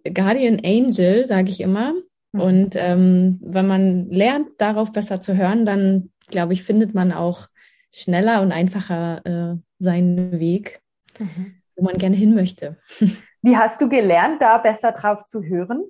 Guardian 0.04 0.62
Angel, 0.64 1.28
sage 1.28 1.50
ich 1.50 1.62
immer. 1.62 1.94
Mhm. 2.32 2.42
Und 2.42 2.76
ähm, 2.76 3.40
wenn 3.42 3.68
man 3.68 4.10
lernt, 4.10 4.50
darauf 4.58 4.92
besser 4.92 5.22
zu 5.22 5.36
hören, 5.36 5.66
dann 5.66 6.12
glaube 6.28 6.54
ich, 6.54 6.64
findet 6.64 6.94
man 6.94 7.12
auch 7.12 7.48
schneller 7.94 8.42
und 8.42 8.52
einfacher 8.52 9.26
äh, 9.26 9.58
seinen 9.80 10.40
Weg, 10.40 10.82
mhm. 11.18 11.56
wo 11.76 11.84
man 11.84 11.98
gerne 11.98 12.16
hin 12.16 12.36
möchte. 12.36 12.78
Wie 13.42 13.58
hast 13.58 13.80
du 13.80 13.88
gelernt, 13.90 14.42
da 14.42 14.58
besser 14.58 14.92
drauf 14.92 15.26
zu 15.26 15.44
hören? 15.44 15.84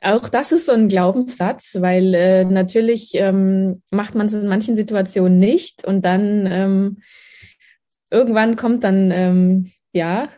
Auch 0.00 0.28
das 0.28 0.52
ist 0.52 0.66
so 0.66 0.72
ein 0.72 0.88
Glaubenssatz, 0.88 1.78
weil 1.80 2.14
äh, 2.14 2.44
natürlich 2.44 3.14
ähm, 3.14 3.82
macht 3.90 4.14
man 4.14 4.26
es 4.26 4.32
in 4.32 4.46
manchen 4.46 4.76
Situationen 4.76 5.38
nicht 5.38 5.84
und 5.84 6.04
dann 6.04 6.46
ähm, 6.46 6.98
irgendwann 8.10 8.56
kommt 8.56 8.84
dann 8.84 9.10
ähm, 9.10 9.72
ja 9.92 10.28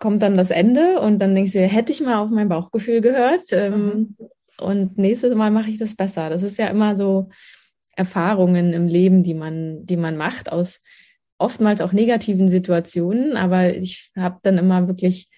kommt 0.00 0.22
dann 0.22 0.36
das 0.36 0.50
Ende 0.50 1.00
und 1.00 1.18
dann 1.18 1.34
denkst 1.34 1.52
du, 1.52 1.60
hätte 1.60 1.92
ich 1.92 2.00
mal 2.00 2.18
auf 2.18 2.30
mein 2.30 2.48
Bauchgefühl 2.48 3.00
gehört 3.00 3.52
ähm, 3.52 3.86
mhm. 3.86 4.16
und 4.60 4.98
nächstes 4.98 5.34
Mal 5.34 5.50
mache 5.50 5.70
ich 5.70 5.78
das 5.78 5.96
besser. 5.96 6.30
Das 6.30 6.42
ist 6.42 6.58
ja 6.58 6.68
immer 6.68 6.96
so 6.96 7.30
Erfahrungen 7.96 8.72
im 8.72 8.86
Leben, 8.86 9.22
die 9.22 9.34
man 9.34 9.84
die 9.84 9.96
man 9.96 10.16
macht 10.16 10.52
aus 10.52 10.82
oftmals 11.38 11.80
auch 11.80 11.92
negativen 11.92 12.48
Situationen, 12.48 13.36
aber 13.36 13.74
ich 13.74 14.10
habe 14.16 14.38
dann 14.42 14.58
immer 14.58 14.88
wirklich 14.88 15.28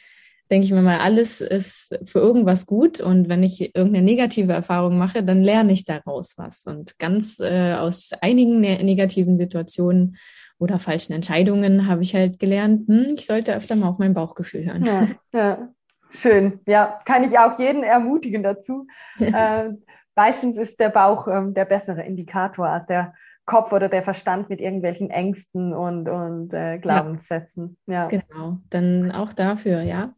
denke 0.51 0.66
ich 0.66 0.73
mir 0.73 0.83
mal, 0.83 0.99
alles 0.99 1.41
ist 1.41 1.97
für 2.05 2.18
irgendwas 2.18 2.66
gut 2.66 3.01
und 3.01 3.29
wenn 3.29 3.43
ich 3.43 3.75
irgendeine 3.75 4.03
negative 4.03 4.53
Erfahrung 4.53 4.99
mache, 4.99 5.23
dann 5.23 5.43
lerne 5.43 5.73
ich 5.73 5.85
daraus 5.85 6.35
was. 6.37 6.64
Und 6.64 6.99
ganz 6.99 7.39
äh, 7.39 7.75
aus 7.75 8.11
einigen 8.21 8.61
ne 8.61 8.83
negativen 8.83 9.39
Situationen 9.39 10.16
oder 10.61 10.78
falschen 10.78 11.12
Entscheidungen 11.12 11.88
habe 11.88 12.02
ich 12.02 12.14
halt 12.14 12.38
gelernt, 12.38 12.86
hm, 12.86 13.14
ich 13.14 13.26
sollte 13.26 13.54
öfter 13.54 13.74
mal 13.74 13.88
auf 13.88 13.98
mein 13.98 14.14
Bauchgefühl 14.14 14.66
hören. 14.66 14.84
Ja, 14.84 15.08
ja. 15.32 15.68
schön. 16.11 16.61
Ja, 16.66 17.00
kann 17.04 17.24
ich 17.24 17.36
auch 17.38 17.58
jeden 17.58 17.82
ermutigen 17.82 18.44
dazu. 18.44 18.86
äh, 19.18 19.70
meistens 20.14 20.56
ist 20.56 20.78
der 20.78 20.90
Bauch 20.90 21.26
ähm, 21.26 21.54
der 21.54 21.64
bessere 21.64 22.02
Indikator 22.02 22.68
als 22.68 22.86
der 22.86 23.14
Kopf 23.44 23.72
oder 23.72 23.88
der 23.88 24.04
Verstand 24.04 24.48
mit 24.48 24.61
irgendwelchen 24.61 25.11
Ängsten 25.11 25.74
und, 25.74 26.08
und 26.08 26.54
äh, 26.54 26.78
Glaubenssätzen. 26.78 27.76
Ja. 27.86 28.08
ja. 28.08 28.20
Genau, 28.20 28.58
dann 28.70 29.11
auch 29.11 29.32
dafür, 29.32 29.82
ja 29.82 30.14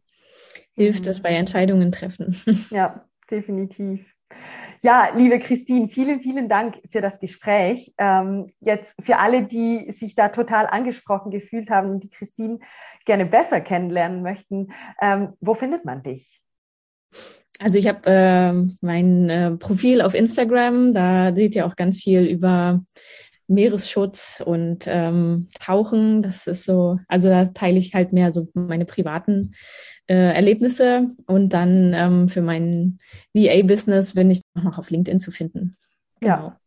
hilft 0.73 1.07
das 1.07 1.19
mhm. 1.19 1.23
bei 1.23 1.29
Entscheidungen 1.29 1.91
treffen. 1.91 2.35
Ja, 2.69 3.05
definitiv. 3.29 4.05
Ja, 4.85 5.11
liebe 5.15 5.39
Christine, 5.39 5.87
vielen, 5.87 6.19
vielen 6.19 6.49
Dank 6.49 6.75
für 6.91 6.99
das 6.99 7.21
Gespräch. 7.21 7.93
Ähm, 7.97 8.51
jetzt 8.59 8.93
für 9.01 9.17
alle, 9.17 9.45
die 9.45 9.89
sich 9.93 10.13
da 10.13 10.27
total 10.27 10.67
angesprochen 10.67 11.31
gefühlt 11.31 11.69
haben 11.69 11.89
und 11.89 12.03
die 12.03 12.09
Christine 12.09 12.59
gerne 13.05 13.25
besser 13.25 13.61
kennenlernen 13.61 14.21
möchten, 14.21 14.73
ähm, 15.01 15.29
wo 15.39 15.53
findet 15.53 15.85
man 15.85 16.03
dich? 16.03 16.41
Also 17.59 17.79
ich 17.79 17.87
habe 17.87 18.01
äh, 18.07 18.75
mein 18.81 19.29
äh, 19.29 19.51
Profil 19.51 20.01
auf 20.01 20.13
Instagram, 20.13 20.93
da 20.93 21.33
seht 21.33 21.55
ihr 21.55 21.65
auch 21.65 21.77
ganz 21.77 22.01
viel 22.03 22.25
über 22.25 22.83
Meeresschutz 23.53 24.41
und 24.45 24.85
ähm, 24.87 25.49
Tauchen. 25.59 26.21
Das 26.21 26.47
ist 26.47 26.65
so, 26.65 26.99
also 27.07 27.29
da 27.29 27.45
teile 27.45 27.79
ich 27.79 27.93
halt 27.93 28.13
mehr 28.13 28.33
so 28.33 28.47
meine 28.53 28.85
privaten 28.85 29.53
äh, 30.07 30.33
Erlebnisse 30.33 31.11
und 31.27 31.49
dann 31.49 31.93
ähm, 31.93 32.29
für 32.29 32.41
mein 32.41 32.97
VA-Business 33.33 34.13
bin 34.13 34.31
ich 34.31 34.41
auch 34.57 34.63
noch 34.63 34.77
auf 34.77 34.89
LinkedIn 34.89 35.19
zu 35.19 35.31
finden. 35.31 35.77
Genau. 36.19 36.35
Ja. 36.35 36.59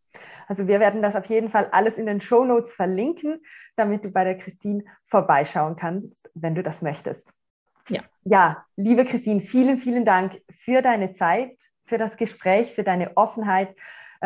Also 0.48 0.68
wir 0.68 0.80
werden 0.80 1.02
das 1.02 1.16
auf 1.16 1.26
jeden 1.26 1.50
Fall 1.50 1.68
alles 1.72 1.98
in 1.98 2.06
den 2.06 2.20
Show 2.20 2.44
Notes 2.44 2.72
verlinken, 2.72 3.40
damit 3.74 4.04
du 4.04 4.10
bei 4.10 4.24
der 4.24 4.38
Christine 4.38 4.84
vorbeischauen 5.06 5.76
kannst, 5.76 6.30
wenn 6.34 6.54
du 6.54 6.62
das 6.62 6.82
möchtest. 6.82 7.32
Ja. 7.88 8.00
ja, 8.24 8.64
liebe 8.76 9.04
Christine, 9.04 9.40
vielen, 9.40 9.78
vielen 9.78 10.04
Dank 10.04 10.40
für 10.50 10.82
deine 10.82 11.12
Zeit, 11.12 11.56
für 11.84 11.98
das 11.98 12.16
Gespräch, 12.16 12.72
für 12.72 12.82
deine 12.82 13.16
Offenheit 13.16 13.76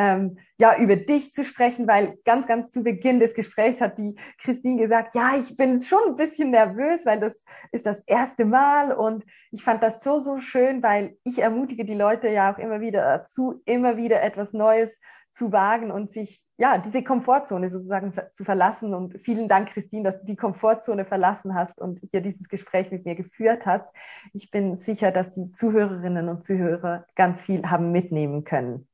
ähm, 0.00 0.38
ja, 0.56 0.78
über 0.78 0.96
dich 0.96 1.30
zu 1.34 1.44
sprechen, 1.44 1.86
weil 1.86 2.16
ganz, 2.24 2.46
ganz 2.46 2.70
zu 2.70 2.82
Beginn 2.82 3.20
des 3.20 3.34
Gesprächs 3.34 3.82
hat 3.82 3.98
die 3.98 4.16
Christine 4.38 4.80
gesagt, 4.80 5.14
ja, 5.14 5.32
ich 5.38 5.58
bin 5.58 5.82
schon 5.82 6.00
ein 6.08 6.16
bisschen 6.16 6.50
nervös, 6.50 7.04
weil 7.04 7.20
das 7.20 7.44
ist 7.70 7.84
das 7.84 8.00
erste 8.06 8.46
Mal 8.46 8.92
und 8.92 9.24
ich 9.50 9.62
fand 9.62 9.82
das 9.82 10.02
so, 10.02 10.18
so 10.18 10.38
schön, 10.38 10.82
weil 10.82 11.18
ich 11.22 11.40
ermutige 11.40 11.84
die 11.84 11.94
Leute 11.94 12.28
ja 12.28 12.50
auch 12.50 12.56
immer 12.56 12.80
wieder 12.80 13.02
dazu, 13.02 13.60
immer 13.66 13.98
wieder 13.98 14.22
etwas 14.22 14.54
Neues 14.54 14.98
zu 15.32 15.52
wagen 15.52 15.90
und 15.90 16.10
sich, 16.10 16.42
ja, 16.56 16.78
diese 16.78 17.04
Komfortzone 17.04 17.68
sozusagen 17.68 18.14
zu 18.32 18.44
verlassen. 18.44 18.94
Und 18.94 19.20
vielen 19.20 19.48
Dank, 19.48 19.68
Christine, 19.68 20.04
dass 20.04 20.20
du 20.20 20.26
die 20.26 20.36
Komfortzone 20.36 21.04
verlassen 21.04 21.54
hast 21.54 21.78
und 21.78 22.00
hier 22.10 22.22
dieses 22.22 22.48
Gespräch 22.48 22.90
mit 22.90 23.04
mir 23.04 23.14
geführt 23.14 23.66
hast. 23.66 23.86
Ich 24.32 24.50
bin 24.50 24.76
sicher, 24.76 25.10
dass 25.12 25.30
die 25.30 25.52
Zuhörerinnen 25.52 26.28
und 26.28 26.42
Zuhörer 26.42 27.06
ganz 27.16 27.42
viel 27.42 27.62
haben 27.70 27.92
mitnehmen 27.92 28.44
können. 28.44 28.89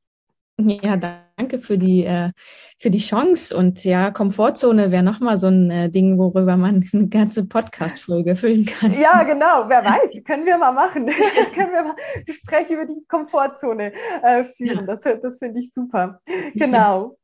Ja, 0.59 0.97
danke 0.97 1.59
für 1.59 1.77
die 1.77 2.03
äh, 2.03 2.31
für 2.79 2.89
die 2.89 2.97
Chance 2.97 3.55
und 3.55 3.83
ja 3.83 4.09
Komfortzone 4.09 4.91
wäre 4.91 5.03
noch 5.03 5.19
mal 5.19 5.37
so 5.37 5.47
ein 5.47 5.69
äh, 5.69 5.89
Ding, 5.91 6.17
worüber 6.17 6.57
man 6.57 6.83
eine 6.93 7.07
ganze 7.09 7.45
Podcast-Folge 7.45 8.35
füllen 8.35 8.65
kann. 8.65 8.91
Ja, 8.99 9.21
genau. 9.23 9.69
Wer 9.69 9.85
weiß, 9.85 10.23
können 10.25 10.45
wir 10.45 10.57
mal 10.57 10.71
machen. 10.71 11.05
können 11.53 11.71
wir 11.71 11.83
mal 11.83 11.95
Gespräche 12.25 12.73
über 12.73 12.85
die 12.85 13.05
Komfortzone 13.07 13.93
äh, 14.23 14.45
führen. 14.45 14.87
Ja. 14.87 14.95
Das 14.95 15.03
das 15.03 15.37
finde 15.37 15.59
ich 15.59 15.71
super. 15.71 16.21
Genau. 16.55 17.17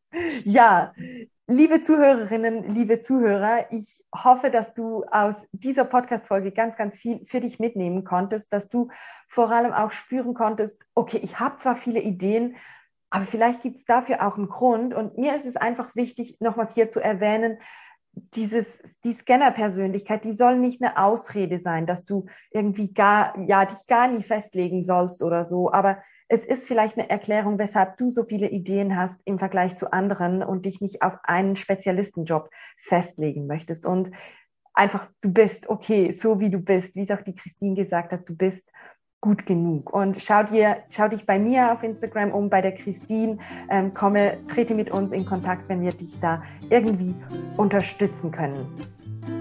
Ja, 0.44 0.94
liebe 1.48 1.82
Zuhörerinnen, 1.82 2.74
liebe 2.74 3.02
Zuhörer, 3.02 3.72
ich 3.72 4.04
hoffe, 4.16 4.52
dass 4.52 4.76
du 4.76 5.04
aus 5.06 5.36
dieser 5.52 5.86
Podcast-Folge 5.86 6.52
ganz, 6.52 6.78
ganz 6.78 6.98
viel 6.98 7.26
für 7.26 7.42
dich 7.42 7.60
mitnehmen 7.60 8.04
konntest, 8.04 8.54
dass 8.54 8.70
du 8.70 8.90
vor 9.28 9.52
allem 9.52 9.74
auch 9.74 9.92
spüren 9.92 10.36
konntest, 10.36 10.80
okay, 10.94 11.20
ich 11.24 11.40
habe 11.40 11.58
zwar 11.58 11.76
viele 11.76 12.00
Ideen, 12.00 12.56
aber 13.14 13.28
vielleicht 13.28 13.62
gibt 13.62 13.78
es 13.78 13.86
dafür 13.86 14.26
auch 14.26 14.38
einen 14.38 14.50
Grund. 14.50 14.96
Und 14.96 15.20
mir 15.20 15.36
ist 15.36 15.46
es 15.46 15.56
einfach 15.56 15.96
wichtig, 15.96 16.38
nochmals 16.40 16.74
hier 16.74 16.90
zu 16.90 17.00
erwähnen, 17.00 17.60
dieses, 18.12 18.82
die 19.04 19.14
Scanner-Persönlichkeit, 19.14 20.24
die 20.24 20.34
soll 20.34 20.58
nicht 20.58 20.82
eine 20.82 20.98
Ausrede 20.98 21.60
sein, 21.60 21.86
dass 21.86 22.06
du 22.06 22.26
irgendwie 22.50 22.92
gar, 22.92 23.38
ja, 23.48 23.66
dich 23.66 23.86
gar 23.86 24.08
nie 24.08 24.24
festlegen 24.24 24.84
sollst 24.84 25.22
oder 25.22 25.46
so. 25.46 25.72
Aber 25.72 26.00
es 26.28 26.44
ist 26.44 26.68
vielleicht 26.68 26.98
eine 26.98 27.08
Erklärung, 27.08 27.60
weshalb 27.60 27.98
du 27.98 28.10
so 28.10 28.24
viele 28.24 28.50
Ideen 28.50 28.98
hast 28.98 29.22
im 29.26 29.38
Vergleich 29.38 29.76
zu 29.76 29.94
anderen 29.94 30.42
und 30.42 30.66
dich 30.66 30.82
nicht 30.82 31.04
auf 31.04 31.14
einen 31.22 31.56
Spezialistenjob 31.56 32.50
festlegen 32.78 33.46
möchtest. 33.46 33.86
Und 33.86 34.10
einfach, 34.74 35.08
du 35.22 35.32
bist 35.32 35.70
okay, 35.70 36.10
so 36.10 36.40
wie 36.40 36.50
du 36.50 36.58
bist, 36.58 36.96
wie 36.96 37.04
es 37.04 37.12
auch 37.12 37.22
die 37.22 37.36
Christine 37.36 37.76
gesagt 37.76 38.12
hat, 38.12 38.28
du 38.28 38.36
bist 38.36 38.72
gut 39.24 39.46
genug. 39.46 39.94
Und 39.94 40.22
schau 40.22 40.44
dir, 40.44 40.76
schau 40.90 41.08
dich 41.08 41.26
bei 41.26 41.40
mir 41.40 41.72
auf 41.72 41.82
Instagram 41.82 42.32
um, 42.32 42.50
bei 42.50 42.62
der 42.62 42.74
Christine, 42.74 43.38
ähm, 43.70 43.94
komme, 43.94 44.38
trete 44.54 44.76
mit 44.76 44.92
uns 44.92 45.14
in 45.14 45.26
Kontakt, 45.26 45.70
wenn 45.70 45.82
wir 45.82 45.94
dich 45.94 46.20
da 46.20 46.44
irgendwie 46.70 47.16
unterstützen 47.56 48.32
können. 48.32 48.68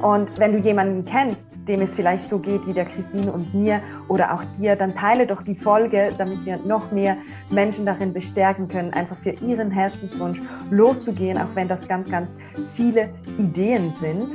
Und 0.01 0.39
wenn 0.39 0.53
du 0.53 0.59
jemanden 0.59 1.05
kennst, 1.05 1.49
dem 1.66 1.80
es 1.80 1.97
vielleicht 1.97 2.28
so 2.28 2.39
geht 2.39 2.64
wie 2.68 2.72
der 2.72 2.85
Christine 2.85 3.33
und 3.33 3.53
mir 3.53 3.80
oder 4.07 4.33
auch 4.33 4.45
dir, 4.57 4.76
dann 4.76 4.95
teile 4.95 5.26
doch 5.26 5.43
die 5.43 5.57
Folge, 5.57 6.14
damit 6.16 6.47
wir 6.47 6.59
noch 6.59 6.93
mehr 6.93 7.16
Menschen 7.51 7.85
darin 7.85 8.12
bestärken 8.12 8.68
können, 8.68 8.93
einfach 8.93 9.16
für 9.18 9.30
ihren 9.30 9.72
Herzenswunsch 9.72 10.41
loszugehen, 10.70 11.39
auch 11.39 11.55
wenn 11.55 11.66
das 11.66 11.87
ganz, 11.89 12.09
ganz 12.09 12.37
viele 12.74 13.11
Ideen 13.37 13.93
sind. 14.01 14.28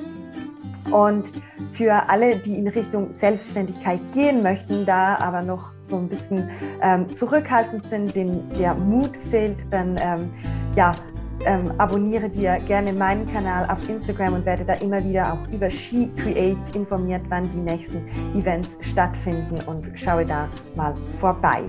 Und 0.92 1.32
für 1.74 2.10
alle, 2.10 2.38
die 2.38 2.56
in 2.58 2.68
Richtung 2.68 3.12
Selbstständigkeit 3.12 4.00
gehen 4.14 4.42
möchten, 4.42 4.86
da 4.86 5.18
aber 5.18 5.42
noch 5.42 5.72
so 5.80 5.98
ein 5.98 6.08
bisschen 6.08 6.50
ähm, 6.82 7.12
zurückhaltend 7.14 7.86
sind, 7.86 8.16
denen 8.16 8.50
der 8.58 8.74
Mut 8.74 9.16
fehlt, 9.30 9.58
dann 9.72 9.98
ähm, 10.02 10.32
ja, 10.76 10.94
ähm, 11.46 11.72
abonniere 11.78 12.30
dir 12.30 12.58
gerne 12.68 12.94
meinen 12.94 13.32
Kanal 13.32 13.70
auf 13.70 13.88
Instagram 13.88 14.34
und 14.34 14.46
werde 14.46 14.66
da 14.66 14.74
immer 14.74 15.04
wieder 15.04 15.34
auch 15.34 15.52
über 15.52 15.70
She 15.70 16.10
Creates 16.18 16.70
informiert, 16.76 17.22
wann 17.30 17.50
die 17.50 17.58
nächsten 17.58 18.08
Events 18.36 18.78
stattfinden 18.82 19.60
und 19.66 19.88
schaue 19.96 20.26
da 20.26 20.48
mal 20.76 20.96
vorbei. 21.20 21.64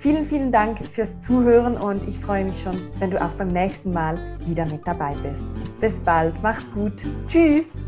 Vielen, 0.00 0.26
vielen 0.26 0.52
Dank 0.52 0.78
fürs 0.86 1.18
Zuhören 1.18 1.76
und 1.76 2.06
ich 2.08 2.18
freue 2.20 2.44
mich 2.44 2.62
schon, 2.62 2.76
wenn 3.00 3.10
du 3.10 3.20
auch 3.20 3.30
beim 3.30 3.48
nächsten 3.48 3.92
Mal 3.92 4.16
wieder 4.46 4.64
mit 4.66 4.86
dabei 4.86 5.14
bist. 5.22 5.44
Bis 5.80 5.98
bald, 6.00 6.34
mach's 6.40 6.70
gut, 6.72 6.94
tschüss! 7.26 7.82